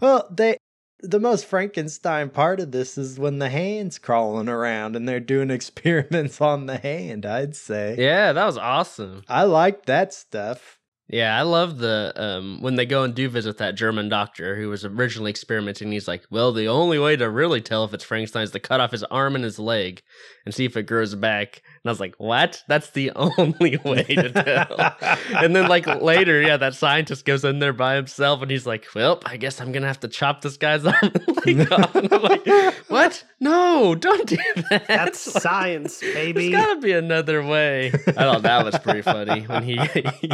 Well, 0.01 0.27
they 0.31 0.57
the 1.01 1.19
most 1.19 1.45
Frankenstein 1.45 2.29
part 2.29 2.59
of 2.59 2.71
this 2.71 2.97
is 2.97 3.19
when 3.19 3.39
the 3.39 3.49
hand's 3.49 3.97
crawling 3.97 4.49
around 4.49 4.95
and 4.95 5.07
they're 5.07 5.19
doing 5.19 5.49
experiments 5.51 6.41
on 6.41 6.65
the 6.65 6.77
hand. 6.77 7.25
I'd 7.25 7.55
say, 7.55 7.95
Yeah, 7.97 8.33
that 8.33 8.45
was 8.45 8.57
awesome. 8.57 9.23
I 9.27 9.43
like 9.43 9.85
that 9.85 10.13
stuff. 10.13 10.79
Yeah, 11.11 11.37
I 11.37 11.41
love 11.41 11.79
the 11.79 12.13
um 12.15 12.61
when 12.61 12.75
they 12.75 12.85
go 12.85 13.03
and 13.03 13.13
do 13.13 13.27
visit 13.27 13.57
that 13.57 13.75
German 13.75 14.07
doctor 14.07 14.55
who 14.55 14.69
was 14.69 14.85
originally 14.85 15.29
experimenting. 15.29 15.91
He's 15.91 16.07
like, 16.07 16.23
"Well, 16.29 16.53
the 16.53 16.69
only 16.69 16.99
way 16.99 17.17
to 17.17 17.29
really 17.29 17.59
tell 17.59 17.83
if 17.83 17.93
it's 17.93 18.05
Frankenstein 18.05 18.43
is 18.43 18.51
to 18.51 18.61
cut 18.61 18.79
off 18.79 18.91
his 18.91 19.03
arm 19.03 19.35
and 19.35 19.43
his 19.43 19.59
leg 19.59 20.03
and 20.45 20.55
see 20.55 20.63
if 20.63 20.77
it 20.77 20.83
grows 20.83 21.13
back." 21.15 21.63
And 21.83 21.89
I 21.89 21.91
was 21.91 21.99
like, 21.99 22.15
"What? 22.17 22.63
That's 22.67 22.91
the 22.91 23.11
only 23.15 23.77
way 23.83 24.03
to 24.03 24.31
tell." 24.31 24.95
and 25.35 25.55
then 25.55 25.67
like 25.67 25.87
later, 25.87 26.39
yeah, 26.39 26.57
that 26.57 26.75
scientist 26.75 27.25
goes 27.25 27.43
in 27.43 27.57
there 27.57 27.73
by 27.73 27.95
himself 27.95 28.41
and 28.43 28.51
he's 28.51 28.67
like, 28.67 28.85
"Well, 28.93 29.19
I 29.25 29.37
guess 29.37 29.59
I'm 29.59 29.71
gonna 29.71 29.87
have 29.87 29.99
to 30.01 30.07
chop 30.07 30.41
this 30.41 30.57
guy's 30.57 30.85
arm 30.85 30.95
off." 30.95 31.95
And 31.95 32.13
I'm 32.13 32.21
like, 32.21 32.45
"What? 32.87 33.23
No, 33.39 33.95
don't 33.95 34.27
do 34.27 34.37
that." 34.69 34.85
That's 34.87 35.33
Like, 35.33 35.41
science, 35.41 35.99
baby. 36.01 36.51
There's 36.51 36.65
gotta 36.65 36.79
be 36.79 36.91
another 36.91 37.43
way. 37.43 37.87
I 37.87 38.11
thought 38.11 38.43
that 38.43 38.63
was 38.63 38.77
pretty 38.77 39.01
funny 39.01 39.41
when 39.41 39.63
he 39.63 39.77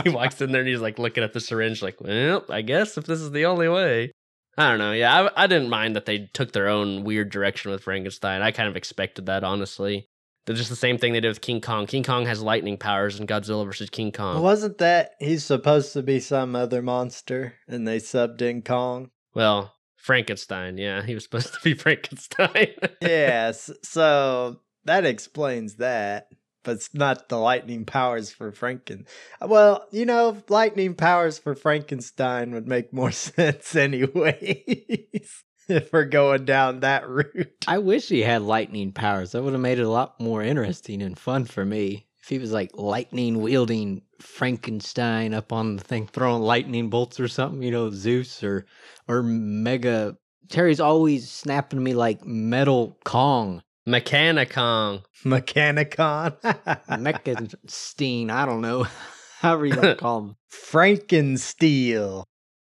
he 0.04 0.10
walks 0.10 0.42
in 0.42 0.52
there 0.52 0.62
and 0.62 0.70
he's 0.70 0.82
like 0.82 1.00
looking 1.00 1.24
at 1.24 1.32
the 1.32 1.40
syringe, 1.40 1.82
like, 1.82 2.02
well, 2.02 2.44
I 2.50 2.62
guess 2.62 2.98
if 2.98 3.06
this 3.06 3.22
is 3.22 3.32
the 3.32 3.46
only 3.46 3.70
way. 3.70 4.12
I 4.58 4.70
don't 4.70 4.80
know. 4.80 4.92
Yeah, 4.92 5.30
I, 5.36 5.44
I 5.44 5.48
didn't 5.48 5.70
mind 5.70 5.96
that 5.96 6.06
they 6.08 6.30
took 6.34 6.52
their 6.52 6.68
own 6.68 7.04
weird 7.04 7.30
direction 7.30 7.72
with 7.72 7.84
Frankenstein. 7.84 8.42
I 8.42 8.52
kind 8.52 8.68
of 8.68 8.76
expected 8.76 9.28
that, 9.28 9.44
honestly. 9.44 10.08
They're 10.48 10.56
just 10.56 10.70
the 10.70 10.78
same 10.78 10.98
thing 10.98 11.12
they 11.12 11.20
did 11.20 11.28
with 11.28 11.42
King 11.42 11.60
Kong. 11.60 11.86
King 11.88 12.04
Kong 12.04 12.26
has 12.26 12.42
lightning 12.42 12.78
powers 12.78 13.20
in 13.20 13.28
Godzilla 13.28 13.66
versus 13.66 13.90
King 13.90 14.14
Kong. 14.14 14.42
Wasn't 14.42 14.78
that 14.78 15.12
he's 15.20 15.44
supposed 15.44 15.92
to 15.92 16.02
be 16.02 16.22
some 16.22 16.56
other 16.56 16.82
monster 16.82 17.56
and 17.68 17.86
they 17.86 17.98
subbed 17.98 18.42
in 18.42 18.62
Kong? 18.62 19.12
Well, 19.36 19.74
Frankenstein. 19.98 20.78
Yeah, 20.78 21.04
he 21.04 21.14
was 21.14 21.26
supposed 21.26 21.54
to 21.54 21.60
be 21.64 21.74
Frankenstein. 21.76 22.70
yes, 23.02 23.70
so 23.84 24.62
that 24.86 25.06
explains 25.06 25.76
that. 25.76 26.30
But 26.64 26.78
it's 26.78 26.94
not 26.94 27.30
the 27.30 27.38
lightning 27.38 27.86
powers 27.86 28.30
for 28.32 28.52
Franken. 28.52 29.06
Well, 29.42 29.86
you 29.92 30.06
know, 30.06 30.42
lightning 30.50 30.96
powers 30.96 31.38
for 31.38 31.56
Frankenstein 31.56 32.52
would 32.52 32.68
make 32.68 32.92
more 32.94 33.12
sense 33.14 33.76
anyways. 33.76 35.44
if 35.70 35.92
we're 35.92 36.06
going 36.06 36.46
down 36.46 36.80
that 36.82 37.08
route. 37.08 37.66
I 37.68 37.80
wish 37.80 38.08
he 38.08 38.22
had 38.22 38.42
lightning 38.42 38.92
powers. 38.94 39.32
That 39.32 39.44
would 39.44 39.54
have 39.54 39.62
made 39.62 39.80
it 39.80 39.84
a 39.84 39.90
lot 39.90 40.20
more 40.20 40.42
interesting 40.42 41.02
and 41.02 41.18
fun 41.18 41.46
for 41.46 41.66
me. 41.66 42.08
If 42.22 42.30
he 42.30 42.40
was 42.40 42.52
like 42.52 42.72
lightning 42.74 43.42
wielding 43.42 44.02
Frankenstein 44.20 45.34
up 45.34 45.52
on 45.52 45.76
the 45.76 45.84
thing, 45.84 46.08
throwing 46.08 46.42
lightning 46.42 46.90
bolts 46.90 47.20
or 47.20 47.28
something, 47.28 47.62
you 47.62 47.72
know, 47.72 47.90
Zeus 47.90 48.44
or 48.44 48.66
or 49.08 49.24
Mega. 49.24 50.18
Terry's 50.50 50.80
always 50.80 51.30
snapping 51.30 51.84
me 51.84 51.94
like 51.94 52.26
Metal 52.26 52.98
Kong, 53.04 53.62
Mechani-Kong. 53.88 55.04
Mechani-Kong. 55.26 56.32
Mechanstein. 56.90 58.30
I 58.30 58.46
don't 58.46 58.62
know, 58.62 58.88
however 59.40 59.66
you 59.66 59.76
want 59.76 59.84
to 59.84 59.96
call 59.96 60.20
him. 60.20 60.36
Frankensteel. 60.52 62.24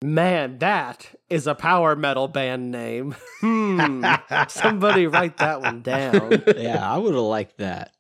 Man, 0.01 0.60
that 0.60 1.15
is 1.29 1.47
a 1.47 1.55
power 1.55 1.95
metal 1.95 2.27
band 2.27 2.71
name. 2.71 3.15
Hmm. 3.41 4.03
Somebody 4.47 5.08
write 5.08 5.38
that 5.38 5.62
one 5.62 5.81
down. 5.81 6.43
Yeah, 6.58 6.93
I 6.93 6.97
would 6.97 7.13
have 7.13 7.23
liked 7.23 7.58
that. 7.58 7.91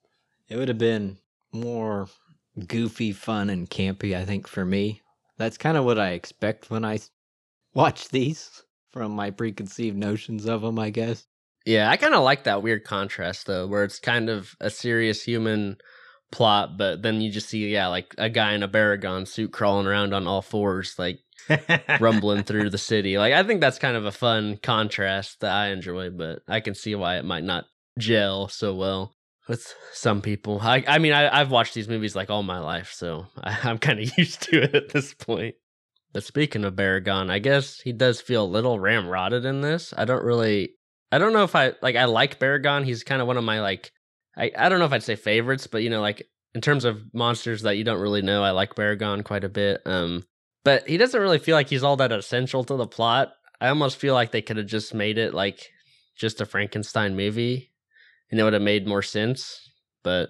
It 0.47 0.57
would 0.57 0.67
have 0.67 0.77
been 0.77 1.17
more 1.51 2.07
goofy, 2.67 3.11
fun, 3.11 3.49
and 3.49 3.69
campy. 3.69 4.15
I 4.15 4.25
think 4.25 4.47
for 4.47 4.65
me, 4.65 5.01
that's 5.37 5.57
kind 5.57 5.77
of 5.77 5.85
what 5.85 5.97
I 5.97 6.11
expect 6.11 6.69
when 6.69 6.85
I 6.85 6.99
watch 7.73 8.09
these 8.09 8.63
from 8.91 9.13
my 9.13 9.31
preconceived 9.31 9.97
notions 9.97 10.45
of 10.45 10.61
them. 10.61 10.77
I 10.77 10.89
guess. 10.89 11.25
Yeah, 11.65 11.89
I 11.89 11.97
kind 11.97 12.13
of 12.13 12.23
like 12.23 12.43
that 12.43 12.61
weird 12.61 12.83
contrast 12.83 13.47
though, 13.47 13.65
where 13.67 13.83
it's 13.83 13.99
kind 13.99 14.29
of 14.29 14.55
a 14.59 14.69
serious 14.69 15.23
human 15.23 15.77
plot, 16.31 16.77
but 16.77 17.01
then 17.01 17.21
you 17.21 17.31
just 17.31 17.49
see, 17.49 17.67
yeah, 17.67 17.87
like 17.87 18.13
a 18.17 18.29
guy 18.29 18.53
in 18.53 18.63
a 18.63 18.67
Baragon 18.67 19.27
suit 19.27 19.51
crawling 19.51 19.87
around 19.87 20.13
on 20.13 20.27
all 20.27 20.41
fours, 20.41 20.95
like 20.97 21.19
rumbling 21.99 22.43
through 22.45 22.69
the 22.69 22.77
city. 22.77 23.17
Like, 23.17 23.33
I 23.33 23.43
think 23.43 23.61
that's 23.61 23.79
kind 23.79 23.95
of 23.97 24.05
a 24.05 24.11
fun 24.11 24.57
contrast 24.61 25.41
that 25.41 25.53
I 25.53 25.67
enjoy, 25.67 26.09
but 26.09 26.39
I 26.47 26.59
can 26.59 26.75
see 26.75 26.95
why 26.95 27.17
it 27.17 27.25
might 27.25 27.43
not 27.43 27.65
gel 27.99 28.47
so 28.47 28.75
well 28.75 29.15
with 29.47 29.73
some 29.93 30.21
people. 30.21 30.59
I, 30.61 30.83
I 30.87 30.97
mean, 30.99 31.13
I, 31.13 31.39
I've 31.39 31.51
watched 31.51 31.73
these 31.73 31.87
movies 31.87 32.15
like 32.15 32.29
all 32.29 32.43
my 32.43 32.59
life, 32.59 32.91
so 32.93 33.27
I, 33.43 33.57
I'm 33.63 33.77
kind 33.77 33.99
of 33.99 34.11
used 34.17 34.41
to 34.43 34.63
it 34.63 34.75
at 34.75 34.89
this 34.89 35.13
point. 35.13 35.55
But 36.13 36.23
speaking 36.23 36.63
of 36.63 36.75
Baragon, 36.75 37.29
I 37.29 37.39
guess 37.39 37.81
he 37.81 37.91
does 37.91 38.21
feel 38.21 38.45
a 38.45 38.47
little 38.47 38.79
ramrodded 38.79 39.43
in 39.43 39.59
this. 39.59 39.93
I 39.97 40.05
don't 40.05 40.23
really 40.23 40.75
I 41.11 41.17
don't 41.17 41.33
know 41.33 41.43
if 41.43 41.55
I 41.55 41.73
like 41.81 41.95
I 41.95 42.05
like 42.05 42.39
Baragon. 42.39 42.83
He's 42.83 43.03
kind 43.03 43.21
of 43.21 43.27
one 43.27 43.37
of 43.37 43.43
my 43.43 43.61
like 43.61 43.91
I, 44.37 44.51
I 44.57 44.69
don't 44.69 44.79
know 44.79 44.85
if 44.85 44.93
I'd 44.93 45.03
say 45.03 45.15
favorites, 45.15 45.67
but 45.67 45.83
you 45.83 45.89
know, 45.89 46.01
like 46.01 46.27
in 46.53 46.61
terms 46.61 46.85
of 46.85 47.01
monsters 47.13 47.63
that 47.63 47.77
you 47.77 47.83
don't 47.83 48.01
really 48.01 48.21
know, 48.21 48.43
I 48.43 48.51
like 48.51 48.75
Baragon 48.75 49.23
quite 49.23 49.43
a 49.43 49.49
bit. 49.49 49.81
Um 49.85 50.23
but 50.63 50.87
he 50.87 50.97
doesn't 50.97 51.21
really 51.21 51.37
feel 51.37 51.55
like 51.55 51.69
he's 51.69 51.83
all 51.83 51.97
that 51.97 52.11
essential 52.11 52.63
to 52.63 52.75
the 52.75 52.87
plot. 52.87 53.33
I 53.61 53.69
almost 53.69 53.97
feel 53.97 54.15
like 54.15 54.31
they 54.31 54.41
could 54.41 54.57
have 54.57 54.65
just 54.65 54.93
made 54.93 55.17
it 55.17 55.33
like 55.33 55.69
just 56.17 56.41
a 56.41 56.45
Frankenstein 56.45 57.15
movie 57.15 57.71
and 58.31 58.39
it 58.39 58.43
would 58.43 58.53
have 58.53 58.61
made 58.61 58.87
more 58.87 59.03
sense. 59.03 59.69
But 60.03 60.29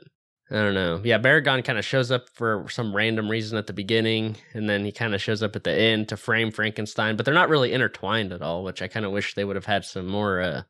I 0.52 0.56
don't 0.56 0.74
know. 0.74 1.02
Yeah, 1.04 1.18
Baragon 1.20 1.64
kind 1.64 1.80
of 1.80 1.86
shows 1.86 2.12
up 2.12 2.30
for 2.34 2.68
some 2.70 2.96
random 2.96 3.32
reason 3.32 3.58
at 3.58 3.66
the 3.66 3.74
beginning, 3.74 4.38
and 4.54 4.70
then 4.70 4.86
he 4.86 4.92
kind 4.92 5.16
of 5.16 5.22
shows 5.22 5.42
up 5.42 5.56
at 5.56 5.64
the 5.64 5.74
end 5.74 6.10
to 6.10 6.18
frame 6.18 6.52
Frankenstein, 6.52 7.16
but 7.16 7.26
they're 7.26 7.34
not 7.34 7.50
really 7.50 7.74
intertwined 7.74 8.32
at 8.32 8.44
all, 8.44 8.64
which 8.64 8.84
I 8.84 8.88
kind 8.88 9.08
of 9.08 9.12
wish 9.12 9.34
they 9.34 9.44
would 9.44 9.56
have 9.56 9.66
had 9.66 9.86
some 9.86 10.08
more 10.08 10.42
uh 10.42 10.62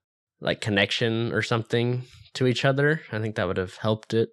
like 0.41 0.61
connection 0.61 1.33
or 1.33 1.41
something 1.41 2.03
to 2.35 2.47
each 2.47 2.65
other. 2.65 3.01
I 3.11 3.19
think 3.19 3.35
that 3.35 3.47
would 3.47 3.57
have 3.57 3.77
helped 3.77 4.13
it. 4.13 4.29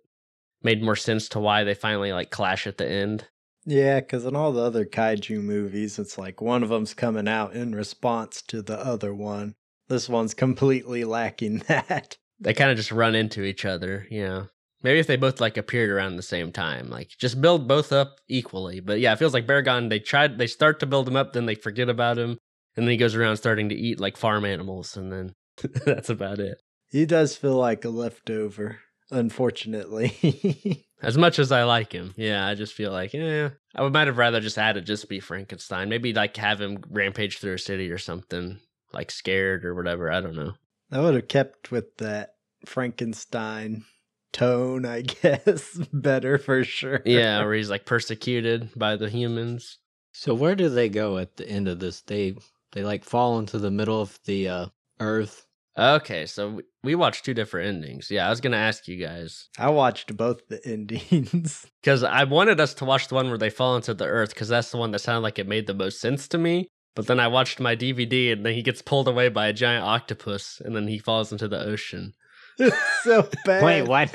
Made 0.63 0.83
more 0.83 0.97
sense 0.97 1.29
to 1.31 1.41
why 1.41 1.65
they 1.65 1.75
finally 1.75 2.13
like 2.13 2.31
clash 2.31 2.67
at 2.67 2.79
the 2.79 2.89
end. 2.89 3.29
Yeah, 3.65 4.01
because 4.01 4.25
in 4.25 4.35
all 4.35 4.53
the 4.53 4.63
other 4.63 4.85
kaiju 4.85 5.41
movies, 5.41 5.99
it's 5.99 6.19
like 6.19 6.41
one 6.41 6.63
of 6.63 6.69
them's 6.69 6.95
coming 6.95 7.29
out 7.29 7.55
in 7.55 7.75
response 7.75 8.43
to 8.43 8.63
the 8.63 8.79
other 8.79 9.15
one. 9.15 9.55
This 9.89 10.09
one's 10.09 10.35
completely 10.35 11.05
lacking 11.05 11.59
that. 11.69 12.17
They 12.41 12.55
kind 12.55 12.71
of 12.71 12.77
just 12.77 12.93
run 12.93 13.15
into 13.15 13.43
each 13.43 13.65
other, 13.65 14.07
you 14.11 14.25
know. 14.25 14.49
Maybe 14.83 14.99
if 14.99 15.07
they 15.07 15.17
both 15.17 15.41
like 15.41 15.57
appeared 15.57 15.91
around 15.91 16.17
the 16.17 16.23
same 16.23 16.51
time, 16.51 16.91
like 16.91 17.11
just 17.17 17.41
build 17.41 17.69
both 17.69 17.93
up 17.93 18.17
equally. 18.29 18.81
But 18.81 18.99
yeah, 18.99 19.13
it 19.13 19.19
feels 19.19 19.33
like 19.33 19.47
Baragon. 19.47 19.89
They 19.89 20.01
tried, 20.01 20.39
they 20.39 20.49
start 20.49 20.81
to 20.81 20.87
build 20.87 21.07
him 21.07 21.15
up, 21.15 21.33
then 21.33 21.47
they 21.47 21.55
forget 21.55 21.89
about 21.89 22.19
him, 22.19 22.31
and 22.77 22.85
then 22.85 22.89
he 22.89 22.97
goes 22.97 23.15
around 23.15 23.37
starting 23.37 23.69
to 23.69 23.77
eat 23.77 24.01
like 24.01 24.17
farm 24.17 24.45
animals, 24.45 24.97
and 24.97 25.13
then 25.13 25.35
that's 25.87 26.11
about 26.11 26.41
it. 26.41 26.59
He 26.93 27.07
does 27.07 27.35
feel 27.35 27.57
like 27.57 27.87
a 27.87 27.89
leftover, 27.89 28.81
unfortunately. 29.11 30.87
As 31.03 31.17
much 31.17 31.39
as 31.41 31.51
I 31.51 31.65
like 31.65 31.91
him, 31.91 32.15
yeah, 32.17 32.47
I 32.47 32.55
just 32.55 32.75
feel 32.75 32.93
like, 32.93 33.13
yeah, 33.15 33.49
I 33.75 33.83
would 33.83 33.93
might 33.93 34.07
have 34.07 34.19
rather 34.19 34.41
just 34.41 34.55
had 34.55 34.77
it 34.77 34.83
just 34.83 35.09
be 35.09 35.19
Frankenstein. 35.19 35.89
Maybe 35.89 36.13
like 36.13 36.37
have 36.37 36.61
him 36.61 36.79
rampage 36.91 37.39
through 37.39 37.55
a 37.55 37.59
city 37.59 37.91
or 37.91 37.99
something, 37.99 38.61
like 38.93 39.11
scared 39.11 39.65
or 39.65 39.75
whatever. 39.75 40.13
I 40.13 40.21
don't 40.21 40.37
know. 40.37 40.53
I 40.93 41.01
would 41.01 41.15
have 41.15 41.27
kept 41.27 41.73
with 41.73 41.97
that 41.97 42.35
Frankenstein 42.67 43.85
tone, 44.33 44.85
I 44.85 45.01
guess, 45.23 45.75
better 45.93 46.39
for 46.39 46.63
sure. 46.63 47.01
Yeah, 47.05 47.43
where 47.43 47.55
he's 47.55 47.71
like 47.71 47.87
persecuted 47.87 48.71
by 48.77 48.97
the 48.97 49.09
humans. 49.09 49.79
So 50.13 50.35
where 50.35 50.55
do 50.55 50.69
they 50.69 50.89
go 50.89 51.19
at 51.19 51.37
the 51.37 51.49
end 51.49 51.69
of 51.69 51.81
this? 51.81 52.03
They 52.03 52.37
they 52.73 52.85
like 52.85 53.03
fall 53.03 53.39
into 53.39 53.59
the 53.59 53.71
middle 53.71 54.01
of 54.01 54.21
the 54.25 54.49
uh, 54.49 54.67
earth. 55.01 55.47
Okay, 55.79 56.27
so 56.27 56.61
we- 56.85 56.95
watched 56.95 57.25
two 57.25 57.33
different 57.35 57.69
endings. 57.69 58.11
Yeah, 58.11 58.27
I 58.27 58.31
was 58.31 58.41
gonna 58.41 58.57
ask 58.59 58.87
you 58.89 58.97
guys 58.99 59.49
I 59.59 59.71
watched 59.71 60.17
both 60.17 60.47
the 60.49 60.61
endings. 60.67 61.67
because 61.83 62.03
I 62.03 62.25
wanted 62.25 62.61
us 62.61 62.75
to 62.75 62.85
watch 62.85 63.09
the 63.09 63.15
one 63.15 63.29
where 63.29 63.39
they 63.39 63.51
fall 63.51 63.77
into 63.77 63.95
the 63.95 64.05
earth 64.07 64.31
because 64.35 64.49
that's 64.49 64.71
the 64.71 64.77
one 64.77 64.91
that 64.93 64.99
sounded 65.01 65.23
like 65.23 65.39
it 65.39 65.49
made 65.49 65.67
the 65.67 65.75
most 65.75 66.01
sense 66.01 66.29
to 66.29 66.39
me. 66.39 66.69
But 66.95 67.07
then 67.07 67.19
I 67.19 67.29
watched 67.29 67.59
my 67.59 67.75
DVD 67.75 68.33
and 68.33 68.45
then 68.45 68.53
he 68.53 68.63
gets 68.63 68.83
pulled 68.83 69.09
away 69.09 69.31
by 69.31 69.47
a 69.47 69.53
giant 69.55 69.85
octopus 69.85 70.61
and 70.63 70.77
then 70.77 70.89
he 70.89 70.99
falls 70.99 71.33
into 71.33 71.49
the 71.49 71.65
ocean. 71.65 72.13
So 73.03 73.29
bad. 73.47 73.65
Wait, 73.65 73.83
what? 73.89 74.15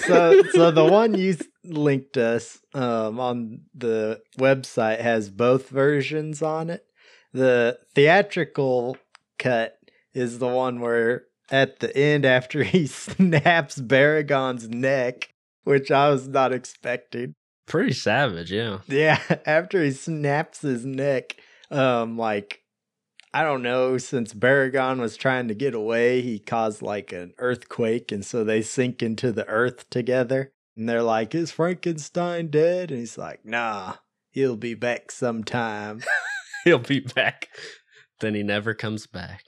so 0.00 0.42
so 0.50 0.70
the 0.72 0.84
one 0.84 1.14
you 1.14 1.36
linked 1.64 2.16
us 2.18 2.58
um, 2.74 3.20
on 3.20 3.60
the 3.74 4.20
website 4.38 5.00
has 5.00 5.30
both 5.30 5.68
versions 5.70 6.42
on 6.42 6.68
it. 6.70 6.84
The 7.32 7.78
theatrical 7.94 8.96
cut 9.38 9.77
is 10.14 10.38
the 10.38 10.48
one 10.48 10.80
where 10.80 11.24
at 11.50 11.80
the 11.80 11.96
end 11.96 12.24
after 12.24 12.62
he 12.64 12.86
snaps 12.86 13.80
Baragon's 13.80 14.68
neck, 14.68 15.30
which 15.64 15.90
I 15.90 16.10
was 16.10 16.28
not 16.28 16.52
expecting. 16.52 17.34
Pretty 17.66 17.92
savage, 17.92 18.50
yeah. 18.50 18.78
Yeah, 18.88 19.20
after 19.46 19.82
he 19.82 19.90
snaps 19.90 20.62
his 20.62 20.86
neck, 20.86 21.36
um, 21.70 22.16
like 22.16 22.62
I 23.32 23.42
don't 23.42 23.62
know, 23.62 23.98
since 23.98 24.32
Baragon 24.32 25.00
was 25.00 25.16
trying 25.16 25.48
to 25.48 25.54
get 25.54 25.74
away, 25.74 26.22
he 26.22 26.38
caused 26.38 26.80
like 26.80 27.12
an 27.12 27.34
earthquake, 27.38 28.10
and 28.10 28.24
so 28.24 28.42
they 28.42 28.62
sink 28.62 29.02
into 29.02 29.32
the 29.32 29.46
earth 29.46 29.88
together. 29.90 30.52
And 30.76 30.88
they're 30.88 31.02
like, 31.02 31.34
Is 31.34 31.50
Frankenstein 31.50 32.48
dead? 32.48 32.90
And 32.90 33.00
he's 33.00 33.18
like, 33.18 33.44
Nah, 33.44 33.96
he'll 34.30 34.56
be 34.56 34.74
back 34.74 35.10
sometime. 35.10 36.02
He'll 36.64 36.78
be 36.78 37.00
back. 37.00 37.48
Then 38.20 38.34
he 38.34 38.42
never 38.42 38.74
comes 38.74 39.06
back. 39.06 39.42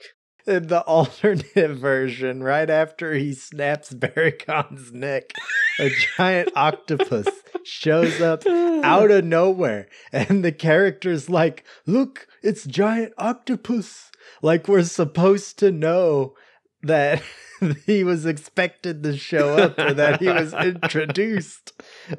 In 0.47 0.67
the 0.67 0.81
alternate 0.87 1.71
version, 1.71 2.43
right 2.43 2.69
after 2.69 3.13
he 3.13 3.33
snaps 3.33 3.93
Baragon's 3.93 4.91
neck, 4.91 5.33
a 5.79 5.91
giant 6.17 6.49
octopus 6.55 7.27
shows 7.63 8.19
up 8.21 8.45
out 8.47 9.11
of 9.11 9.25
nowhere, 9.25 9.87
and 10.11 10.43
the 10.43 10.51
character's 10.51 11.29
like, 11.29 11.63
Look, 11.85 12.27
it's 12.41 12.65
giant 12.65 13.13
octopus. 13.17 14.11
Like 14.41 14.67
we're 14.67 14.83
supposed 14.83 15.59
to 15.59 15.71
know 15.71 16.35
that 16.83 17.21
he 17.85 18.03
was 18.03 18.25
expected 18.25 19.03
to 19.03 19.17
show 19.17 19.57
up 19.57 19.77
or 19.77 19.93
that 19.93 20.19
he 20.19 20.27
was 20.27 20.53
introduced. 20.53 21.73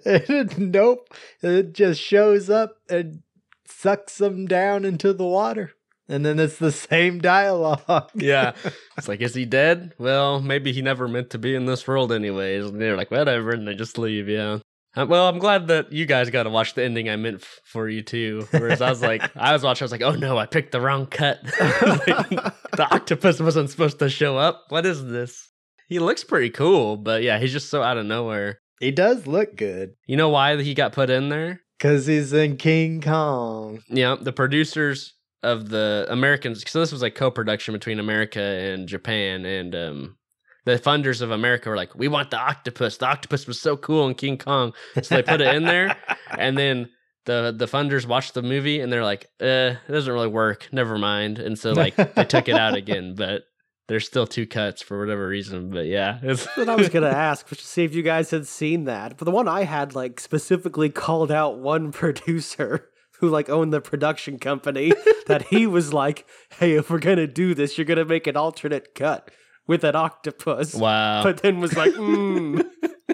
And 0.04 0.72
nope, 0.72 1.12
it 1.42 1.72
just 1.72 2.00
shows 2.00 2.48
up 2.48 2.76
and 2.88 3.22
sucks 3.66 4.20
him 4.20 4.46
down 4.46 4.84
into 4.84 5.12
the 5.12 5.26
water. 5.26 5.72
And 6.08 6.26
then 6.26 6.38
it's 6.40 6.58
the 6.58 6.72
same 6.72 7.20
dialogue. 7.20 8.10
yeah. 8.14 8.52
It's 8.98 9.08
like, 9.08 9.20
is 9.20 9.34
he 9.34 9.44
dead? 9.46 9.94
Well, 9.98 10.40
maybe 10.40 10.72
he 10.72 10.82
never 10.82 11.08
meant 11.08 11.30
to 11.30 11.38
be 11.38 11.54
in 11.54 11.64
this 11.64 11.88
world 11.88 12.12
anyways. 12.12 12.66
And 12.66 12.80
they're 12.80 12.96
like, 12.96 13.10
whatever, 13.10 13.50
and 13.52 13.66
they 13.66 13.74
just 13.74 13.96
leave, 13.98 14.28
yeah. 14.28 14.58
Uh, 14.94 15.06
well, 15.08 15.26
I'm 15.26 15.38
glad 15.38 15.68
that 15.68 15.90
you 15.92 16.04
guys 16.04 16.28
got 16.28 16.42
to 16.42 16.50
watch 16.50 16.74
the 16.74 16.84
ending 16.84 17.08
I 17.08 17.16
meant 17.16 17.40
f- 17.40 17.60
for 17.64 17.88
you 17.88 18.02
too. 18.02 18.46
Whereas 18.50 18.82
I 18.82 18.90
was 18.90 19.00
like, 19.10 19.22
I 19.34 19.54
was 19.54 19.62
watching, 19.62 19.84
I 19.84 19.86
was 19.86 19.92
like, 19.92 20.02
oh 20.02 20.12
no, 20.12 20.36
I 20.36 20.44
picked 20.44 20.72
the 20.72 20.80
wrong 20.82 21.06
cut. 21.06 21.38
Like, 21.42 22.06
the 22.76 22.86
octopus 22.90 23.40
wasn't 23.40 23.70
supposed 23.70 23.98
to 24.00 24.10
show 24.10 24.36
up. 24.36 24.64
What 24.68 24.84
is 24.84 25.06
this? 25.06 25.48
He 25.88 25.98
looks 25.98 26.24
pretty 26.24 26.50
cool, 26.50 26.98
but 26.98 27.22
yeah, 27.22 27.38
he's 27.38 27.52
just 27.52 27.70
so 27.70 27.82
out 27.82 27.96
of 27.96 28.04
nowhere. 28.04 28.58
He 28.80 28.90
does 28.90 29.26
look 29.26 29.56
good 29.56 29.90
You 30.06 30.16
know 30.16 30.28
why 30.28 30.60
he 30.60 30.74
got 30.74 30.92
put 30.92 31.08
in 31.08 31.28
there? 31.30 31.60
because 31.78 32.06
he's 32.06 32.32
in 32.32 32.56
King 32.58 33.00
Kong. 33.00 33.80
Yeah, 33.88 34.16
the 34.20 34.32
producers 34.32 35.14
of 35.42 35.68
the 35.68 36.06
Americans. 36.08 36.62
So 36.68 36.80
this 36.80 36.92
was 36.92 37.02
like 37.02 37.14
co-production 37.14 37.72
between 37.72 37.98
America 37.98 38.40
and 38.40 38.88
Japan, 38.88 39.44
and 39.44 39.74
um, 39.74 40.16
the 40.64 40.78
funders 40.78 41.20
of 41.20 41.30
America 41.30 41.68
were 41.68 41.76
like, 41.76 41.94
"We 41.94 42.08
want 42.08 42.30
the 42.30 42.38
octopus. 42.38 42.96
The 42.96 43.06
octopus 43.06 43.46
was 43.46 43.60
so 43.60 43.76
cool 43.76 44.06
in 44.06 44.14
King 44.14 44.38
Kong." 44.38 44.72
So 45.02 45.16
they 45.16 45.22
put 45.22 45.40
it 45.40 45.54
in 45.54 45.64
there, 45.64 45.96
and 46.38 46.56
then 46.56 46.90
the 47.24 47.54
the 47.56 47.66
funders 47.66 48.06
watched 48.06 48.34
the 48.34 48.42
movie 48.42 48.80
and 48.80 48.92
they're 48.92 49.04
like, 49.04 49.26
"Uh, 49.40 49.76
it 49.86 49.90
doesn't 49.90 50.12
really 50.12 50.28
work. 50.28 50.68
Never 50.72 50.98
mind." 50.98 51.38
And 51.38 51.58
so 51.58 51.72
like 51.72 51.96
they 51.96 52.24
took 52.24 52.48
it 52.48 52.56
out 52.56 52.74
again, 52.74 53.14
but 53.16 53.42
there's 53.88 54.06
still 54.06 54.26
two 54.26 54.46
cuts 54.46 54.82
for 54.82 54.98
whatever 55.00 55.26
reason. 55.26 55.70
But 55.70 55.86
yeah, 55.86 56.18
it's 56.22 56.46
what 56.56 56.68
I 56.68 56.76
was 56.76 56.88
gonna 56.88 57.06
ask, 57.08 57.48
was 57.50 57.58
to 57.58 57.66
see 57.66 57.84
if 57.84 57.94
you 57.94 58.02
guys 58.02 58.30
had 58.30 58.46
seen 58.46 58.84
that. 58.84 59.16
But 59.18 59.24
the 59.24 59.32
one 59.32 59.48
I 59.48 59.64
had 59.64 59.94
like 59.94 60.20
specifically 60.20 60.90
called 60.90 61.32
out 61.32 61.58
one 61.58 61.92
producer 61.92 62.88
who 63.22 63.30
like 63.30 63.48
owned 63.48 63.72
the 63.72 63.80
production 63.80 64.38
company 64.38 64.92
that 65.26 65.46
he 65.48 65.66
was 65.66 65.94
like, 65.94 66.26
"Hey, 66.58 66.72
if 66.72 66.90
we're 66.90 66.98
gonna 66.98 67.26
do 67.26 67.54
this, 67.54 67.78
you're 67.78 67.86
gonna 67.86 68.04
make 68.04 68.26
an 68.26 68.36
alternate 68.36 68.94
cut 68.94 69.30
with 69.66 69.84
an 69.84 69.96
octopus." 69.96 70.74
wow. 70.74 71.22
But 71.22 71.42
then 71.42 71.60
was 71.60 71.74
like, 71.74 71.92
mm, 71.92 72.62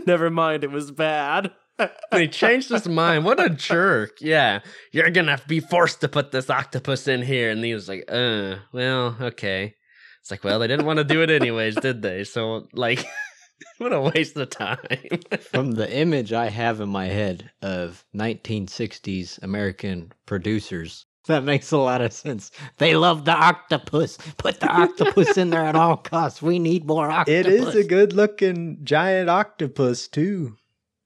"Never 0.06 0.30
mind, 0.30 0.64
it 0.64 0.72
was 0.72 0.90
bad." 0.90 1.52
he 2.12 2.26
changed 2.28 2.70
his 2.70 2.88
mind. 2.88 3.24
What 3.24 3.38
a 3.38 3.50
jerk. 3.50 4.18
Yeah. 4.20 4.60
You're 4.92 5.10
gonna 5.10 5.38
be 5.46 5.60
forced 5.60 6.00
to 6.00 6.08
put 6.08 6.32
this 6.32 6.50
octopus 6.50 7.06
in 7.06 7.22
here. 7.22 7.50
And 7.50 7.64
he 7.64 7.74
was 7.74 7.88
like, 7.88 8.04
uh, 8.08 8.56
well, 8.72 9.16
okay. 9.20 9.74
It's 10.20 10.30
like, 10.30 10.44
well, 10.44 10.58
they 10.58 10.66
didn't 10.66 10.86
want 10.86 10.98
to 10.98 11.04
do 11.04 11.22
it 11.22 11.30
anyways, 11.30 11.76
did 11.76 12.02
they? 12.02 12.24
So 12.24 12.66
like 12.72 13.06
what 13.78 13.92
a 13.92 14.00
waste 14.00 14.36
of 14.36 14.50
time. 14.50 14.78
From 15.40 15.72
the 15.72 15.92
image 15.92 16.32
I 16.32 16.48
have 16.48 16.80
in 16.80 16.88
my 16.88 17.06
head 17.06 17.50
of 17.62 18.04
1960s 18.14 19.42
American 19.42 20.12
producers, 20.26 21.06
that 21.26 21.44
makes 21.44 21.70
a 21.72 21.76
lot 21.76 22.00
of 22.00 22.12
sense. 22.12 22.50
They 22.78 22.96
love 22.96 23.24
the 23.26 23.32
octopus. 23.32 24.16
Put 24.38 24.60
the 24.60 24.68
octopus 24.68 25.36
in 25.36 25.50
there 25.50 25.64
at 25.64 25.76
all 25.76 25.98
costs. 25.98 26.40
We 26.40 26.58
need 26.58 26.86
more 26.86 27.10
octopus. 27.10 27.46
It 27.46 27.52
is 27.52 27.74
a 27.74 27.84
good 27.84 28.14
looking 28.14 28.78
giant 28.82 29.28
octopus 29.28 30.08
too. 30.08 30.56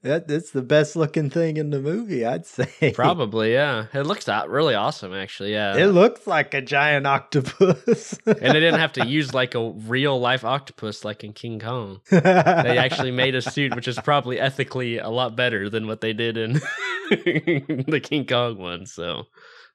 That 0.03 0.27
that's 0.27 0.51
the 0.51 0.61
best 0.61 0.97
looking 0.97 1.29
thing 1.29 1.55
in 1.55 1.69
the 1.69 1.79
movie, 1.79 2.25
I'd 2.25 2.45
say. 2.45 2.91
Probably, 2.93 3.53
yeah. 3.53 3.85
It 3.93 4.01
looks 4.01 4.27
really 4.27 4.75
awesome, 4.75 5.13
actually. 5.13 5.53
Yeah. 5.53 5.77
It 5.77 5.87
looks 5.87 6.27
like 6.27 6.53
a 6.53 6.61
giant 6.61 7.07
octopus. 7.07 8.19
and 8.25 8.35
they 8.35 8.59
didn't 8.59 8.81
have 8.81 8.93
to 8.93 9.07
use 9.07 9.33
like 9.33 9.55
a 9.55 9.71
real 9.71 10.19
life 10.19 10.43
octopus 10.43 11.05
like 11.05 11.23
in 11.23 11.31
King 11.31 11.59
Kong. 11.59 12.01
They 12.09 12.77
actually 12.77 13.11
made 13.11 13.33
a 13.33 13.41
suit, 13.41 13.73
which 13.75 13.87
is 13.87 13.97
probably 13.99 14.41
ethically 14.41 14.97
a 14.97 15.09
lot 15.09 15.37
better 15.37 15.69
than 15.69 15.87
what 15.87 16.01
they 16.01 16.11
did 16.11 16.35
in 16.35 16.53
the 17.09 18.01
King 18.03 18.25
Kong 18.25 18.57
one. 18.57 18.85
So 18.85 19.23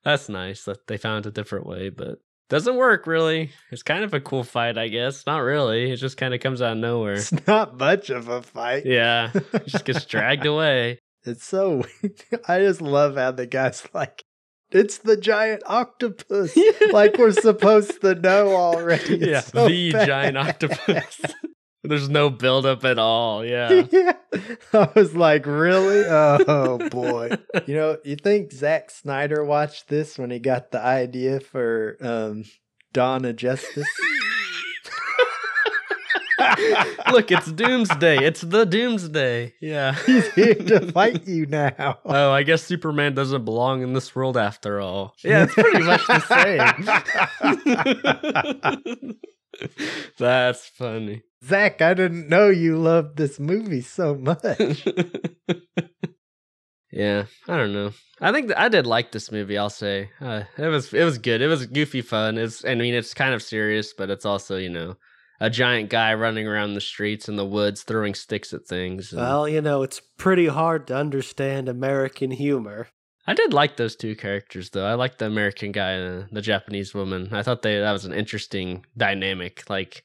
that's 0.05 0.29
nice 0.29 0.65
that 0.65 0.87
they 0.89 0.99
found 0.99 1.25
a 1.25 1.31
different 1.31 1.67
way, 1.67 1.89
but 1.89 2.19
doesn't 2.49 2.77
work 2.77 3.07
really. 3.07 3.51
It's 3.71 3.83
kind 3.83 4.05
of 4.05 4.15
a 4.15 4.21
cool 4.21 4.45
fight, 4.45 4.79
I 4.79 4.89
guess. 4.89 5.27
Not 5.27 5.39
really. 5.39 5.91
It 5.91 5.97
just 5.97 6.17
kind 6.17 6.35
of 6.35 6.41
comes 6.41 6.63
out 6.63 6.73
of 6.73 6.79
nowhere. 6.79 7.15
It's 7.15 7.47
not 7.47 7.79
much 7.79 8.11
of 8.11 8.29
a 8.29 8.43
fight. 8.43 8.87
Yeah, 8.87 9.31
it 9.35 9.67
just 9.67 9.85
gets 9.85 10.05
dragged 10.07 10.47
away. 10.47 10.99
It's 11.25 11.45
so 11.45 11.85
I 12.49 12.61
just 12.61 12.81
love 12.81 13.17
how 13.17 13.33
the 13.33 13.47
guy's 13.47 13.87
like, 13.93 14.25
it's 14.71 14.99
the 14.99 15.17
giant 15.17 15.63
octopus. 15.67 16.57
like 16.93 17.17
we're 17.19 17.33
supposed 17.33 18.01
to 18.03 18.15
know 18.15 18.55
already. 18.55 19.15
It's 19.15 19.27
yeah, 19.27 19.41
so 19.41 19.69
the 19.69 19.93
bad. 19.93 20.07
giant 20.07 20.37
octopus. 20.39 21.21
There's 21.89 22.09
no 22.09 22.31
buildup 22.31 22.85
at 22.85 22.99
all. 22.99 23.45
Yeah. 23.45 23.87
yeah. 23.93 24.13
I 24.73 24.89
was 24.95 25.15
like, 25.15 25.47
really? 25.47 26.05
Oh 26.07 26.79
boy. 26.91 27.31
You 27.67 27.75
know, 27.75 27.99
you 28.05 28.17
think 28.17 28.53
Zack 28.53 28.91
Snyder 28.91 29.45
watched 29.45 29.89
this 29.89 30.19
when 30.19 30.31
he 30.31 30.39
got 30.39 30.71
the 30.71 30.81
idea 30.81 31.41
for 31.41 31.97
um 32.01 32.45
Dawn 32.93 33.25
of 33.25 33.37
Justice? 33.37 33.89
Look, 37.11 37.31
it's 37.33 37.51
Doomsday. 37.51 38.25
It's 38.25 38.43
the 38.43 38.65
Doomsday. 38.65 39.55
Yeah. 39.61 39.95
He's 40.07 40.33
here 40.35 40.55
to 40.55 40.93
fight 40.93 41.27
you 41.27 41.47
now. 41.47 41.99
Oh, 42.05 42.31
I 42.31 42.43
guess 42.43 42.63
Superman 42.63 43.15
doesn't 43.15 43.45
belong 43.45 43.83
in 43.83 43.93
this 43.93 44.15
world 44.15 44.37
after 44.37 44.81
all. 44.81 45.15
Yeah, 45.25 45.45
it's 45.45 45.55
pretty 45.55 45.83
much 45.83 46.07
the 46.07 46.21
same. 49.05 49.19
That's 50.19 50.67
funny. 50.67 51.23
Zach, 51.45 51.81
I 51.83 51.95
didn't 51.95 52.29
know 52.29 52.49
you 52.49 52.77
loved 52.77 53.17
this 53.17 53.39
movie 53.39 53.81
so 53.81 54.15
much. 54.15 54.87
yeah, 56.91 57.25
I 57.47 57.57
don't 57.57 57.73
know. 57.73 57.93
I 58.21 58.33
think 58.33 58.49
th- 58.49 58.59
I 58.59 58.69
did 58.69 58.87
like 58.87 59.13
this 59.13 59.31
movie. 59.31 59.59
I'll 59.59 59.71
say 59.71 60.11
uh, 60.21 60.43
it 60.57 60.67
was 60.67 60.93
it 60.93 61.05
was 61.05 61.19
good. 61.19 61.41
It 61.43 61.47
was 61.49 61.67
goofy 61.67 62.03
fun. 62.03 62.39
It's 62.39 62.65
I 62.65 62.75
mean 62.75 62.95
it's 62.95 63.15
kind 63.15 63.35
of 63.35 63.43
serious, 63.43 63.93
but 63.93 64.11
it's 64.11 64.25
also 64.25 64.57
you 64.57 64.71
know 64.71 64.97
a 65.41 65.49
giant 65.51 65.91
guy 65.91 66.15
running 66.15 66.49
around 66.49 66.75
the 66.75 66.81
streets 66.81 67.29
in 67.29 67.37
the 67.37 67.45
woods 67.47 67.83
throwing 67.85 68.15
sticks 68.15 68.53
at 68.53 68.67
things. 68.67 69.13
and- 69.13 69.21
Well, 69.23 69.49
you 69.49 69.61
know, 69.61 69.83
it's 69.83 70.01
pretty 70.17 70.49
hard 70.49 70.89
to 70.89 70.97
understand 70.97 71.69
American 71.69 72.33
humor. 72.33 72.89
I 73.29 73.35
did 73.35 73.53
like 73.53 73.77
those 73.77 73.95
two 73.95 74.17
characters 74.17 74.71
though. 74.71 74.87
I 74.87 74.95
liked 74.95 75.19
the 75.19 75.27
American 75.27 75.71
guy 75.71 75.91
and 75.91 76.31
the 76.33 76.41
Japanese 76.41 76.95
woman. 76.95 77.29
I 77.31 77.43
thought 77.43 77.61
they 77.61 77.79
that 77.79 77.93
was 77.93 78.07
an 78.07 78.15
interesting 78.15 78.87
dynamic. 78.97 79.69
Like, 79.69 80.05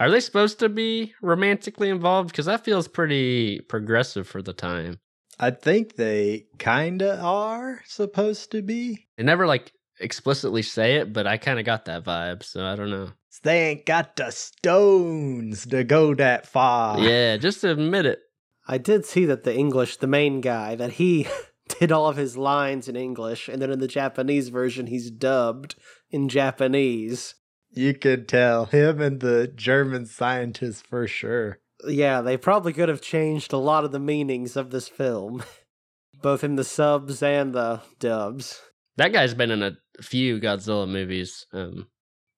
are 0.00 0.10
they 0.10 0.18
supposed 0.18 0.58
to 0.58 0.68
be 0.68 1.14
romantically 1.22 1.88
involved? 1.88 2.30
Because 2.30 2.46
that 2.46 2.64
feels 2.64 2.88
pretty 2.88 3.60
progressive 3.60 4.26
for 4.26 4.42
the 4.42 4.52
time. 4.52 4.98
I 5.38 5.52
think 5.52 5.94
they 5.94 6.46
kinda 6.58 7.20
are 7.20 7.80
supposed 7.86 8.50
to 8.50 8.60
be. 8.60 9.06
They 9.16 9.22
never 9.22 9.46
like 9.46 9.70
explicitly 10.00 10.62
say 10.62 10.96
it, 10.96 11.12
but 11.12 11.28
I 11.28 11.36
kind 11.36 11.60
of 11.60 11.64
got 11.64 11.84
that 11.84 12.02
vibe. 12.02 12.42
So 12.42 12.66
I 12.66 12.74
don't 12.74 12.90
know. 12.90 13.10
They 13.44 13.68
ain't 13.68 13.86
got 13.86 14.16
the 14.16 14.32
stones 14.32 15.64
to 15.66 15.84
go 15.84 16.12
that 16.16 16.48
far. 16.48 16.98
yeah, 16.98 17.36
just 17.36 17.62
admit 17.62 18.04
it. 18.04 18.18
I 18.66 18.78
did 18.78 19.04
see 19.04 19.26
that 19.26 19.44
the 19.44 19.54
English, 19.54 19.98
the 19.98 20.08
main 20.08 20.40
guy, 20.40 20.74
that 20.74 20.94
he 20.94 21.28
did 21.78 21.92
all 21.92 22.08
of 22.08 22.16
his 22.16 22.36
lines 22.36 22.88
in 22.88 22.96
English, 22.96 23.48
and 23.48 23.60
then 23.60 23.70
in 23.70 23.78
the 23.80 23.88
Japanese 23.88 24.48
version, 24.48 24.86
he's 24.86 25.10
dubbed 25.10 25.74
in 26.10 26.28
Japanese. 26.28 27.34
You 27.70 27.94
could 27.94 28.28
tell 28.28 28.66
him 28.66 29.00
and 29.00 29.20
the 29.20 29.48
German 29.48 30.06
scientist 30.06 30.86
for 30.86 31.06
sure. 31.06 31.58
Yeah, 31.86 32.20
they 32.20 32.36
probably 32.36 32.72
could 32.72 32.88
have 32.88 33.02
changed 33.02 33.52
a 33.52 33.58
lot 33.58 33.84
of 33.84 33.92
the 33.92 33.98
meanings 33.98 34.56
of 34.56 34.70
this 34.70 34.88
film, 34.88 35.42
both 36.22 36.44
in 36.44 36.56
the 36.56 36.64
subs 36.64 37.22
and 37.22 37.52
the 37.52 37.80
dubs. 37.98 38.60
That 38.96 39.12
guy's 39.12 39.34
been 39.34 39.50
in 39.50 39.62
a 39.62 39.76
few 40.00 40.38
Godzilla 40.40 40.88
movies, 40.88 41.46
um, 41.52 41.88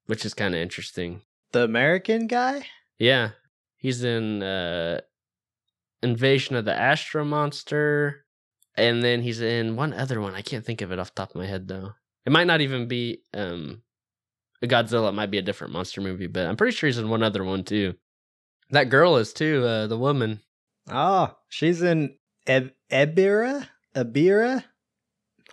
which 0.07 0.25
is 0.25 0.33
kind 0.35 0.55
of 0.55 0.61
interesting. 0.61 1.21
The 1.53 1.65
American 1.65 2.27
guy? 2.27 2.67
Yeah, 2.99 3.31
he's 3.77 4.03
in 4.03 4.43
uh, 4.43 5.01
Invasion 6.03 6.57
of 6.57 6.65
the 6.65 6.75
Astro 6.75 7.25
Monster, 7.25 8.25
and 8.77 9.03
then 9.03 9.23
he's 9.23 9.41
in 9.41 9.77
one 9.77 9.93
other 9.93 10.21
one. 10.21 10.35
I 10.35 10.43
can't 10.43 10.65
think 10.65 10.81
of 10.81 10.93
it 10.93 10.99
off 10.99 11.15
the 11.15 11.23
top 11.23 11.31
of 11.31 11.37
my 11.37 11.47
head 11.47 11.69
though. 11.69 11.93
It 12.25 12.33
might 12.33 12.47
not 12.47 12.61
even 12.61 12.89
be 12.89 13.23
um, 13.35 13.83
a 14.63 14.67
Godzilla. 14.67 15.11
It 15.11 15.13
might 15.13 15.31
be 15.31 15.39
a 15.39 15.43
different 15.43 15.73
monster 15.73 16.01
movie, 16.01 16.27
but 16.27 16.47
I'm 16.47 16.57
pretty 16.57 16.77
sure 16.77 16.89
he's 16.89 16.99
in 16.99 17.09
one 17.09 17.23
other 17.23 17.45
one 17.45 17.65
too. 17.65 17.95
That 18.71 18.91
girl 18.91 19.17
is 19.17 19.33
too. 19.33 19.65
Uh, 19.65 19.87
the 19.87 19.99
woman. 19.99 20.41
Oh, 20.91 21.37
she's 21.49 21.83
in 21.83 22.17
Eb- 22.47 22.73
Ebirah? 22.91 23.69
Ebirah? 23.95 24.65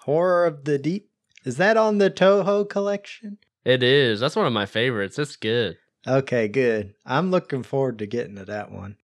Horror 0.02 0.46
of 0.46 0.66
the 0.66 0.78
Deep. 0.78 1.10
Is 1.46 1.58
that 1.58 1.78
on 1.78 1.98
the 1.98 2.10
Toho 2.10 2.68
collection? 2.68 3.38
It 3.66 3.84
is. 3.84 4.20
That's 4.20 4.36
one 4.36 4.46
of 4.46 4.54
my 4.54 4.66
favorites. 4.66 5.18
It's 5.20 5.36
good. 5.36 5.78
Okay, 6.06 6.48
good. 6.48 6.96
I'm 7.06 7.32
looking 7.32 7.64
forward 7.64 8.00
to 8.00 8.06
getting 8.06 8.36
to 8.36 8.46
that 8.46 8.72
one. 8.72 8.98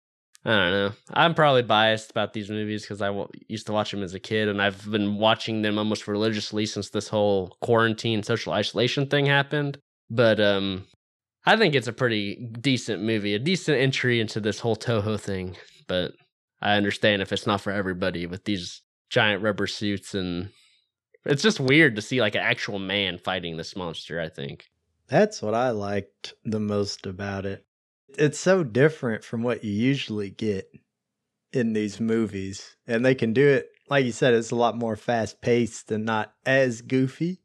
I 0.45 0.49
don't 0.51 0.71
know. 0.71 0.91
I'm 1.13 1.33
probably 1.33 1.63
biased 1.63 2.11
about 2.11 2.31
these 2.33 2.49
movies 2.49 2.83
because 2.83 3.01
I 3.01 3.07
w- 3.07 3.27
used 3.47 3.67
to 3.67 3.73
watch 3.73 3.91
them 3.91 4.03
as 4.03 4.13
a 4.13 4.19
kid, 4.19 4.47
and 4.47 4.61
I've 4.61 4.89
been 4.89 5.17
watching 5.17 5.61
them 5.61 5.77
almost 5.77 6.07
religiously 6.07 6.65
since 6.65 6.89
this 6.89 7.09
whole 7.09 7.57
quarantine 7.61 8.23
social 8.23 8.53
isolation 8.53 9.07
thing 9.07 9.25
happened. 9.25 9.77
But 10.09 10.39
um, 10.39 10.85
I 11.45 11.57
think 11.57 11.75
it's 11.75 11.87
a 11.87 11.93
pretty 11.93 12.35
decent 12.35 13.03
movie, 13.03 13.33
a 13.33 13.39
decent 13.39 13.77
entry 13.77 14.21
into 14.21 14.39
this 14.39 14.59
whole 14.59 14.77
Toho 14.77 15.19
thing. 15.19 15.57
But 15.87 16.13
I 16.61 16.75
understand 16.77 17.21
if 17.21 17.33
it's 17.33 17.47
not 17.47 17.61
for 17.61 17.71
everybody 17.71 18.25
with 18.25 18.45
these 18.45 18.81
giant 19.09 19.43
rubber 19.43 19.67
suits, 19.67 20.13
and 20.13 20.49
it's 21.25 21.43
just 21.43 21.59
weird 21.59 21.97
to 21.97 22.01
see 22.01 22.21
like 22.21 22.35
an 22.35 22.41
actual 22.41 22.79
man 22.79 23.17
fighting 23.17 23.57
this 23.57 23.75
monster. 23.75 24.21
I 24.21 24.29
think. 24.29 24.65
That's 25.09 25.41
what 25.41 25.53
I 25.53 25.71
liked 25.71 26.33
the 26.45 26.59
most 26.59 27.05
about 27.05 27.45
it. 27.45 27.65
It's 28.09 28.39
so 28.39 28.63
different 28.63 29.23
from 29.23 29.43
what 29.43 29.63
you 29.63 29.71
usually 29.71 30.29
get 30.29 30.69
in 31.51 31.73
these 31.73 31.99
movies. 31.99 32.75
And 32.87 33.05
they 33.05 33.15
can 33.15 33.33
do 33.33 33.47
it, 33.47 33.69
like 33.89 34.05
you 34.05 34.11
said, 34.11 34.33
it's 34.33 34.51
a 34.51 34.55
lot 34.55 34.77
more 34.77 34.95
fast 34.95 35.41
paced 35.41 35.91
and 35.91 36.05
not 36.05 36.33
as 36.45 36.81
goofy 36.81 37.39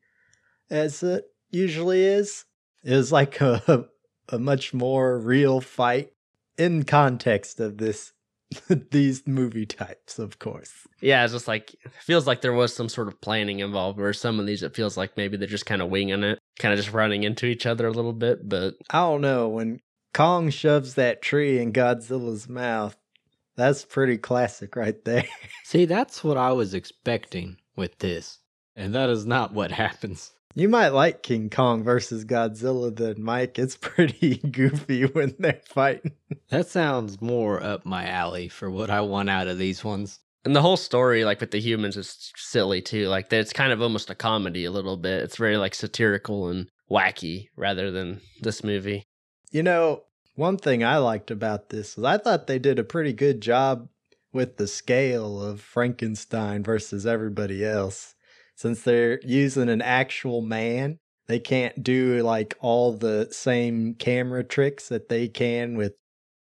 as 0.70 1.03
it 1.03 1.25
usually 1.51 2.05
is. 2.05 2.44
It 2.85 2.94
was 2.94 3.12
like 3.12 3.40
a, 3.40 3.87
a 4.29 4.38
much 4.38 4.75
more 4.75 5.18
real 5.18 5.61
fight 5.61 6.12
in 6.59 6.85
context 6.85 7.61
of 7.61 7.79
this 7.79 8.12
these 8.90 9.27
movie 9.27 9.66
types, 9.66 10.18
of 10.18 10.38
course. 10.38 10.87
Yeah, 11.01 11.25
it's 11.25 11.33
just 11.33 11.48
like 11.48 11.75
it 11.75 11.92
feels 12.01 12.27
like 12.27 12.40
there 12.42 12.53
was 12.53 12.75
some 12.75 12.88
sort 12.88 13.09
of 13.09 13.20
planning 13.20 13.61
involved. 13.61 13.98
Where 13.98 14.12
some 14.12 14.38
of 14.38 14.46
these, 14.46 14.62
it 14.62 14.75
feels 14.75 14.96
like 14.96 15.16
maybe 15.16 15.37
they're 15.37 15.48
just 15.48 15.66
kind 15.66 15.81
of 15.81 15.88
winging 15.88 16.22
it, 16.22 16.38
kind 16.59 16.72
of 16.72 16.79
just 16.79 16.92
running 16.92 17.22
into 17.22 17.46
each 17.46 17.66
other 17.66 17.87
a 17.87 17.92
little 17.92 18.12
bit. 18.12 18.48
But 18.48 18.75
I 18.90 19.01
don't 19.01 19.20
know 19.20 19.48
when 19.48 19.81
Kong 20.12 20.51
shoves 20.51 20.94
that 20.94 21.22
tree 21.22 21.59
in 21.59 21.72
Godzilla's 21.72 22.48
mouth. 22.48 22.96
That's 23.57 23.85
pretty 23.85 24.18
classic 24.18 24.77
right 24.77 25.03
there. 25.05 25.25
See, 25.64 25.85
that's 25.85 26.22
what 26.25 26.37
I 26.37 26.53
was 26.53 26.75
expecting 26.75 27.57
with 27.77 27.98
this. 27.98 28.38
And 28.77 28.94
that 28.94 29.11
is 29.11 29.27
not 29.27 29.53
what 29.53 29.70
happens. 29.85 30.33
You 30.55 30.68
might 30.68 30.88
like 30.88 31.22
King 31.22 31.48
Kong 31.48 31.83
versus 31.83 32.27
Godzilla 32.27 32.94
then, 32.94 33.22
Mike. 33.22 33.59
It's 33.59 33.77
pretty 33.77 34.37
goofy 34.51 35.05
when 35.07 35.35
they're 35.38 35.61
fighting. 35.64 36.12
That 36.51 36.68
sounds 36.68 37.22
more 37.22 37.62
up 37.62 37.87
my 37.87 38.07
alley 38.07 38.48
for 38.48 38.70
what 38.70 38.90
I 38.90 39.01
want 39.01 39.31
out 39.31 39.48
of 39.48 39.57
these 39.57 39.83
ones. 39.83 40.18
and 40.44 40.55
the 40.55 40.61
whole 40.61 40.77
story, 40.77 41.25
like 41.25 41.40
with 41.40 41.53
the 41.53 41.61
humans, 41.61 41.96
is 41.96 42.31
silly 42.37 42.83
too. 42.83 43.09
Like 43.09 43.33
it's 43.33 43.53
kind 43.55 43.72
of 43.72 43.81
almost 43.81 44.11
a 44.11 44.14
comedy 44.14 44.66
a 44.66 44.70
little 44.70 44.98
bit. 44.98 45.22
It's 45.22 45.37
very 45.38 45.57
like 45.57 45.75
satirical 45.75 46.48
and 46.48 46.68
wacky 46.90 47.48
rather 47.57 47.90
than 47.90 48.20
this 48.42 48.62
movie. 48.62 49.05
You 49.53 49.62
know, 49.62 50.05
one 50.35 50.57
thing 50.57 50.83
I 50.83 50.97
liked 50.97 51.31
about 51.31 51.69
this 51.69 51.99
is 51.99 52.05
I 52.05 52.17
thought 52.17 52.47
they 52.47 52.59
did 52.59 52.79
a 52.79 52.85
pretty 52.85 53.12
good 53.12 53.43
job 53.43 53.88
with 54.33 54.57
the 54.57 54.67
scale 54.67 55.43
of 55.43 55.61
Frankenstein 55.61 56.65
versus 56.65 57.05
everybody 57.05 57.62
else. 57.62 58.15
Since 58.57 58.81
they're 58.83 59.21
using 59.21 59.69
an 59.69 59.83
actual 59.83 60.41
man, 60.41 61.01
they 61.27 61.38
can't 61.38 61.85
do 61.85 62.23
like 62.23 62.57
all 62.61 62.95
the 62.95 63.29
same 63.31 63.95
camera 63.95 64.43
tricks 64.43 64.88
that 64.88 65.11
they 65.11 65.29
can 65.29 65.77
with 65.77 65.97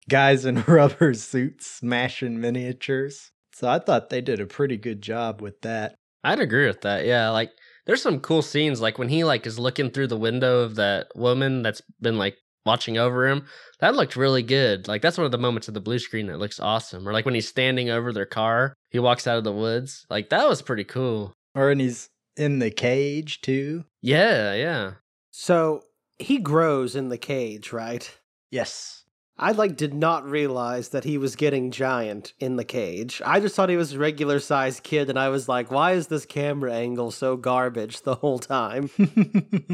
guys 0.07 0.45
in 0.45 0.61
rubber 0.67 1.15
suits 1.15 1.65
smashing 1.65 2.39
miniatures. 2.39 3.31
So 3.53 3.67
I 3.67 3.79
thought 3.79 4.11
they 4.11 4.21
did 4.21 4.39
a 4.39 4.45
pretty 4.45 4.77
good 4.77 5.01
job 5.01 5.41
with 5.41 5.61
that. 5.61 5.95
I'd 6.23 6.39
agree 6.39 6.67
with 6.67 6.81
that. 6.81 7.07
Yeah, 7.07 7.29
like 7.29 7.53
there's 7.87 8.03
some 8.03 8.19
cool 8.19 8.43
scenes 8.43 8.81
like 8.81 8.99
when 8.99 9.09
he 9.09 9.23
like 9.23 9.47
is 9.47 9.57
looking 9.57 9.89
through 9.89 10.07
the 10.07 10.17
window 10.17 10.59
of 10.59 10.75
that 10.75 11.07
woman 11.15 11.63
that's 11.63 11.81
been 11.99 12.19
like 12.19 12.37
watching 12.65 12.97
over 12.97 13.27
him. 13.27 13.45
That 13.79 13.95
looked 13.95 14.15
really 14.15 14.43
good. 14.43 14.87
Like 14.87 15.01
that's 15.01 15.17
one 15.17 15.25
of 15.25 15.31
the 15.31 15.37
moments 15.37 15.67
of 15.67 15.73
the 15.73 15.81
blue 15.81 15.99
screen 15.99 16.27
that 16.27 16.39
looks 16.39 16.59
awesome. 16.59 17.07
Or 17.07 17.13
like 17.13 17.25
when 17.25 17.35
he's 17.35 17.47
standing 17.47 17.89
over 17.89 18.11
their 18.11 18.25
car, 18.25 18.73
he 18.89 18.99
walks 18.99 19.27
out 19.27 19.37
of 19.37 19.43
the 19.43 19.51
woods. 19.51 20.05
Like 20.09 20.29
that 20.29 20.47
was 20.47 20.61
pretty 20.61 20.83
cool. 20.83 21.33
Or 21.55 21.71
and 21.71 21.81
he's 21.81 22.09
in 22.35 22.59
the 22.59 22.71
cage 22.71 23.41
too. 23.41 23.85
Yeah, 24.01 24.53
yeah. 24.53 24.93
So 25.31 25.83
he 26.17 26.37
grows 26.37 26.95
in 26.95 27.09
the 27.09 27.17
cage, 27.17 27.71
right? 27.71 28.09
Yes. 28.51 29.03
I 29.41 29.51
like 29.51 29.77
did 29.77 29.93
not 29.93 30.29
realize 30.29 30.89
that 30.89 31.05
he 31.05 31.17
was 31.17 31.37
getting 31.37 31.71
giant 31.71 32.33
in 32.39 32.57
the 32.57 32.65
cage. 32.65 33.21
I 33.25 33.39
just 33.39 33.55
thought 33.55 33.69
he 33.69 33.77
was 33.77 33.93
a 33.93 33.99
regular 33.99 34.39
sized 34.41 34.83
kid, 34.83 35.09
and 35.09 35.17
I 35.17 35.29
was 35.29 35.47
like, 35.47 35.71
why 35.71 35.93
is 35.93 36.07
this 36.07 36.25
camera 36.25 36.73
angle 36.73 37.09
so 37.09 37.37
garbage 37.37 38.01
the 38.01 38.15
whole 38.15 38.39
time? 38.39 38.89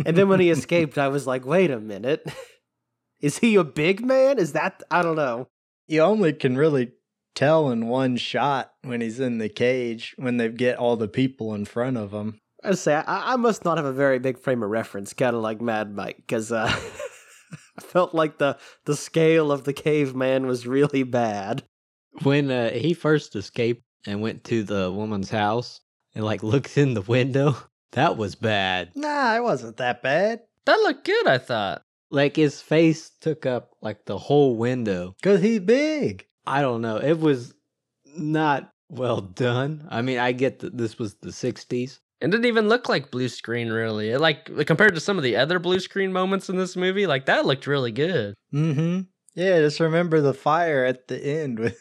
And 0.05 0.15
then 0.15 0.29
when 0.29 0.39
he 0.39 0.51
escaped, 0.51 0.99
I 0.99 1.07
was 1.07 1.25
like, 1.25 1.45
wait 1.45 1.71
a 1.71 1.79
minute. 1.79 2.23
Is 3.21 3.39
he 3.39 3.55
a 3.55 3.63
big 3.63 4.03
man? 4.05 4.37
Is 4.37 4.53
that 4.53 4.83
I 4.91 5.01
don't 5.01 5.15
know. 5.15 5.47
you 5.87 6.01
only 6.01 6.33
can 6.33 6.57
really 6.57 6.91
tell 7.35 7.69
in 7.69 7.87
one 7.87 8.17
shot 8.17 8.73
when 8.81 9.01
he's 9.01 9.19
in 9.19 9.37
the 9.37 9.49
cage 9.49 10.15
when 10.17 10.37
they 10.37 10.49
get 10.49 10.77
all 10.77 10.95
the 10.95 11.07
people 11.07 11.53
in 11.53 11.65
front 11.65 11.97
of 11.97 12.11
him. 12.11 12.39
I 12.63 12.73
say 12.73 12.95
I, 12.95 13.33
I 13.33 13.35
must 13.35 13.63
not 13.63 13.77
have 13.77 13.85
a 13.85 13.93
very 13.93 14.19
big 14.19 14.39
frame 14.39 14.63
of 14.63 14.69
reference, 14.69 15.13
kind 15.13 15.35
of 15.35 15.41
like 15.41 15.61
Mad 15.61 15.93
Mike, 15.95 16.17
because 16.17 16.51
uh, 16.51 16.67
I 17.77 17.81
felt 17.81 18.15
like 18.15 18.37
the 18.37 18.57
the 18.85 18.95
scale 18.95 19.51
of 19.51 19.63
the 19.63 19.73
caveman 19.73 20.47
was 20.47 20.65
really 20.65 21.03
bad. 21.03 21.63
When 22.23 22.49
uh, 22.49 22.71
he 22.71 22.93
first 22.93 23.35
escaped 23.35 23.83
and 24.07 24.21
went 24.21 24.43
to 24.45 24.63
the 24.63 24.91
woman's 24.91 25.29
house 25.29 25.81
and 26.15 26.23
like 26.23 26.43
looked 26.43 26.77
in 26.77 26.93
the 26.93 27.01
window, 27.01 27.55
that 27.91 28.17
was 28.17 28.35
bad. 28.35 28.91
Nah, 28.95 29.35
it 29.35 29.43
wasn't 29.43 29.77
that 29.77 30.01
bad. 30.01 30.41
That 30.65 30.79
looked 30.79 31.05
good, 31.05 31.27
I 31.27 31.37
thought. 31.37 31.83
Like 32.11 32.35
his 32.35 32.61
face 32.61 33.11
took 33.19 33.45
up 33.45 33.71
like 33.81 34.05
the 34.05 34.17
whole 34.17 34.55
window. 34.55 35.15
Cause 35.23 35.41
he's 35.41 35.59
big. 35.59 36.27
I 36.45 36.61
don't 36.61 36.81
know. 36.81 36.97
It 36.97 37.19
was 37.19 37.53
not 38.15 38.71
well 38.89 39.21
done. 39.21 39.87
I 39.89 40.01
mean, 40.01 40.19
I 40.19 40.31
get 40.31 40.59
that 40.59 40.77
this 40.77 40.99
was 40.99 41.15
the 41.15 41.29
60s. 41.29 41.99
It 42.21 42.31
didn't 42.31 42.45
even 42.45 42.69
look 42.69 42.87
like 42.87 43.11
blue 43.11 43.29
screen 43.29 43.69
really. 43.69 44.11
It, 44.11 44.19
like 44.19 44.45
compared 44.65 44.95
to 44.95 45.01
some 45.01 45.17
of 45.17 45.23
the 45.23 45.35
other 45.35 45.59
blue 45.59 45.79
screen 45.79 46.13
moments 46.13 46.49
in 46.49 46.55
this 46.55 46.75
movie, 46.75 47.07
like 47.07 47.25
that 47.25 47.45
looked 47.45 47.67
really 47.67 47.91
good. 47.91 48.35
Mm-hmm. 48.53 49.01
Yeah, 49.33 49.59
just 49.59 49.79
remember 49.79 50.21
the 50.21 50.33
fire 50.33 50.85
at 50.85 51.07
the 51.07 51.23
end 51.23 51.59
with 51.59 51.77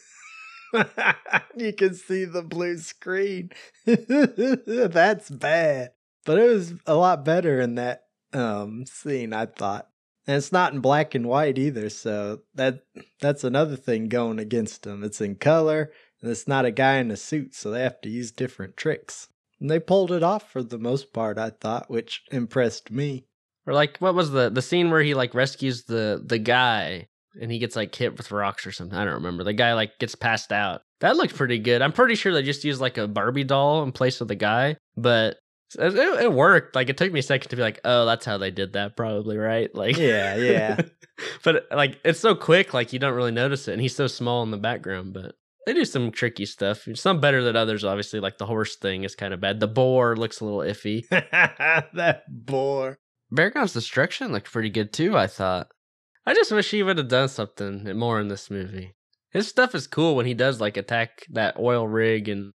you 1.56 1.72
can 1.72 1.94
see 1.94 2.24
the 2.24 2.42
blue 2.42 2.78
screen. 2.78 3.50
That's 3.86 5.30
bad. 5.30 5.92
But 6.24 6.38
it 6.38 6.50
was 6.50 6.74
a 6.86 6.94
lot 6.94 7.24
better 7.24 7.60
in 7.60 7.76
that 7.76 8.04
um 8.32 8.86
scene, 8.86 9.32
I 9.32 9.46
thought. 9.46 9.88
And 10.26 10.36
it's 10.36 10.52
not 10.52 10.72
in 10.72 10.80
black 10.80 11.14
and 11.14 11.26
white 11.26 11.58
either, 11.58 11.90
so 11.90 12.40
that 12.54 12.80
that's 13.20 13.44
another 13.44 13.76
thing 13.76 14.08
going 14.08 14.38
against 14.38 14.82
them. 14.82 15.04
It's 15.04 15.20
in 15.20 15.36
color, 15.36 15.92
and 16.22 16.30
it's 16.30 16.48
not 16.48 16.64
a 16.64 16.70
guy 16.70 16.96
in 16.96 17.10
a 17.10 17.16
suit, 17.16 17.54
so 17.54 17.70
they 17.70 17.82
have 17.82 18.00
to 18.02 18.08
use 18.08 18.30
different 18.30 18.76
tricks. 18.76 19.28
And 19.60 19.70
they 19.70 19.78
pulled 19.78 20.12
it 20.12 20.22
off 20.22 20.50
for 20.50 20.62
the 20.62 20.78
most 20.78 21.12
part, 21.12 21.38
I 21.38 21.50
thought, 21.50 21.90
which 21.90 22.22
impressed 22.32 22.90
me. 22.90 23.26
Or 23.66 23.74
like 23.74 23.98
what 23.98 24.14
was 24.14 24.30
the 24.30 24.50
the 24.50 24.62
scene 24.62 24.90
where 24.90 25.02
he 25.02 25.14
like 25.14 25.34
rescues 25.34 25.84
the 25.84 26.22
the 26.24 26.38
guy 26.38 27.08
and 27.40 27.50
he 27.50 27.58
gets 27.58 27.76
like 27.76 27.94
hit 27.94 28.16
with 28.16 28.30
rocks 28.30 28.66
or 28.66 28.72
something. 28.72 28.96
I 28.96 29.04
don't 29.04 29.14
remember. 29.14 29.44
The 29.44 29.52
guy 29.52 29.74
like 29.74 29.98
gets 29.98 30.14
passed 30.14 30.52
out. 30.52 30.82
That 31.00 31.16
looked 31.16 31.34
pretty 31.34 31.58
good. 31.58 31.82
I'm 31.82 31.92
pretty 31.92 32.14
sure 32.14 32.32
they 32.32 32.42
just 32.42 32.64
used 32.64 32.80
like 32.80 32.98
a 32.98 33.08
Barbie 33.08 33.44
doll 33.44 33.82
in 33.82 33.92
place 33.92 34.20
of 34.20 34.28
the 34.28 34.34
guy, 34.34 34.76
but 34.96 35.36
it, 35.76 35.94
it, 35.94 36.22
it 36.24 36.32
worked. 36.32 36.74
Like 36.74 36.88
it 36.88 36.96
took 36.96 37.12
me 37.12 37.20
a 37.20 37.22
second 37.22 37.48
to 37.50 37.56
be 37.56 37.62
like, 37.62 37.80
oh, 37.84 38.06
that's 38.06 38.24
how 38.24 38.38
they 38.38 38.50
did 38.50 38.74
that, 38.74 38.96
probably 38.96 39.36
right. 39.36 39.74
Like 39.74 39.96
Yeah, 39.96 40.36
yeah. 40.36 40.80
but 41.44 41.66
like 41.70 42.00
it's 42.04 42.20
so 42.20 42.34
quick, 42.34 42.74
like 42.74 42.92
you 42.92 42.98
don't 42.98 43.14
really 43.14 43.32
notice 43.32 43.68
it, 43.68 43.72
and 43.72 43.82
he's 43.82 43.96
so 43.96 44.06
small 44.06 44.42
in 44.42 44.50
the 44.50 44.56
background. 44.56 45.14
But 45.14 45.34
they 45.66 45.72
do 45.72 45.84
some 45.84 46.10
tricky 46.10 46.46
stuff. 46.46 46.86
Some 46.94 47.20
better 47.20 47.42
than 47.42 47.56
others, 47.56 47.84
obviously. 47.84 48.20
Like 48.20 48.38
the 48.38 48.46
horse 48.46 48.76
thing 48.76 49.04
is 49.04 49.14
kind 49.14 49.34
of 49.34 49.40
bad. 49.40 49.60
The 49.60 49.68
boar 49.68 50.16
looks 50.16 50.40
a 50.40 50.44
little 50.44 50.60
iffy. 50.60 51.08
that 51.10 52.22
boar. 52.28 52.98
Baragon's 53.32 53.72
destruction 53.72 54.32
looked 54.32 54.52
pretty 54.52 54.70
good 54.70 54.92
too, 54.92 55.16
I 55.16 55.26
thought. 55.26 55.68
I 56.26 56.34
just 56.34 56.52
wish 56.52 56.70
he 56.70 56.82
would 56.82 56.98
have 56.98 57.08
done 57.08 57.28
something 57.28 57.96
more 57.96 58.20
in 58.20 58.28
this 58.28 58.50
movie. 58.50 58.94
His 59.30 59.48
stuff 59.48 59.74
is 59.74 59.86
cool 59.86 60.14
when 60.14 60.26
he 60.26 60.34
does 60.34 60.60
like 60.60 60.76
attack 60.76 61.26
that 61.30 61.58
oil 61.58 61.88
rig 61.88 62.28
and 62.28 62.52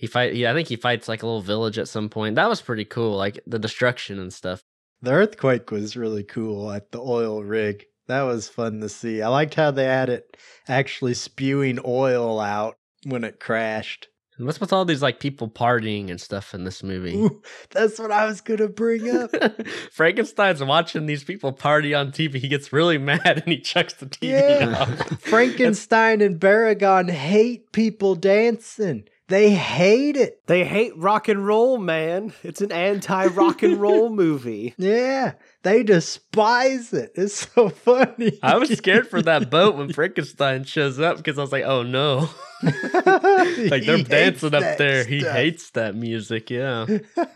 he 0.00 0.06
fight 0.06 0.34
yeah, 0.34 0.50
I 0.50 0.54
think 0.54 0.68
he 0.68 0.76
fights 0.76 1.08
like 1.08 1.22
a 1.22 1.26
little 1.26 1.42
village 1.42 1.78
at 1.78 1.86
some 1.86 2.08
point. 2.08 2.36
That 2.36 2.48
was 2.48 2.62
pretty 2.62 2.86
cool, 2.86 3.18
like 3.18 3.38
the 3.46 3.58
destruction 3.58 4.18
and 4.18 4.32
stuff. 4.32 4.62
The 5.02 5.12
earthquake 5.12 5.70
was 5.70 5.94
really 5.94 6.24
cool 6.24 6.72
at 6.72 6.90
the 6.90 7.00
oil 7.02 7.44
rig. 7.44 7.84
That 8.06 8.22
was 8.22 8.48
fun 8.48 8.80
to 8.80 8.88
see. 8.88 9.20
I 9.20 9.28
liked 9.28 9.54
how 9.56 9.70
they 9.72 9.84
had 9.84 10.08
it 10.08 10.38
actually 10.66 11.12
spewing 11.12 11.78
oil 11.84 12.40
out 12.40 12.76
when 13.04 13.24
it 13.24 13.40
crashed. 13.40 14.08
And 14.38 14.46
what's 14.46 14.58
with 14.58 14.72
all 14.72 14.86
these 14.86 15.02
like 15.02 15.20
people 15.20 15.50
partying 15.50 16.08
and 16.08 16.18
stuff 16.18 16.54
in 16.54 16.64
this 16.64 16.82
movie? 16.82 17.14
Ooh, 17.16 17.42
that's 17.68 17.98
what 17.98 18.10
I 18.10 18.24
was 18.24 18.40
gonna 18.40 18.68
bring 18.68 19.06
up. 19.14 19.30
Frankenstein's 19.92 20.64
watching 20.64 21.04
these 21.04 21.24
people 21.24 21.52
party 21.52 21.92
on 21.92 22.10
TV. 22.10 22.36
He 22.36 22.48
gets 22.48 22.72
really 22.72 22.96
mad 23.12 23.20
and 23.44 23.52
he 23.52 23.60
chucks 23.60 23.92
the 23.92 24.06
TV 24.06 24.30
Yeah. 24.30 24.76
out. 24.80 25.20
Frankenstein 25.20 26.22
and 26.22 26.40
Baragon 26.40 27.10
hate 27.10 27.70
people 27.72 28.14
dancing. 28.14 29.04
They 29.30 29.52
hate 29.52 30.16
it. 30.16 30.44
They 30.48 30.64
hate 30.64 30.96
rock 30.96 31.28
and 31.28 31.46
roll, 31.46 31.78
man. 31.78 32.32
It's 32.42 32.60
an 32.60 32.72
anti 32.72 33.26
rock 33.26 33.62
and 33.62 33.80
roll 33.80 34.10
movie. 34.14 34.74
Yeah, 34.76 35.34
they 35.62 35.84
despise 35.84 36.92
it. 36.92 37.12
It's 37.14 37.48
so 37.48 37.68
funny. 37.68 38.40
I 38.42 38.56
was 38.56 38.70
scared 38.76 39.06
for 39.06 39.22
that 39.22 39.48
boat 39.56 39.76
when 39.76 39.92
Frankenstein 39.92 40.64
shows 40.64 40.98
up 40.98 41.18
because 41.18 41.38
I 41.38 41.42
was 41.42 41.52
like, 41.52 41.62
oh 41.62 41.84
no. 41.84 42.28
like 42.64 43.84
they're 43.84 44.02
dancing 44.02 44.52
up 44.52 44.62
that 44.62 44.78
there. 44.78 45.04
He 45.04 45.20
hates 45.20 45.70
that 45.70 45.94
music. 45.94 46.50
Yeah. 46.50 46.86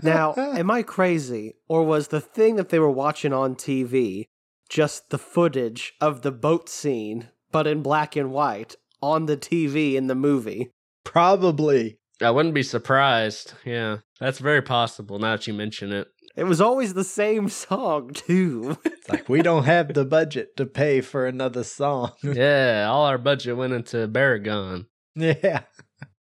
Now, 0.03 0.35
am 0.37 0.73
I 0.73 0.83
crazy? 0.83 1.55
Or 1.69 1.85
was 1.85 2.09
the 2.09 2.21
thing 2.21 2.57
that 2.57 2.71
they 2.71 2.81
were 2.81 2.91
watching 2.91 3.33
on 3.33 3.55
TV 3.55 4.25
just 4.69 5.11
the 5.11 5.19
footage 5.19 5.95
of 6.01 6.23
the 6.23 6.33
boat 6.33 6.69
scene, 6.69 7.29
but 7.53 7.69
in 7.69 7.83
black 7.85 8.17
and 8.17 8.33
white, 8.33 8.75
on 9.01 9.27
the 9.27 9.37
TV 9.37 9.95
in 9.95 10.09
the 10.09 10.17
movie? 10.17 10.71
Probably. 11.05 11.99
I 12.21 12.31
wouldn't 12.31 12.55
be 12.55 12.63
surprised. 12.63 13.55
Yeah. 13.65 13.99
That's 14.21 14.39
very 14.39 14.63
possible 14.63 15.19
now 15.19 15.33
that 15.37 15.47
you 15.47 15.55
mention 15.55 15.93
it. 15.93 16.09
It 16.37 16.45
was 16.45 16.61
always 16.61 16.95
the 16.95 17.05
same 17.05 17.49
song, 17.49 18.11
too. 18.13 18.77
It's 18.85 19.09
like 19.09 19.29
we 19.29 19.43
don't 19.43 19.65
have 19.65 19.93
the 19.95 20.05
budget 20.05 20.57
to 20.57 20.67
pay 20.67 21.01
for 21.01 21.27
another 21.27 21.63
song. 21.65 22.13
Yeah. 22.23 22.89
All 22.91 23.05
our 23.07 23.19
budget 23.19 23.57
went 23.57 23.73
into 23.73 24.09
Baragon. 24.09 24.87
yeah. 25.15 25.61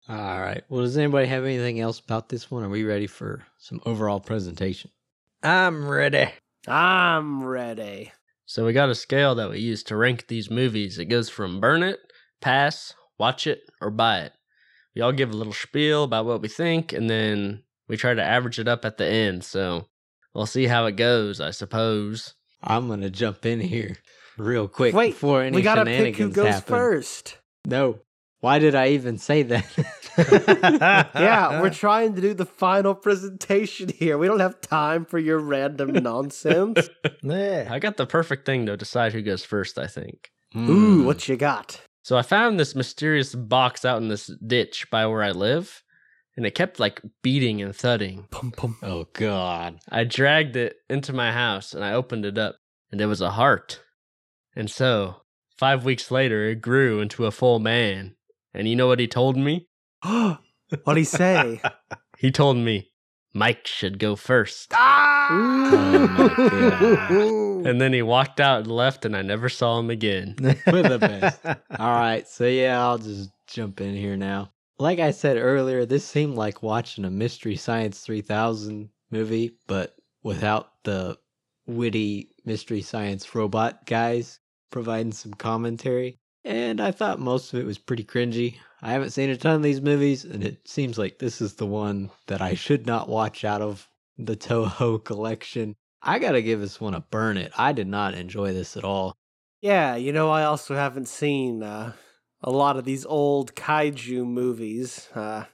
All 0.10 0.42
right. 0.42 0.64
Well, 0.68 0.82
does 0.82 0.98
anybody 0.98 1.28
have 1.28 1.46
anything 1.46 1.80
else 1.80 2.00
about 2.00 2.28
this 2.30 2.50
one? 2.52 2.64
Are 2.64 2.70
we 2.70 2.84
ready 2.84 3.08
for 3.08 3.44
some 3.60 3.80
overall 3.86 4.20
presentation? 4.20 4.92
I'm 5.44 5.88
ready. 5.88 6.30
I'm 6.68 7.44
ready. 7.44 8.12
So 8.46 8.66
we 8.66 8.74
got 8.74 8.90
a 8.90 8.96
scale 8.96 9.36
that 9.36 9.50
we 9.50 9.60
use 9.60 9.84
to 9.84 9.96
rank 9.96 10.28
these 10.28 10.50
movies. 10.50 11.00
It 11.00 11.06
goes 11.06 11.30
from 11.30 11.62
burn 11.62 11.84
it, 11.84 12.00
pass, 12.42 12.94
watch 13.18 13.48
it, 13.48 13.62
or 13.80 13.90
buy 13.90 14.22
it. 14.22 14.34
We 14.96 15.02
all 15.02 15.12
give 15.12 15.32
a 15.32 15.38
little 15.38 15.54
spiel 15.54 16.04
about 16.04 16.26
what 16.26 16.42
we 16.42 16.48
think, 16.48 16.92
and 16.94 17.10
then 17.10 17.64
we 17.88 17.98
try 17.98 18.14
to 18.14 18.24
average 18.24 18.60
it 18.60 18.68
up 18.68 18.84
at 18.86 18.98
the 18.98 19.06
end. 19.06 19.44
So 19.44 19.88
we'll 20.34 20.46
see 20.46 20.68
how 20.68 20.86
it 20.86 20.94
goes, 20.98 21.40
I 21.40 21.52
suppose. 21.52 22.36
I'm 22.64 22.88
gonna 22.88 23.10
jump 23.10 23.46
in 23.46 23.60
here 23.60 23.98
real 24.38 24.68
quick 24.68 24.94
Wait, 24.94 25.12
before 25.12 25.42
any 25.44 25.56
we 25.56 25.62
gotta 25.62 25.86
pick 25.86 26.16
who 26.18 26.30
goes 26.30 26.48
happen. 26.56 26.68
first. 26.74 27.38
No. 27.66 28.00
Why 28.42 28.58
did 28.60 28.74
I 28.76 28.90
even 28.90 29.18
say 29.18 29.44
that? 29.44 29.66
Yeah, 31.16 31.62
we're 31.62 31.70
trying 31.74 32.16
to 32.16 32.22
do 32.22 32.34
the 32.34 32.46
final 32.46 32.94
presentation 32.96 33.90
here. 33.90 34.18
We 34.18 34.28
don't 34.28 34.40
have 34.40 34.60
time 34.62 35.06
for 35.06 35.20
your 35.20 35.40
random 35.40 35.92
nonsense. 35.94 36.90
Yeah. 37.24 37.68
I 37.70 37.78
got 37.80 37.98
the 37.98 38.06
perfect 38.08 38.46
thing 38.48 38.66
to 38.66 38.76
decide 38.76 39.14
who 39.14 39.22
goes 39.22 39.44
first, 39.46 39.78
I 39.78 39.86
think. 39.88 40.32
Ooh, 40.56 40.60
Hmm. 41.02 41.06
what 41.06 41.28
you 41.30 41.38
got? 41.38 41.82
So 42.04 42.18
I 42.18 42.24
found 42.24 42.60
this 42.60 42.76
mysterious 42.76 43.36
box 43.36 43.86
out 43.86 44.02
in 44.02 44.08
this 44.08 44.32
ditch 44.46 44.90
by 44.90 45.06
where 45.06 45.22
I 45.22 45.32
live, 45.32 45.84
and 46.36 46.46
it 46.46 46.56
kept 46.56 46.80
like 46.80 47.02
beating 47.22 47.62
and 47.62 47.76
thudding. 47.76 48.28
Pum, 48.32 48.52
pum. 48.52 48.78
Oh 48.82 49.08
God. 49.14 49.80
I 49.90 50.04
dragged 50.04 50.56
it 50.56 50.78
into 50.90 51.14
my 51.14 51.32
house 51.32 51.74
and 51.74 51.84
I 51.84 51.94
opened 51.94 52.26
it 52.26 52.38
up, 52.38 52.56
and 52.92 53.00
it 53.00 53.06
was 53.06 53.22
a 53.22 53.32
heart. 53.32 53.82
And 54.56 54.70
so, 54.70 55.22
five 55.58 55.86
weeks 55.86 56.10
later, 56.12 56.50
it 56.50 56.62
grew 56.62 57.00
into 57.00 57.26
a 57.26 57.32
full 57.32 57.60
man. 57.60 58.16
And 58.54 58.68
you 58.68 58.76
know 58.76 58.88
what 58.88 59.00
he 59.00 59.08
told 59.08 59.38
me? 59.38 59.68
What'd 60.04 60.98
he 60.98 61.04
say? 61.04 61.62
He 62.18 62.30
told 62.30 62.56
me 62.58 62.92
Mike 63.34 63.66
should 63.66 63.98
go 63.98 64.16
first. 64.16 64.74
Ah! 64.76 65.30
Oh 66.20 67.38
And 67.66 67.80
then 67.80 67.94
he 67.94 68.02
walked 68.02 68.40
out 68.40 68.60
and 68.60 68.72
left, 68.72 69.06
and 69.06 69.16
I 69.16 69.22
never 69.22 69.50
saw 69.50 69.80
him 69.80 69.90
again. 69.90 70.36
We're 70.68 70.84
the 70.84 71.00
best. 71.00 71.46
All 71.46 71.94
right. 71.94 72.28
So 72.28 72.46
yeah, 72.46 72.82
I'll 72.82 72.98
just 72.98 73.30
jump 73.48 73.82
in 73.82 73.96
here 73.96 74.18
now. 74.18 74.52
Like 74.80 75.00
I 75.00 75.12
said 75.12 75.38
earlier, 75.38 75.86
this 75.86 76.06
seemed 76.06 76.36
like 76.36 76.64
watching 76.64 77.06
a 77.06 77.12
Mystery 77.12 77.56
Science 77.56 78.02
3000 78.02 78.90
movie, 79.12 79.58
but 79.68 79.96
without 80.24 80.72
the 80.84 81.18
witty 81.68 82.30
Mystery 82.46 82.82
Science 82.82 83.36
robot 83.36 83.86
guys 83.86 84.40
providing 84.72 85.12
some 85.12 85.34
commentary. 85.34 86.18
And 86.44 86.82
I 86.82 86.92
thought 86.92 87.20
most 87.20 87.54
of 87.54 87.60
it 87.60 87.66
was 87.66 87.78
pretty 87.78 88.04
cringy. 88.04 88.56
I 88.82 88.94
haven't 88.94 89.12
seen 89.12 89.30
a 89.30 89.38
ton 89.38 89.58
of 89.58 89.64
these 89.64 89.82
movies, 89.82 90.26
and 90.26 90.44
it 90.44 90.68
seems 90.68 90.98
like 90.98 91.20
this 91.20 91.40
is 91.40 91.54
the 91.54 91.68
one 91.68 92.10
that 92.26 92.42
I 92.42 92.56
should 92.56 92.88
not 92.88 93.08
watch 93.08 93.46
out 93.46 93.62
of 93.62 93.88
the 94.18 94.36
Toho 94.36 95.04
collection. 95.04 95.76
I 96.04 96.20
gotta 96.20 96.42
give 96.42 96.60
this 96.60 96.82
one 96.82 96.94
a 96.94 97.02
burn 97.02 97.38
it. 97.38 97.52
I 97.58 97.74
did 97.74 97.88
not 97.88 98.14
enjoy 98.14 98.54
this 98.54 98.76
at 98.76 98.84
all. 98.84 99.16
Yeah, 99.62 99.96
you 99.96 100.12
know, 100.12 100.30
I 100.32 100.44
also 100.44 100.76
haven't 100.76 101.08
seen 101.08 101.62
uh, 101.62 101.94
a 102.42 102.50
lot 102.50 102.78
of 102.78 102.86
these 102.86 103.06
old 103.06 103.56
kaiju 103.56 104.26
movies. 104.26 105.08
Uh, 105.14 105.46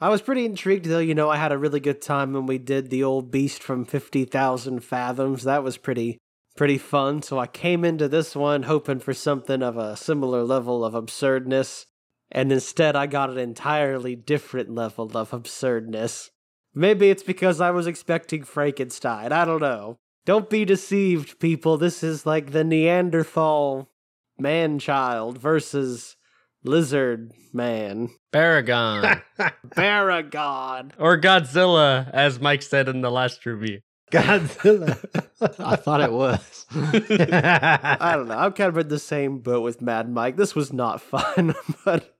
I 0.00 0.08
was 0.08 0.22
pretty 0.22 0.44
intrigued, 0.44 0.86
though. 0.86 0.98
You 0.98 1.14
know, 1.14 1.30
I 1.30 1.36
had 1.36 1.52
a 1.52 1.58
really 1.58 1.78
good 1.78 2.02
time 2.02 2.32
when 2.32 2.46
we 2.46 2.58
did 2.58 2.90
the 2.90 3.04
old 3.04 3.30
Beast 3.30 3.62
from 3.62 3.84
50,000 3.84 4.80
Fathoms. 4.80 5.44
That 5.44 5.62
was 5.62 5.76
pretty, 5.76 6.18
pretty 6.56 6.78
fun. 6.78 7.22
So 7.22 7.38
I 7.38 7.46
came 7.46 7.84
into 7.84 8.08
this 8.08 8.34
one 8.34 8.64
hoping 8.64 8.98
for 8.98 9.14
something 9.14 9.62
of 9.62 9.76
a 9.76 9.96
similar 9.96 10.42
level 10.42 10.84
of 10.84 10.94
absurdness. 10.94 11.86
And 12.32 12.50
instead, 12.50 12.96
I 12.96 13.06
got 13.06 13.30
an 13.30 13.38
entirely 13.38 14.16
different 14.16 14.74
level 14.74 15.16
of 15.16 15.32
absurdness. 15.32 16.30
Maybe 16.74 17.10
it's 17.10 17.22
because 17.22 17.60
I 17.60 17.70
was 17.70 17.86
expecting 17.86 18.42
Frankenstein. 18.42 19.32
I 19.32 19.44
don't 19.44 19.60
know. 19.60 19.98
Don't 20.26 20.50
be 20.50 20.64
deceived, 20.64 21.38
people. 21.38 21.76
This 21.76 22.02
is 22.02 22.26
like 22.26 22.50
the 22.50 22.64
Neanderthal 22.64 23.90
man 24.38 24.78
child 24.78 25.38
versus 25.38 26.16
lizard 26.64 27.32
man. 27.52 28.08
Baragon. 28.32 29.22
Baragon. 29.68 30.92
or 30.98 31.20
Godzilla, 31.20 32.10
as 32.12 32.40
Mike 32.40 32.62
said 32.62 32.88
in 32.88 33.02
the 33.02 33.10
last 33.10 33.44
review. 33.46 33.80
Godzilla. 34.10 34.98
I 35.58 35.76
thought 35.76 36.00
it 36.00 36.12
was. 36.12 36.66
I 36.72 38.12
don't 38.16 38.28
know. 38.28 38.38
I'm 38.38 38.52
kind 38.52 38.68
of 38.68 38.78
in 38.78 38.88
the 38.88 38.98
same 38.98 39.38
boat 39.38 39.62
with 39.62 39.82
Mad 39.82 40.08
Mike. 40.08 40.36
This 40.36 40.54
was 40.54 40.72
not 40.72 41.00
fun, 41.00 41.54
but 41.84 42.16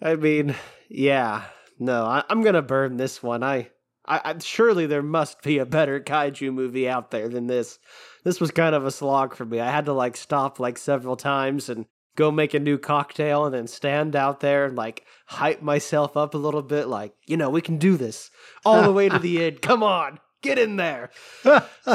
I 0.00 0.16
mean, 0.16 0.54
yeah. 0.88 1.44
No, 1.78 2.04
I, 2.04 2.24
I'm 2.28 2.42
gonna 2.42 2.62
burn 2.62 2.96
this 2.96 3.22
one. 3.22 3.42
I, 3.42 3.70
I, 4.06 4.20
I, 4.24 4.38
surely 4.38 4.86
there 4.86 5.02
must 5.02 5.42
be 5.42 5.58
a 5.58 5.66
better 5.66 6.00
kaiju 6.00 6.52
movie 6.52 6.88
out 6.88 7.10
there 7.10 7.28
than 7.28 7.46
this. 7.46 7.78
This 8.24 8.40
was 8.40 8.50
kind 8.50 8.74
of 8.74 8.84
a 8.86 8.90
slog 8.90 9.34
for 9.34 9.44
me. 9.44 9.60
I 9.60 9.70
had 9.70 9.86
to 9.86 9.92
like 9.92 10.16
stop 10.16 10.60
like 10.60 10.78
several 10.78 11.16
times 11.16 11.68
and 11.68 11.86
go 12.16 12.30
make 12.30 12.54
a 12.54 12.60
new 12.60 12.78
cocktail 12.78 13.44
and 13.44 13.54
then 13.54 13.66
stand 13.66 14.14
out 14.14 14.40
there 14.40 14.66
and 14.66 14.76
like 14.76 15.04
hype 15.26 15.62
myself 15.62 16.16
up 16.16 16.34
a 16.34 16.38
little 16.38 16.62
bit. 16.62 16.86
Like, 16.86 17.14
you 17.26 17.36
know, 17.36 17.50
we 17.50 17.60
can 17.60 17.78
do 17.78 17.96
this 17.96 18.30
all 18.64 18.82
the 18.82 18.92
way 18.92 19.08
to 19.08 19.18
the 19.18 19.44
end. 19.44 19.62
Come 19.62 19.82
on, 19.82 20.20
get 20.42 20.58
in 20.58 20.76
there. 20.76 21.10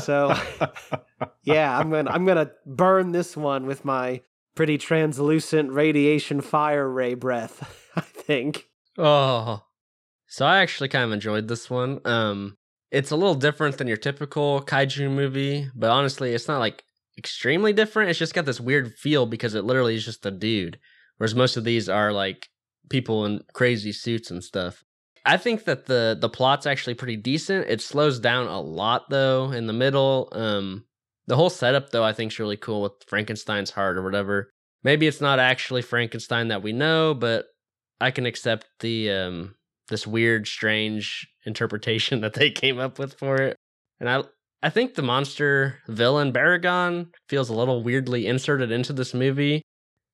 So, 0.03 0.36
yeah, 1.43 1.77
I'm 1.77 1.89
gonna 1.89 2.11
I'm 2.11 2.25
gonna 2.25 2.51
burn 2.65 3.11
this 3.11 3.38
one 3.38 3.65
with 3.65 3.86
my 3.86 4.21
pretty 4.55 4.77
translucent 4.77 5.71
radiation 5.71 6.41
fire 6.41 6.89
ray 6.89 7.13
breath. 7.13 7.88
I 7.95 8.01
think. 8.01 8.67
Oh. 8.97 9.63
So 10.30 10.45
I 10.45 10.59
actually 10.59 10.89
kind 10.89 11.03
of 11.03 11.11
enjoyed 11.11 11.47
this 11.47 11.69
one. 11.69 11.99
Um 12.05 12.55
it's 12.91 13.11
a 13.11 13.15
little 13.15 13.36
different 13.36 13.77
than 13.77 13.88
your 13.88 13.97
typical 13.97 14.61
kaiju 14.61 15.11
movie, 15.11 15.69
but 15.75 15.91
honestly, 15.91 16.34
it's 16.34 16.47
not 16.47 16.59
like 16.59 16.84
extremely 17.17 17.71
different. 17.71 18.09
It's 18.09 18.17
just 18.17 18.34
got 18.34 18.45
this 18.45 18.59
weird 18.59 18.93
feel 18.95 19.25
because 19.27 19.53
it 19.53 19.63
literally 19.63 19.95
is 19.95 20.05
just 20.05 20.25
a 20.25 20.32
dude. 20.32 20.80
Whereas 21.17 21.36
most 21.36 21.57
of 21.57 21.63
these 21.63 21.89
are 21.89 22.11
like 22.11 22.47
people 22.89 23.25
in 23.25 23.41
crazy 23.53 23.91
suits 23.91 24.32
and 24.32 24.43
stuff. 24.43 24.84
I 25.25 25.38
think 25.38 25.65
that 25.65 25.86
the 25.86 26.17
the 26.19 26.30
plot's 26.30 26.65
actually 26.65 26.95
pretty 26.95 27.17
decent. 27.17 27.67
It 27.69 27.82
slows 27.82 28.19
down 28.19 28.47
a 28.47 28.61
lot 28.61 29.09
though 29.09 29.51
in 29.51 29.67
the 29.67 29.73
middle. 29.73 30.30
Um 30.32 30.86
the 31.27 31.36
whole 31.36 31.49
setup 31.49 31.89
though 31.89 32.03
I 32.03 32.13
think 32.13 32.32
is 32.32 32.39
really 32.39 32.57
cool 32.57 32.82
with 32.82 32.93
Frankenstein's 33.07 33.71
heart 33.71 33.97
or 33.97 34.03
whatever. 34.03 34.51
Maybe 34.84 35.07
it's 35.07 35.21
not 35.21 35.39
actually 35.39 35.82
Frankenstein 35.82 36.47
that 36.47 36.63
we 36.63 36.71
know, 36.71 37.13
but 37.13 37.45
I 37.99 38.11
can 38.11 38.25
accept 38.25 38.67
the 38.80 39.11
um 39.11 39.55
this 39.89 40.07
weird, 40.07 40.47
strange 40.47 41.27
interpretation 41.45 42.21
that 42.21 42.33
they 42.33 42.51
came 42.51 42.79
up 42.79 42.99
with 42.99 43.15
for 43.15 43.41
it. 43.41 43.55
And 43.99 44.09
I 44.09 44.23
I 44.61 44.69
think 44.69 44.95
the 44.95 45.01
monster 45.01 45.79
villain 45.87 46.33
Baragon 46.33 47.13
feels 47.29 47.49
a 47.49 47.53
little 47.53 47.81
weirdly 47.81 48.27
inserted 48.27 48.71
into 48.71 48.91
this 48.91 49.13
movie. 49.13 49.61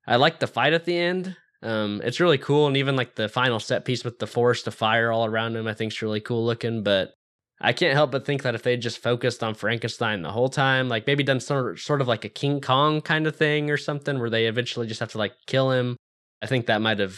I 0.06 0.18
like 0.18 0.40
the 0.40 0.48
fight 0.48 0.74
at 0.74 0.86
the 0.86 0.98
end. 0.98 1.36
Um, 1.64 2.00
it's 2.04 2.20
really 2.20 2.38
cool, 2.38 2.68
and 2.68 2.78
even 2.78 2.96
like 2.96 3.16
the 3.16 3.28
final 3.28 3.60
set 3.60 3.86
piece 3.86 4.04
with 4.04 4.20
the 4.20 4.28
forest 4.28 4.68
of 4.68 4.76
fire 4.76 5.12
all 5.12 5.26
around 5.26 5.56
him, 5.56 5.66
I 5.66 5.74
think 5.74 5.94
is 5.94 6.02
really 6.02 6.22
cool 6.22 6.46
looking. 6.46 6.84
But 6.84 7.14
I 7.60 7.74
can't 7.74 7.96
help 7.96 8.12
but 8.12 8.26
think 8.26 8.44
that 8.44 8.54
if 8.54 8.62
they 8.62 8.78
just 8.78 9.00
focused 9.00 9.44
on 9.44 9.56
Frankenstein 9.56 10.22
the 10.22 10.32
whole 10.32 10.50
time, 10.50 10.90
like 10.90 11.08
maybe 11.08 11.24
done 11.24 11.40
sort 11.40 11.80
sort 11.80 12.02
of 12.02 12.08
like 12.08 12.24
a 12.24 12.30
King 12.30 12.62
Kong 12.62 13.02
kind 13.02 13.26
of 13.26 13.36
thing 13.36 13.72
or 13.72 13.78
something, 13.78 14.20
where 14.20 14.30
they 14.30 14.46
eventually 14.46 14.86
just 14.86 15.00
have 15.00 15.12
to 15.14 15.18
like 15.18 15.34
kill 15.48 15.72
him, 15.72 15.98
I 16.44 16.46
think 16.46 16.68
that 16.68 16.82
might 16.82 17.00
have 17.00 17.18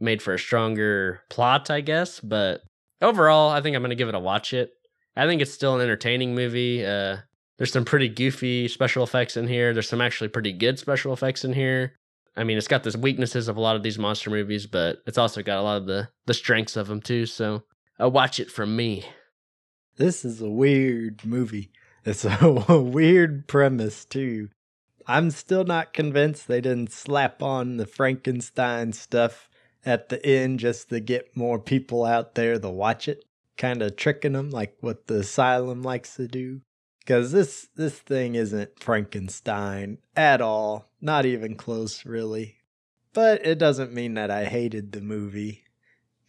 made 0.00 0.22
for 0.22 0.34
a 0.34 0.38
stronger 0.38 1.22
plot, 1.30 1.70
I 1.70 1.80
guess. 1.80 2.20
But 2.20 2.62
overall, 3.00 3.50
I 3.50 3.60
think 3.60 3.76
I'm 3.76 3.82
gonna 3.82 3.94
give 3.94 4.08
it 4.08 4.14
a 4.14 4.20
watch 4.20 4.52
it. 4.52 4.70
I 5.16 5.26
think 5.26 5.40
it's 5.40 5.52
still 5.52 5.74
an 5.74 5.80
entertaining 5.80 6.34
movie. 6.34 6.84
Uh, 6.84 7.18
there's 7.56 7.72
some 7.72 7.84
pretty 7.84 8.08
goofy 8.08 8.68
special 8.68 9.04
effects 9.04 9.36
in 9.36 9.46
here. 9.46 9.72
There's 9.72 9.88
some 9.88 10.00
actually 10.00 10.28
pretty 10.28 10.52
good 10.52 10.78
special 10.78 11.12
effects 11.12 11.44
in 11.44 11.52
here. 11.52 11.94
I 12.36 12.42
mean, 12.42 12.58
it's 12.58 12.66
got 12.68 12.82
the 12.82 12.98
weaknesses 12.98 13.46
of 13.46 13.56
a 13.56 13.60
lot 13.60 13.76
of 13.76 13.84
these 13.84 13.98
monster 13.98 14.28
movies, 14.28 14.66
but 14.66 14.98
it's 15.06 15.18
also 15.18 15.42
got 15.42 15.58
a 15.58 15.62
lot 15.62 15.76
of 15.76 15.86
the 15.86 16.08
the 16.26 16.34
strengths 16.34 16.76
of 16.76 16.88
them 16.88 17.00
too. 17.00 17.26
So, 17.26 17.62
uh, 18.00 18.08
watch 18.08 18.40
it 18.40 18.50
from 18.50 18.74
me. 18.74 19.04
This 19.96 20.24
is 20.24 20.40
a 20.40 20.50
weird 20.50 21.24
movie. 21.24 21.70
It's 22.04 22.24
a, 22.24 22.64
a 22.68 22.80
weird 22.80 23.46
premise 23.46 24.04
too. 24.04 24.48
I'm 25.06 25.30
still 25.30 25.64
not 25.64 25.92
convinced 25.92 26.48
they 26.48 26.60
didn't 26.60 26.92
slap 26.92 27.42
on 27.42 27.76
the 27.76 27.86
Frankenstein 27.86 28.92
stuff 28.92 29.48
at 29.84 30.08
the 30.08 30.24
end 30.24 30.60
just 30.60 30.88
to 30.88 31.00
get 31.00 31.36
more 31.36 31.58
people 31.58 32.04
out 32.04 32.34
there 32.34 32.58
to 32.58 32.70
watch 32.70 33.08
it, 33.08 33.24
kind 33.56 33.82
of 33.82 33.96
tricking 33.96 34.32
them 34.32 34.50
like 34.50 34.76
what 34.80 35.06
the 35.06 35.20
asylum 35.20 35.82
likes 35.82 36.16
to 36.16 36.26
do. 36.26 36.60
Cuz 37.06 37.32
this 37.32 37.68
this 37.76 37.98
thing 37.98 38.34
isn't 38.34 38.80
Frankenstein 38.80 39.98
at 40.16 40.40
all, 40.40 40.88
not 41.00 41.26
even 41.26 41.54
close 41.54 42.06
really. 42.06 42.56
But 43.12 43.46
it 43.46 43.58
doesn't 43.58 43.92
mean 43.92 44.14
that 44.14 44.30
I 44.30 44.46
hated 44.46 44.92
the 44.92 45.00
movie. 45.00 45.64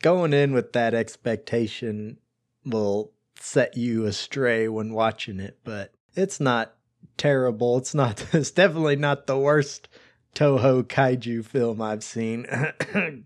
Going 0.02 0.34
in 0.34 0.54
with 0.54 0.74
that 0.74 0.94
expectation 0.94 2.18
will 2.66 3.12
set 3.40 3.78
you 3.78 4.06
astray 4.06 4.68
when 4.68 4.94
watching 4.94 5.40
it, 5.40 5.60
but 5.64 5.94
it's 6.16 6.40
not 6.40 6.76
terrible. 7.18 7.78
It's 7.78 7.96
not 7.96 8.26
it's 8.34 8.52
definitely 8.52 8.98
not 8.98 9.28
the 9.28 9.38
worst 9.38 9.88
Toho 10.36 10.84
kaiju 10.84 11.46
film 11.46 11.82
I've 11.82 12.04
seen. 12.04 12.44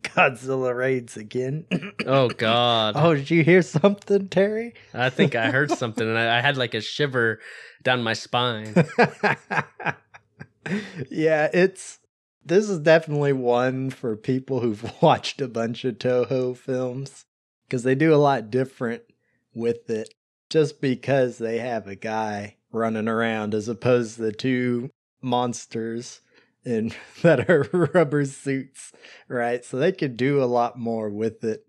Godzilla 0.03 0.75
raids 0.75 1.17
again. 1.17 1.65
Oh 2.05 2.29
God! 2.29 2.93
oh, 2.95 3.15
did 3.15 3.31
you 3.31 3.43
hear 3.43 3.63
something, 3.63 4.29
Terry? 4.29 4.75
I 4.93 5.09
think 5.09 5.35
I 5.35 5.49
heard 5.49 5.71
something, 5.77 6.07
and 6.07 6.17
I, 6.17 6.37
I 6.37 6.41
had 6.41 6.55
like 6.55 6.75
a 6.75 6.81
shiver 6.81 7.39
down 7.81 8.03
my 8.03 8.13
spine. 8.13 8.75
yeah, 11.09 11.49
it's 11.51 11.97
this 12.45 12.69
is 12.69 12.79
definitely 12.79 13.33
one 13.33 13.89
for 13.89 14.15
people 14.15 14.59
who've 14.59 14.93
watched 15.01 15.41
a 15.41 15.47
bunch 15.47 15.83
of 15.85 15.97
Toho 15.97 16.55
films 16.55 17.25
because 17.67 17.81
they 17.81 17.95
do 17.95 18.13
a 18.13 18.17
lot 18.17 18.51
different 18.51 19.01
with 19.53 19.89
it 19.89 20.13
just 20.49 20.79
because 20.79 21.39
they 21.39 21.57
have 21.57 21.87
a 21.87 21.95
guy 21.95 22.55
running 22.71 23.07
around 23.07 23.55
as 23.55 23.67
opposed 23.67 24.15
to 24.15 24.21
the 24.21 24.31
two 24.31 24.91
monsters 25.21 26.21
in 26.65 26.91
that 27.21 27.49
are 27.49 27.67
rubber 27.93 28.25
suits, 28.25 28.91
right? 29.27 29.63
So 29.63 29.77
they 29.77 29.91
could 29.91 30.17
do 30.17 30.43
a 30.43 30.45
lot 30.45 30.77
more 30.77 31.09
with 31.09 31.43
it. 31.43 31.65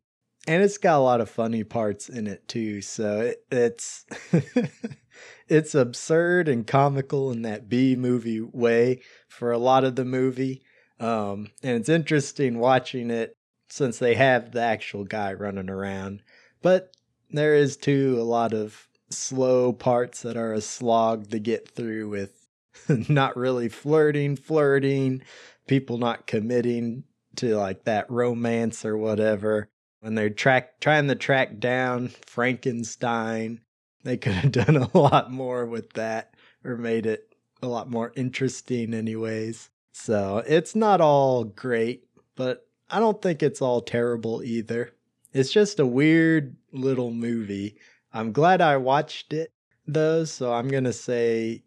And 0.47 0.63
it's 0.63 0.79
got 0.79 0.99
a 0.99 1.03
lot 1.03 1.21
of 1.21 1.29
funny 1.29 1.65
parts 1.65 2.09
in 2.09 2.27
it 2.27 2.49
too. 2.49 2.81
So 2.81 3.21
it, 3.21 3.45
it's 3.51 4.07
it's 5.49 5.75
absurd 5.75 6.49
and 6.49 6.67
comical 6.67 7.31
in 7.31 7.43
that 7.43 7.69
B 7.69 7.95
movie 7.95 8.41
way 8.41 9.03
for 9.29 9.53
a 9.53 9.59
lot 9.59 9.85
of 9.85 9.97
the 9.97 10.05
movie. 10.05 10.63
Um, 10.99 11.51
and 11.63 11.77
it's 11.77 11.89
interesting 11.89 12.59
watching 12.59 13.11
it 13.11 13.37
since 13.69 13.99
they 13.99 14.15
have 14.15 14.53
the 14.53 14.63
actual 14.63 15.05
guy 15.05 15.33
running 15.35 15.71
around. 15.71 16.23
But 16.63 16.95
there 17.31 17.55
is 17.55 17.77
too 17.77 18.17
a 18.19 18.25
lot 18.25 18.53
of 18.53 18.89
slow 19.11 19.73
parts 19.73 20.23
that 20.23 20.37
are 20.37 20.53
a 20.53 20.61
slog 20.61 21.31
to 21.31 21.39
get 21.39 21.69
through 21.69 22.09
with 22.09 22.40
not 23.09 23.37
really 23.37 23.69
flirting, 23.69 24.37
flirting, 24.37 25.23
people 25.67 25.99
not 25.99 26.27
committing 26.27 27.05
to 27.37 27.57
like 27.57 27.85
that 27.85 28.11
romance 28.11 28.85
or 28.85 28.97
whatever. 28.97 29.69
When 30.01 30.15
they're 30.15 30.31
track 30.31 30.81
trying 30.81 31.09
to 31.09 31.15
track 31.15 31.59
down 31.59 32.09
Frankenstein, 32.27 33.61
they 34.05 34.17
could 34.17 34.33
have 34.33 34.53
done 34.67 34.77
a 34.77 34.97
lot 34.97 35.31
more 35.31 35.67
with 35.67 35.93
that 35.95 36.35
or 36.65 36.77
made 36.77 37.07
it 37.07 37.35
a 37.63 37.67
lot 37.67 37.91
more 37.91 38.13
interesting 38.17 38.95
anyways. 38.95 39.71
So 39.93 40.43
it's 40.47 40.75
not 40.75 41.01
all 41.01 41.45
great, 41.45 42.05
but 42.37 42.67
I 42.89 42.99
don't 42.99 43.21
think 43.21 43.43
it's 43.43 43.61
all 43.63 43.81
terrible 43.81 44.43
either. 44.43 44.93
It's 45.33 45.53
just 45.53 45.79
a 45.79 45.87
weird 45.87 46.57
little 46.73 47.11
movie. 47.11 47.77
I'm 48.13 48.33
glad 48.33 48.61
I 48.61 48.77
watched 48.79 49.33
it 49.33 49.53
though, 49.87 50.25
so 50.25 50.53
I'm 50.53 50.69
going 50.69 50.85
to 50.85 50.93
say 50.93 51.63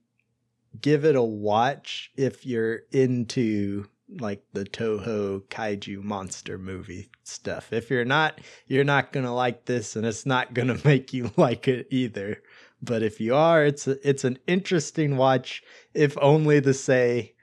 give 0.80 1.06
it 1.06 1.16
a 1.16 1.24
watch 1.24 2.12
if 2.16 2.46
you're 2.46 2.82
into 2.92 3.88
like 4.20 4.44
the 4.54 4.66
Toho 4.66 5.42
kaiju 5.48 6.04
monster 6.04 6.58
movie 6.58 7.10
stuff. 7.24 7.74
If 7.74 7.90
you're 7.90 8.06
not, 8.06 8.40
you're 8.68 8.84
not 8.84 9.12
going 9.12 9.26
to 9.26 9.32
like 9.32 9.66
this 9.66 9.96
and 9.96 10.06
it's 10.06 10.26
not 10.26 10.54
going 10.54 10.68
to 10.76 10.88
make 10.88 11.14
you 11.14 11.32
like 11.38 11.68
it 11.68 11.88
either. 11.90 12.42
But 12.82 13.02
if 13.02 13.22
you 13.22 13.34
are, 13.34 13.66
it's 13.66 13.88
a, 13.88 14.08
it's 14.08 14.24
an 14.24 14.40
interesting 14.46 15.16
watch 15.18 15.64
if 15.94 16.18
only 16.22 16.62
to 16.62 16.74
say 16.74 17.34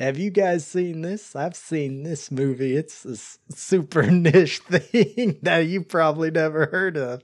have 0.00 0.16
you 0.16 0.30
guys 0.30 0.66
seen 0.66 1.02
this? 1.02 1.36
I've 1.36 1.54
seen 1.54 2.04
this 2.04 2.30
movie. 2.30 2.74
It's 2.74 3.04
a 3.04 3.18
super 3.54 4.02
niche 4.10 4.60
thing 4.60 5.38
that 5.42 5.66
you 5.66 5.84
probably 5.84 6.30
never 6.30 6.66
heard 6.66 6.96
of. 6.96 7.22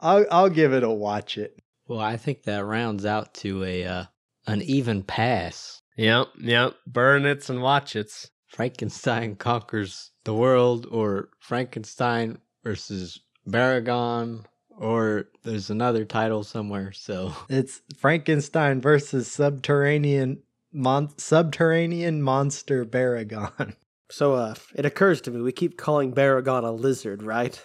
I'll 0.00 0.26
I'll 0.30 0.50
give 0.50 0.72
it 0.72 0.82
a 0.82 0.90
watch 0.90 1.38
it. 1.38 1.56
Well, 1.86 2.00
I 2.00 2.16
think 2.16 2.42
that 2.42 2.64
rounds 2.64 3.06
out 3.06 3.32
to 3.34 3.62
a 3.62 3.84
uh, 3.84 4.04
an 4.46 4.62
even 4.62 5.02
pass. 5.02 5.82
Yep, 5.96 6.28
yep. 6.40 6.74
Burn 6.86 7.26
it 7.26 7.48
and 7.48 7.62
watch 7.62 7.96
it. 7.96 8.30
Frankenstein 8.46 9.36
conquers 9.36 10.12
the 10.24 10.34
world, 10.34 10.86
or 10.90 11.30
Frankenstein 11.40 12.38
versus 12.62 13.20
Baragon, 13.48 14.44
or 14.76 15.24
there's 15.42 15.70
another 15.70 16.04
title 16.04 16.44
somewhere. 16.44 16.92
So 16.92 17.34
It's 17.48 17.80
Frankenstein 17.96 18.80
versus 18.80 19.30
subterranean 19.30 20.42
mon- 20.72 21.16
subterranean 21.18 22.22
monster 22.22 22.84
Baragon. 22.84 23.74
So 24.08 24.34
uh, 24.34 24.54
it 24.76 24.86
occurs 24.86 25.20
to 25.22 25.32
me 25.32 25.40
we 25.40 25.50
keep 25.50 25.76
calling 25.76 26.14
Baragon 26.14 26.62
a 26.62 26.70
lizard, 26.70 27.24
right? 27.24 27.60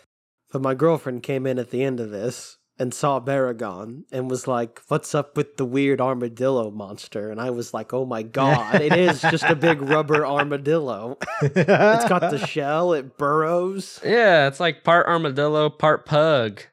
But 0.51 0.63
my 0.63 0.73
girlfriend 0.73 1.21
came 1.21 1.45
in 1.45 1.59
at 1.59 1.69
the 1.69 1.83
end 1.83 1.99
of 1.99 2.09
this 2.09 2.57
and 2.81 2.95
saw 2.95 3.19
Baragon 3.19 4.05
and 4.11 4.27
was 4.27 4.47
like, 4.47 4.81
"What's 4.87 5.13
up 5.13 5.37
with 5.37 5.57
the 5.57 5.65
weird 5.65 6.01
armadillo 6.01 6.71
monster?" 6.71 7.29
And 7.29 7.39
I 7.39 7.51
was 7.51 7.75
like, 7.75 7.93
"Oh 7.93 8.05
my 8.07 8.23
god, 8.23 8.81
it 8.81 8.93
is 8.93 9.21
just 9.21 9.43
a 9.43 9.55
big 9.55 9.83
rubber 9.83 10.25
armadillo. 10.37 11.19
It's 11.43 12.09
got 12.09 12.31
the 12.31 12.43
shell, 12.47 12.93
it 12.93 13.19
burrows." 13.19 14.01
Yeah, 14.03 14.47
it's 14.47 14.59
like 14.59 14.83
part 14.83 15.05
armadillo, 15.05 15.69
part 15.69 16.07
pug. 16.07 16.63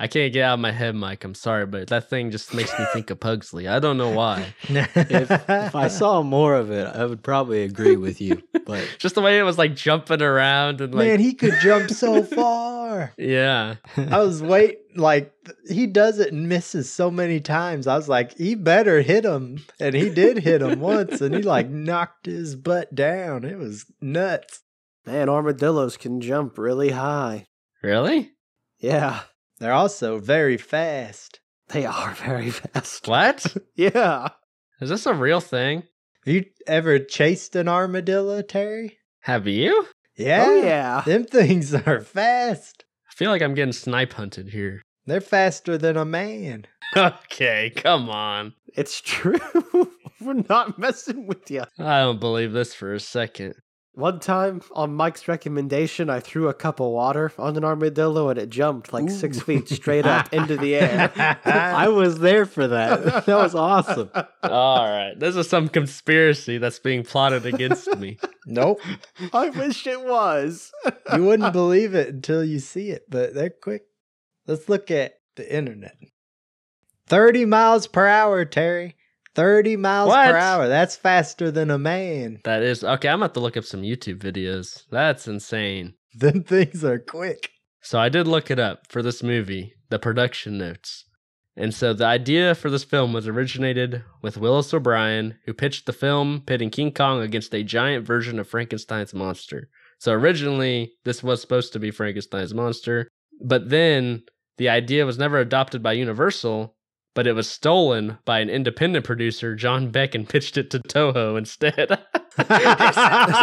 I 0.00 0.06
can't 0.06 0.32
get 0.32 0.44
out 0.44 0.54
of 0.54 0.60
my 0.60 0.72
head, 0.72 0.94
Mike. 0.94 1.24
I'm 1.24 1.34
sorry, 1.34 1.66
but 1.66 1.88
that 1.88 2.08
thing 2.08 2.30
just 2.30 2.54
makes 2.54 2.72
me 2.78 2.86
think 2.94 3.10
of 3.10 3.20
Pugsley. 3.20 3.68
I 3.68 3.80
don't 3.80 3.98
know 3.98 4.08
why. 4.08 4.54
if, 4.62 5.30
if 5.30 5.74
I 5.76 5.88
saw 5.88 6.22
more 6.22 6.54
of 6.54 6.70
it, 6.70 6.86
I 6.86 7.04
would 7.04 7.22
probably 7.22 7.64
agree 7.64 7.96
with 7.96 8.18
you. 8.18 8.42
But 8.64 8.88
Just 8.98 9.14
the 9.14 9.20
way 9.20 9.38
it 9.38 9.42
was 9.42 9.58
like 9.58 9.76
jumping 9.76 10.22
around 10.22 10.80
and 10.80 10.94
like, 10.94 11.06
Man, 11.06 11.20
he 11.20 11.34
could 11.34 11.52
jump 11.60 11.90
so 11.90 12.22
far. 12.40 13.12
yeah. 13.18 13.74
I 13.98 14.20
was 14.20 14.42
wait 14.42 14.78
like 14.96 15.34
he 15.68 15.86
does 15.86 16.18
it 16.18 16.32
and 16.32 16.48
misses 16.48 16.90
so 16.90 17.10
many 17.10 17.38
times. 17.38 17.86
I 17.86 17.94
was 17.96 18.08
like, 18.08 18.38
he 18.38 18.54
better 18.54 19.02
hit 19.02 19.26
him, 19.26 19.62
and 19.78 19.94
he 19.94 20.08
did 20.08 20.38
hit 20.38 20.62
him 20.62 20.80
once, 20.80 21.20
and 21.20 21.34
he 21.34 21.42
like 21.42 21.68
knocked 21.68 22.24
his 22.24 22.56
butt 22.56 22.94
down. 22.94 23.44
It 23.44 23.58
was 23.58 23.84
nuts. 24.00 24.62
Man, 25.04 25.28
armadillos 25.28 25.98
can 25.98 26.22
jump 26.22 26.56
really 26.56 26.90
high. 26.90 27.48
Really? 27.82 28.30
Yeah, 28.78 29.20
They're 29.60 29.72
also 29.72 30.18
very 30.18 30.56
fast. 30.56 31.40
they 31.68 31.86
are 31.86 32.14
very 32.14 32.50
fast. 32.50 33.06
What? 33.06 33.56
Yeah. 33.76 34.28
Is 34.80 34.88
this 34.88 35.06
a 35.06 35.14
real 35.14 35.40
thing? 35.40 35.84
Have 36.24 36.34
you 36.34 36.44
ever 36.66 36.98
chased 36.98 37.54
an 37.56 37.68
armadillo, 37.68 38.42
Terry? 38.42 38.98
Have 39.20 39.46
you? 39.46 39.86
Yeah. 40.16 40.46
Oh 40.48 40.62
yeah. 40.62 41.02
Them 41.06 41.24
things 41.24 41.74
are 41.74 42.00
fast. 42.00 42.84
I 43.08 43.12
feel 43.14 43.30
like 43.30 43.42
I'm 43.42 43.54
getting 43.54 43.72
snipe 43.72 44.14
hunted 44.14 44.48
here. 44.48 44.82
They're 45.06 45.20
faster 45.20 45.76
than 45.78 45.96
a 45.96 46.04
man. 46.04 46.66
Okay, 46.96 47.70
come 47.76 48.10
on. 48.10 48.52
It's 48.76 49.00
true. 49.00 49.38
We're 50.20 50.42
not 50.48 50.76
messing 50.78 51.28
with 51.28 51.48
you. 51.48 51.62
I 51.78 52.00
don't 52.00 52.18
believe 52.18 52.50
this 52.52 52.74
for 52.74 52.92
a 52.92 52.98
second. 52.98 53.54
One 54.00 54.18
time, 54.18 54.62
on 54.72 54.94
Mike's 54.94 55.28
recommendation, 55.28 56.08
I 56.08 56.20
threw 56.20 56.48
a 56.48 56.54
cup 56.54 56.80
of 56.80 56.88
water 56.90 57.30
on 57.38 57.54
an 57.58 57.64
armadillo 57.64 58.30
and 58.30 58.38
it 58.38 58.48
jumped 58.48 58.94
like 58.94 59.10
six 59.10 59.38
feet 59.40 59.68
straight 59.68 60.06
up 60.06 60.32
into 60.32 60.56
the 60.56 60.74
air. 60.74 61.12
I 61.44 61.88
was 61.88 62.18
there 62.18 62.46
for 62.46 62.66
that. 62.68 63.26
That 63.30 63.36
was 63.36 63.54
awesome. 63.54 64.10
All 64.42 64.88
right, 64.88 65.12
this 65.18 65.36
is 65.36 65.48
some 65.48 65.68
conspiracy 65.68 66.56
that's 66.56 66.78
being 66.78 67.04
plotted 67.04 67.44
against 67.46 67.94
me. 67.98 68.18
Nope. 68.46 68.80
I 69.34 69.50
wish 69.50 69.86
it 69.86 70.02
was. 70.02 70.72
you 71.14 71.24
wouldn't 71.24 71.52
believe 71.52 71.94
it 71.94 72.08
until 72.08 72.42
you 72.42 72.58
see 72.58 72.88
it, 72.88 73.04
but 73.08 73.34
they're 73.34 73.50
quick. 73.50 73.82
Let's 74.46 74.68
look 74.68 74.90
at 74.90 75.20
the 75.36 75.54
internet. 75.54 75.96
30 77.06 77.44
miles 77.44 77.86
per 77.86 78.06
hour, 78.06 78.44
Terry. 78.46 78.96
30 79.34 79.76
miles 79.76 80.08
What? 80.08 80.30
per 80.30 80.36
hour. 80.36 80.68
That's 80.68 80.96
faster 80.96 81.50
than 81.50 81.70
a 81.70 81.78
man. 81.78 82.40
That 82.44 82.62
is 82.62 82.82
okay. 82.82 83.08
I'm 83.08 83.22
about 83.22 83.34
to 83.34 83.40
look 83.40 83.56
up 83.56 83.64
some 83.64 83.82
YouTube 83.82 84.18
videos. 84.18 84.84
That's 84.90 85.28
insane. 85.28 85.94
Them 86.14 86.42
things 86.44 86.84
are 86.84 86.98
quick. 86.98 87.50
So 87.82 87.98
I 87.98 88.08
did 88.08 88.26
look 88.26 88.50
it 88.50 88.58
up 88.58 88.86
for 88.88 89.02
this 89.02 89.22
movie, 89.22 89.74
the 89.88 89.98
production 89.98 90.58
notes. 90.58 91.04
And 91.56 91.74
so 91.74 91.92
the 91.92 92.06
idea 92.06 92.54
for 92.54 92.70
this 92.70 92.84
film 92.84 93.12
was 93.12 93.26
originated 93.26 94.02
with 94.22 94.36
Willis 94.36 94.72
O'Brien, 94.72 95.36
who 95.46 95.52
pitched 95.52 95.86
the 95.86 95.92
film 95.92 96.42
pitting 96.46 96.70
King 96.70 96.92
Kong 96.92 97.20
against 97.20 97.54
a 97.54 97.62
giant 97.62 98.06
version 98.06 98.38
of 98.38 98.48
Frankenstein's 98.48 99.12
monster. 99.14 99.68
So 99.98 100.12
originally, 100.12 100.92
this 101.04 101.22
was 101.22 101.40
supposed 101.40 101.72
to 101.72 101.78
be 101.78 101.90
Frankenstein's 101.90 102.54
monster, 102.54 103.08
but 103.44 103.68
then 103.68 104.22
the 104.58 104.68
idea 104.68 105.04
was 105.04 105.18
never 105.18 105.38
adopted 105.38 105.82
by 105.82 105.92
Universal, 105.92 106.74
but 107.14 107.26
it 107.26 107.32
was 107.32 107.48
stolen 107.48 108.18
by 108.24 108.38
an 108.40 108.48
independent 108.48 109.04
producer, 109.04 109.54
John 109.54 109.90
Beck, 109.90 110.14
and 110.14 110.28
pitched 110.28 110.56
it 110.56 110.70
to 110.70 110.78
Toho 110.78 111.36
instead. 111.36 111.88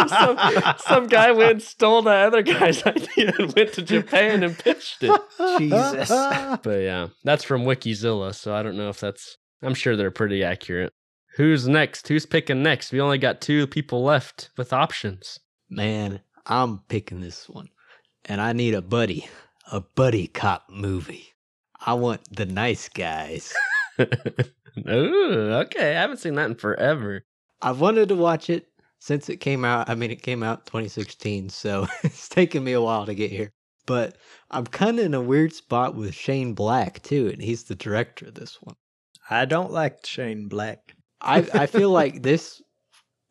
some, 0.08 0.74
some 0.78 1.06
guy 1.06 1.32
went 1.32 1.50
and 1.50 1.62
stole 1.62 2.02
the 2.02 2.10
other 2.10 2.42
guy's 2.42 2.82
idea 2.86 3.32
and 3.38 3.52
went 3.54 3.72
to 3.74 3.82
Japan 3.82 4.42
and 4.42 4.58
pitched 4.58 5.02
it. 5.02 5.20
Jesus. 5.58 6.10
But 6.62 6.80
yeah, 6.80 7.08
that's 7.24 7.44
from 7.44 7.64
Wikizilla, 7.64 8.34
so 8.34 8.54
I 8.54 8.62
don't 8.62 8.76
know 8.76 8.88
if 8.88 9.00
that's. 9.00 9.36
I'm 9.62 9.74
sure 9.74 9.96
they're 9.96 10.10
pretty 10.10 10.42
accurate. 10.42 10.92
Who's 11.36 11.68
next? 11.68 12.08
Who's 12.08 12.26
picking 12.26 12.62
next? 12.62 12.92
We 12.92 13.00
only 13.00 13.18
got 13.18 13.40
two 13.40 13.66
people 13.66 14.02
left 14.02 14.50
with 14.56 14.72
options. 14.72 15.38
Man, 15.68 16.20
I'm 16.46 16.80
picking 16.88 17.20
this 17.20 17.48
one. 17.48 17.68
And 18.24 18.40
I 18.40 18.52
need 18.52 18.74
a 18.74 18.82
buddy, 18.82 19.28
a 19.70 19.80
buddy 19.80 20.26
cop 20.26 20.64
movie. 20.70 21.34
I 21.84 21.94
want 21.94 22.20
the 22.34 22.46
nice 22.46 22.88
guys. 22.88 23.54
Ooh, 24.00 25.52
okay. 25.64 25.96
I 25.96 26.00
haven't 26.00 26.18
seen 26.18 26.34
that 26.34 26.50
in 26.50 26.54
forever. 26.54 27.24
I've 27.60 27.80
wanted 27.80 28.08
to 28.08 28.16
watch 28.16 28.50
it 28.50 28.68
since 28.98 29.28
it 29.28 29.38
came 29.38 29.64
out. 29.64 29.88
I 29.88 29.94
mean, 29.94 30.10
it 30.10 30.22
came 30.22 30.42
out 30.42 30.66
2016, 30.66 31.48
so 31.48 31.86
it's 32.02 32.28
taken 32.28 32.64
me 32.64 32.72
a 32.72 32.80
while 32.80 33.06
to 33.06 33.14
get 33.14 33.30
here. 33.30 33.52
But 33.86 34.16
I'm 34.50 34.66
kind 34.66 34.98
of 34.98 35.06
in 35.06 35.14
a 35.14 35.20
weird 35.20 35.52
spot 35.52 35.94
with 35.94 36.14
Shane 36.14 36.52
Black, 36.54 37.02
too, 37.02 37.28
and 37.28 37.40
he's 37.40 37.64
the 37.64 37.74
director 37.74 38.26
of 38.26 38.34
this 38.34 38.60
one. 38.60 38.76
I 39.30 39.44
don't 39.44 39.72
like 39.72 40.04
Shane 40.04 40.48
Black. 40.48 40.94
I, 41.20 41.48
I 41.54 41.66
feel 41.66 41.90
like 41.90 42.22
this 42.22 42.62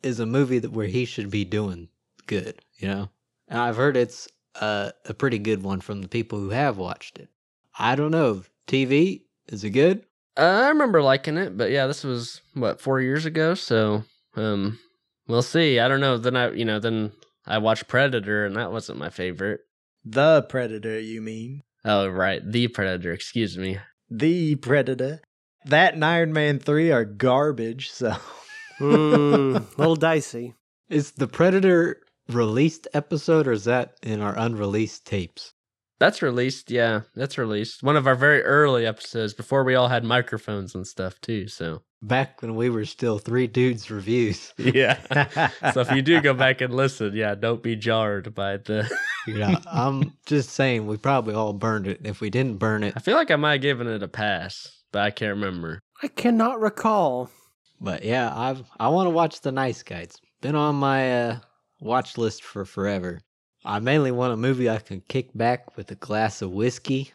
is 0.02 0.20
a 0.20 0.26
movie 0.26 0.58
that 0.58 0.72
where 0.72 0.86
he 0.86 1.04
should 1.04 1.30
be 1.30 1.44
doing 1.44 1.88
good, 2.26 2.60
you 2.78 2.88
know? 2.88 3.10
And 3.48 3.60
I've 3.60 3.76
heard 3.76 3.96
it's 3.96 4.28
uh, 4.60 4.90
a 5.06 5.14
pretty 5.14 5.38
good 5.38 5.62
one 5.62 5.80
from 5.80 6.02
the 6.02 6.08
people 6.08 6.38
who 6.38 6.50
have 6.50 6.76
watched 6.76 7.18
it. 7.18 7.28
I 7.78 7.94
don't 7.94 8.10
know. 8.10 8.42
TV, 8.66 9.22
is 9.48 9.64
it 9.64 9.70
good? 9.70 10.04
Uh, 10.36 10.62
I 10.64 10.68
remember 10.68 11.00
liking 11.00 11.36
it, 11.36 11.56
but 11.56 11.70
yeah, 11.70 11.86
this 11.86 12.04
was 12.04 12.40
what 12.54 12.80
four 12.80 13.00
years 13.00 13.24
ago. 13.24 13.54
So, 13.54 14.04
um, 14.36 14.78
we'll 15.26 15.42
see. 15.42 15.78
I 15.78 15.88
don't 15.88 16.00
know. 16.00 16.18
Then 16.18 16.36
I, 16.36 16.50
you 16.50 16.64
know, 16.64 16.78
then 16.80 17.12
I 17.46 17.58
watched 17.58 17.88
Predator, 17.88 18.44
and 18.44 18.56
that 18.56 18.72
wasn't 18.72 18.98
my 18.98 19.10
favorite. 19.10 19.60
The 20.04 20.42
Predator, 20.42 21.00
you 21.00 21.20
mean? 21.22 21.62
Oh, 21.84 22.08
right, 22.08 22.40
the 22.44 22.68
Predator. 22.68 23.12
Excuse 23.12 23.56
me. 23.56 23.78
The 24.10 24.56
Predator. 24.56 25.20
That 25.64 25.94
and 25.94 26.04
Iron 26.04 26.32
Man 26.32 26.58
3 26.58 26.92
are 26.92 27.04
garbage, 27.04 27.90
so. 27.90 28.14
mm, 28.78 29.64
little 29.78 29.96
dicey. 29.96 30.54
Is 30.88 31.12
the 31.12 31.26
Predator 31.26 32.00
released 32.28 32.88
episode 32.94 33.46
or 33.46 33.52
is 33.52 33.64
that 33.64 33.94
in 34.02 34.20
our 34.20 34.38
unreleased 34.38 35.04
tapes? 35.06 35.52
That's 35.98 36.22
released. 36.22 36.70
Yeah, 36.70 37.02
that's 37.14 37.38
released. 37.38 37.82
One 37.82 37.96
of 37.96 38.06
our 38.06 38.14
very 38.14 38.42
early 38.42 38.86
episodes 38.86 39.34
before 39.34 39.64
we 39.64 39.74
all 39.74 39.88
had 39.88 40.04
microphones 40.04 40.74
and 40.74 40.86
stuff 40.86 41.20
too. 41.20 41.48
So 41.48 41.82
Back 42.00 42.42
when 42.42 42.54
we 42.54 42.70
were 42.70 42.84
still 42.84 43.18
three 43.18 43.48
dudes 43.48 43.90
reviews. 43.90 44.54
yeah. 44.58 45.50
so 45.72 45.80
if 45.80 45.90
you 45.90 46.00
do 46.00 46.20
go 46.20 46.32
back 46.32 46.60
and 46.60 46.72
listen, 46.72 47.12
yeah, 47.16 47.34
don't 47.34 47.62
be 47.62 47.74
jarred 47.76 48.34
by 48.34 48.58
the. 48.58 48.88
You 49.26 49.36
know, 49.36 49.58
I'm 49.70 50.16
just 50.24 50.50
saying 50.50 50.86
we 50.86 50.96
probably 50.96 51.34
all 51.34 51.52
burned 51.52 51.86
it. 51.86 52.00
If 52.02 52.22
we 52.22 52.30
didn't 52.30 52.56
burn 52.56 52.82
it, 52.82 52.94
I 52.96 53.00
feel 53.00 53.14
like 53.14 53.30
I 53.30 53.36
might 53.36 53.52
have 53.54 53.60
given 53.60 53.86
it 53.86 54.02
a 54.02 54.08
pass, 54.08 54.72
but 54.90 55.02
I 55.02 55.10
can't 55.10 55.34
remember. 55.34 55.82
I 56.02 56.08
cannot 56.08 56.62
recall. 56.62 57.28
but 57.78 58.04
yeah, 58.04 58.32
I've 58.34 58.62
I 58.80 58.88
want 58.88 59.04
to 59.06 59.10
watch 59.10 59.42
The 59.42 59.52
Nice 59.52 59.82
Guys. 59.82 60.16
Been 60.40 60.54
on 60.54 60.76
my 60.76 61.24
uh, 61.24 61.38
watch 61.78 62.16
list 62.16 62.42
for 62.42 62.64
forever. 62.64 63.20
I 63.68 63.80
mainly 63.80 64.10
want 64.10 64.32
a 64.32 64.36
movie 64.36 64.68
I 64.70 64.78
can 64.78 65.02
kick 65.08 65.28
back 65.34 65.76
with 65.76 65.90
a 65.90 65.94
glass 65.94 66.40
of 66.42 66.50
whiskey 66.50 67.12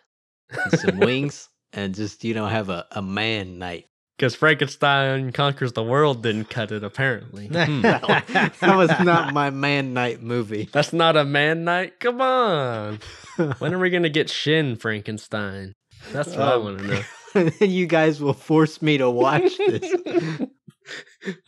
and 0.51 0.79
some 0.79 0.99
wings 0.99 1.49
and 1.73 1.95
just, 1.95 2.23
you 2.23 2.33
know, 2.35 2.45
have 2.45 2.69
a, 2.69 2.85
a 2.91 3.01
man 3.01 3.57
night. 3.57 3.85
Because 4.17 4.35
Frankenstein 4.35 5.31
conquers 5.31 5.73
the 5.73 5.81
world 5.83 6.21
didn't 6.21 6.45
cut 6.51 6.71
it, 6.71 6.83
apparently. 6.83 7.47
Hmm. 7.51 7.81
that 7.81 8.53
was 8.61 8.91
not 9.03 9.33
my 9.33 9.49
man 9.49 9.93
night 9.95 10.21
movie. 10.21 10.69
That's 10.71 10.93
not 10.93 11.17
a 11.17 11.25
man 11.25 11.63
night? 11.63 11.99
Come 11.99 12.21
on. 12.21 12.99
When 13.57 13.73
are 13.73 13.79
we 13.79 13.89
going 13.89 14.03
to 14.03 14.09
get 14.11 14.29
Shin 14.29 14.75
Frankenstein? 14.75 15.73
That's 16.11 16.29
what 16.35 16.41
I 16.47 16.53
Um, 16.53 16.63
want 16.65 16.77
to 16.79 16.87
know. 16.87 17.01
and 17.33 17.49
then 17.53 17.71
you 17.71 17.87
guys 17.87 18.21
will 18.21 18.33
force 18.35 18.79
me 18.79 18.99
to 18.99 19.09
watch 19.09 19.57
this. 19.57 20.41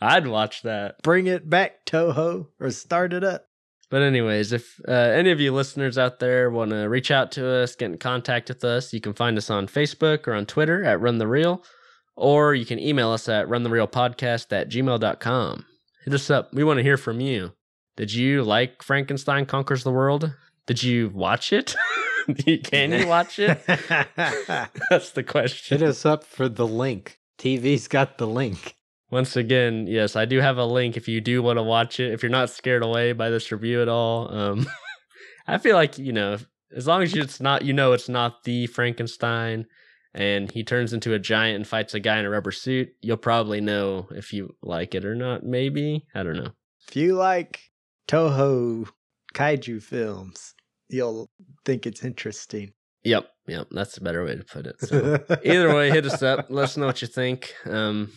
I'd 0.00 0.26
watch 0.26 0.62
that. 0.62 1.00
Bring 1.02 1.28
it 1.28 1.48
back, 1.48 1.84
Toho, 1.86 2.48
or 2.58 2.70
start 2.72 3.12
it 3.12 3.22
up. 3.22 3.46
But 3.88 4.02
anyways, 4.02 4.52
if 4.52 4.80
uh, 4.88 4.92
any 4.92 5.30
of 5.30 5.40
you 5.40 5.52
listeners 5.52 5.96
out 5.96 6.18
there 6.18 6.50
want 6.50 6.70
to 6.70 6.88
reach 6.88 7.10
out 7.10 7.30
to 7.32 7.48
us, 7.48 7.76
get 7.76 7.90
in 7.92 7.98
contact 7.98 8.48
with 8.48 8.64
us, 8.64 8.92
you 8.92 9.00
can 9.00 9.14
find 9.14 9.38
us 9.38 9.48
on 9.48 9.68
Facebook 9.68 10.26
or 10.26 10.34
on 10.34 10.44
Twitter 10.46 10.84
at 10.84 11.00
Run 11.00 11.18
the 11.18 11.28
Real, 11.28 11.62
or 12.16 12.54
you 12.54 12.66
can 12.66 12.80
email 12.80 13.10
us 13.10 13.28
at 13.28 13.46
runtherealpodcast 13.46 14.52
at 14.52 14.68
gmail.com. 14.68 15.66
Hit 16.04 16.14
us 16.14 16.30
up. 16.30 16.52
We 16.52 16.64
want 16.64 16.78
to 16.78 16.82
hear 16.82 16.96
from 16.96 17.20
you. 17.20 17.52
Did 17.96 18.12
you 18.12 18.42
like 18.42 18.82
Frankenstein 18.82 19.46
Conquers 19.46 19.84
the 19.84 19.92
World? 19.92 20.34
Did 20.66 20.82
you 20.82 21.10
watch 21.10 21.52
it? 21.52 21.74
can 22.64 22.92
you 22.92 23.06
watch 23.06 23.38
it? 23.38 23.60
That's 23.66 25.10
the 25.12 25.22
question. 25.22 25.78
Hit 25.78 25.88
us 25.88 26.04
up 26.04 26.24
for 26.24 26.48
the 26.48 26.66
link. 26.66 27.20
TV's 27.38 27.88
got 27.88 28.18
the 28.18 28.26
link. 28.26 28.75
Once 29.10 29.36
again, 29.36 29.86
yes, 29.86 30.16
I 30.16 30.24
do 30.24 30.40
have 30.40 30.58
a 30.58 30.64
link 30.64 30.96
if 30.96 31.06
you 31.06 31.20
do 31.20 31.42
want 31.42 31.58
to 31.58 31.62
watch 31.62 32.00
it. 32.00 32.12
If 32.12 32.22
you're 32.22 32.30
not 32.30 32.50
scared 32.50 32.82
away 32.82 33.12
by 33.12 33.30
this 33.30 33.52
review 33.52 33.80
at 33.80 33.88
all, 33.88 34.32
um, 34.34 34.66
I 35.46 35.58
feel 35.58 35.76
like 35.76 35.96
you 35.98 36.12
know, 36.12 36.38
as 36.74 36.86
long 36.86 37.02
as 37.02 37.14
it's 37.14 37.40
not, 37.40 37.62
you 37.64 37.72
know, 37.72 37.92
it's 37.92 38.08
not 38.08 38.42
the 38.42 38.66
Frankenstein, 38.66 39.66
and 40.12 40.50
he 40.50 40.64
turns 40.64 40.92
into 40.92 41.14
a 41.14 41.18
giant 41.20 41.56
and 41.56 41.66
fights 41.66 41.94
a 41.94 42.00
guy 42.00 42.18
in 42.18 42.24
a 42.24 42.30
rubber 42.30 42.50
suit, 42.50 42.88
you'll 43.00 43.16
probably 43.16 43.60
know 43.60 44.08
if 44.10 44.32
you 44.32 44.56
like 44.62 44.94
it 44.94 45.04
or 45.04 45.14
not. 45.14 45.44
Maybe 45.44 46.06
I 46.14 46.22
don't 46.24 46.36
know. 46.36 46.52
if 46.88 46.96
you 46.96 47.14
like 47.14 47.60
Toho 48.08 48.88
kaiju 49.34 49.82
films, 49.82 50.54
you'll 50.88 51.30
think 51.64 51.86
it's 51.86 52.04
interesting. 52.04 52.72
Yep, 53.04 53.28
yep, 53.46 53.68
that's 53.70 53.96
a 53.98 54.00
better 54.00 54.24
way 54.24 54.34
to 54.34 54.42
put 54.42 54.66
it. 54.66 54.80
So 54.80 55.24
either 55.44 55.72
way, 55.72 55.90
hit 55.90 56.06
us 56.06 56.24
up. 56.24 56.46
Let 56.48 56.64
us 56.64 56.76
know 56.76 56.86
what 56.86 57.02
you 57.02 57.06
think. 57.08 57.54
Um, 57.64 58.10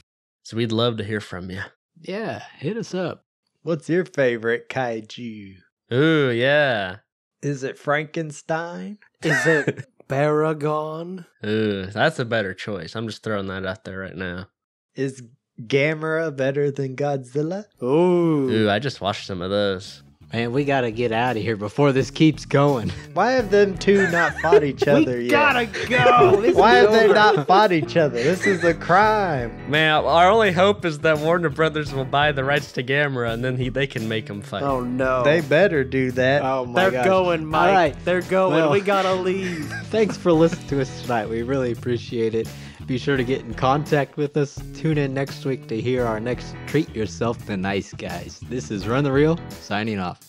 so 0.50 0.58
we'd 0.58 0.72
love 0.72 0.98
to 0.98 1.04
hear 1.04 1.22
from 1.22 1.52
you. 1.52 1.62
Yeah, 2.02 2.42
hit 2.58 2.76
us 2.76 2.96
up. 2.96 3.24
What's 3.62 3.88
your 3.88 4.04
favorite 4.04 4.68
kaiju? 4.68 5.58
Ooh, 5.94 6.32
yeah. 6.32 6.96
Is 7.44 7.64
it 7.64 7.78
Frankenstein? 7.78 8.98
Is 9.22 9.46
it 9.46 9.86
Baragon? 10.10 11.28
Ooh, 11.46 11.86
that's 11.86 12.18
a 12.18 12.26
better 12.26 12.56
choice. 12.56 12.96
I'm 12.96 13.06
just 13.06 13.22
throwing 13.22 13.46
that 13.46 13.64
out 13.64 13.84
there 13.84 14.00
right 14.00 14.16
now. 14.16 14.48
Is 14.96 15.22
Gamera 15.62 16.36
better 16.36 16.72
than 16.72 16.96
Godzilla? 16.96 17.66
Ooh. 17.84 18.50
Ooh, 18.50 18.70
I 18.72 18.80
just 18.80 19.02
watched 19.02 19.28
some 19.28 19.44
of 19.44 19.52
those. 19.52 20.02
Man, 20.32 20.52
we 20.52 20.64
gotta 20.64 20.92
get 20.92 21.12
out 21.12 21.38
of 21.38 21.42
here 21.42 21.56
before 21.58 21.92
this 21.92 22.12
keeps 22.12 22.46
going. 22.46 22.90
Why 23.16 23.32
have 23.32 23.50
them 23.50 23.76
two 23.80 24.08
not 24.12 24.36
fought 24.42 24.64
each 24.64 24.88
other 24.88 25.18
we 25.18 25.24
yet? 25.24 25.32
gotta 25.32 25.66
go. 25.66 26.40
This 26.50 26.56
Why 26.56 26.78
is 26.80 26.84
have 26.86 26.92
they 26.94 27.08
not 27.12 27.48
fought 27.48 27.72
each 27.72 27.98
other? 27.98 28.22
This 28.22 28.46
is 28.46 28.64
a 28.64 28.76
crime. 28.76 29.52
Man, 29.72 30.06
our 30.06 30.30
only 30.30 30.52
hope 30.52 30.86
is 30.86 31.00
that 31.00 31.18
Warner 31.18 31.50
Brothers 31.50 31.92
will 31.92 32.06
buy 32.06 32.32
the 32.32 32.44
rights 32.44 32.72
to 32.74 32.84
Gamera, 32.84 33.34
and 33.34 33.44
then 33.44 33.58
he 33.58 33.70
they 33.70 33.88
can 33.88 34.08
make 34.08 34.30
him 34.30 34.42
fight. 34.42 34.62
Oh 34.62 34.82
no. 34.82 35.24
They 35.24 35.42
better 35.42 35.84
do 35.84 36.12
that. 36.12 36.44
Oh 36.44 36.64
my 36.66 36.74
god. 36.74 36.76
They're 36.76 36.92
gosh. 36.92 37.06
going, 37.08 37.46
Mike. 37.48 37.68
All 37.68 37.74
right. 37.76 38.06
They're 38.06 38.22
going. 38.22 38.54
Well- 38.56 38.72
we 38.72 38.82
gotta 38.82 39.16
leave. 39.16 39.66
Thanks 39.86 40.16
for 40.16 40.32
listening 40.32 40.68
to 40.68 40.82
us 40.82 41.02
tonight. 41.02 41.28
We 41.28 41.42
really 41.42 41.72
appreciate 41.72 42.36
it. 42.36 42.48
Be 42.90 42.98
sure 42.98 43.18
to 43.18 43.24
get 43.24 43.42
in 43.42 43.54
contact 43.54 44.18
with 44.18 44.36
us. 44.36 44.60
Tune 44.74 44.98
in 44.98 45.14
next 45.14 45.46
week 45.46 45.68
to 45.68 45.80
hear 45.80 46.08
our 46.08 46.20
next 46.20 46.56
Treat 46.66 46.90
Yourself 46.96 47.38
the 47.46 47.56
Nice 47.56 47.94
Guys. 47.94 48.40
This 48.50 48.72
is 48.72 48.88
Run 48.88 49.04
the 49.04 49.12
Reel, 49.12 49.38
signing 49.52 50.00
off. 50.00 50.20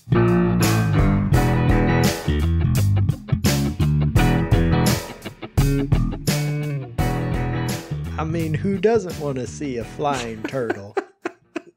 I 8.18 8.24
mean, 8.24 8.52
who 8.52 8.76
doesn't 8.76 9.18
want 9.20 9.36
to 9.38 9.46
see 9.46 9.78
a 9.78 9.84
flying 9.84 10.42
turtle? 10.42 10.94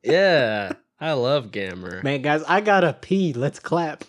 Yeah, 0.04 0.74
I 1.00 1.14
love 1.14 1.52
Gamera. 1.52 2.04
Man, 2.04 2.22
guys, 2.22 2.44
I 2.44 2.60
gotta 2.60 2.92
pee. 2.92 3.32
Let's 3.32 3.58
clap. 3.58 4.04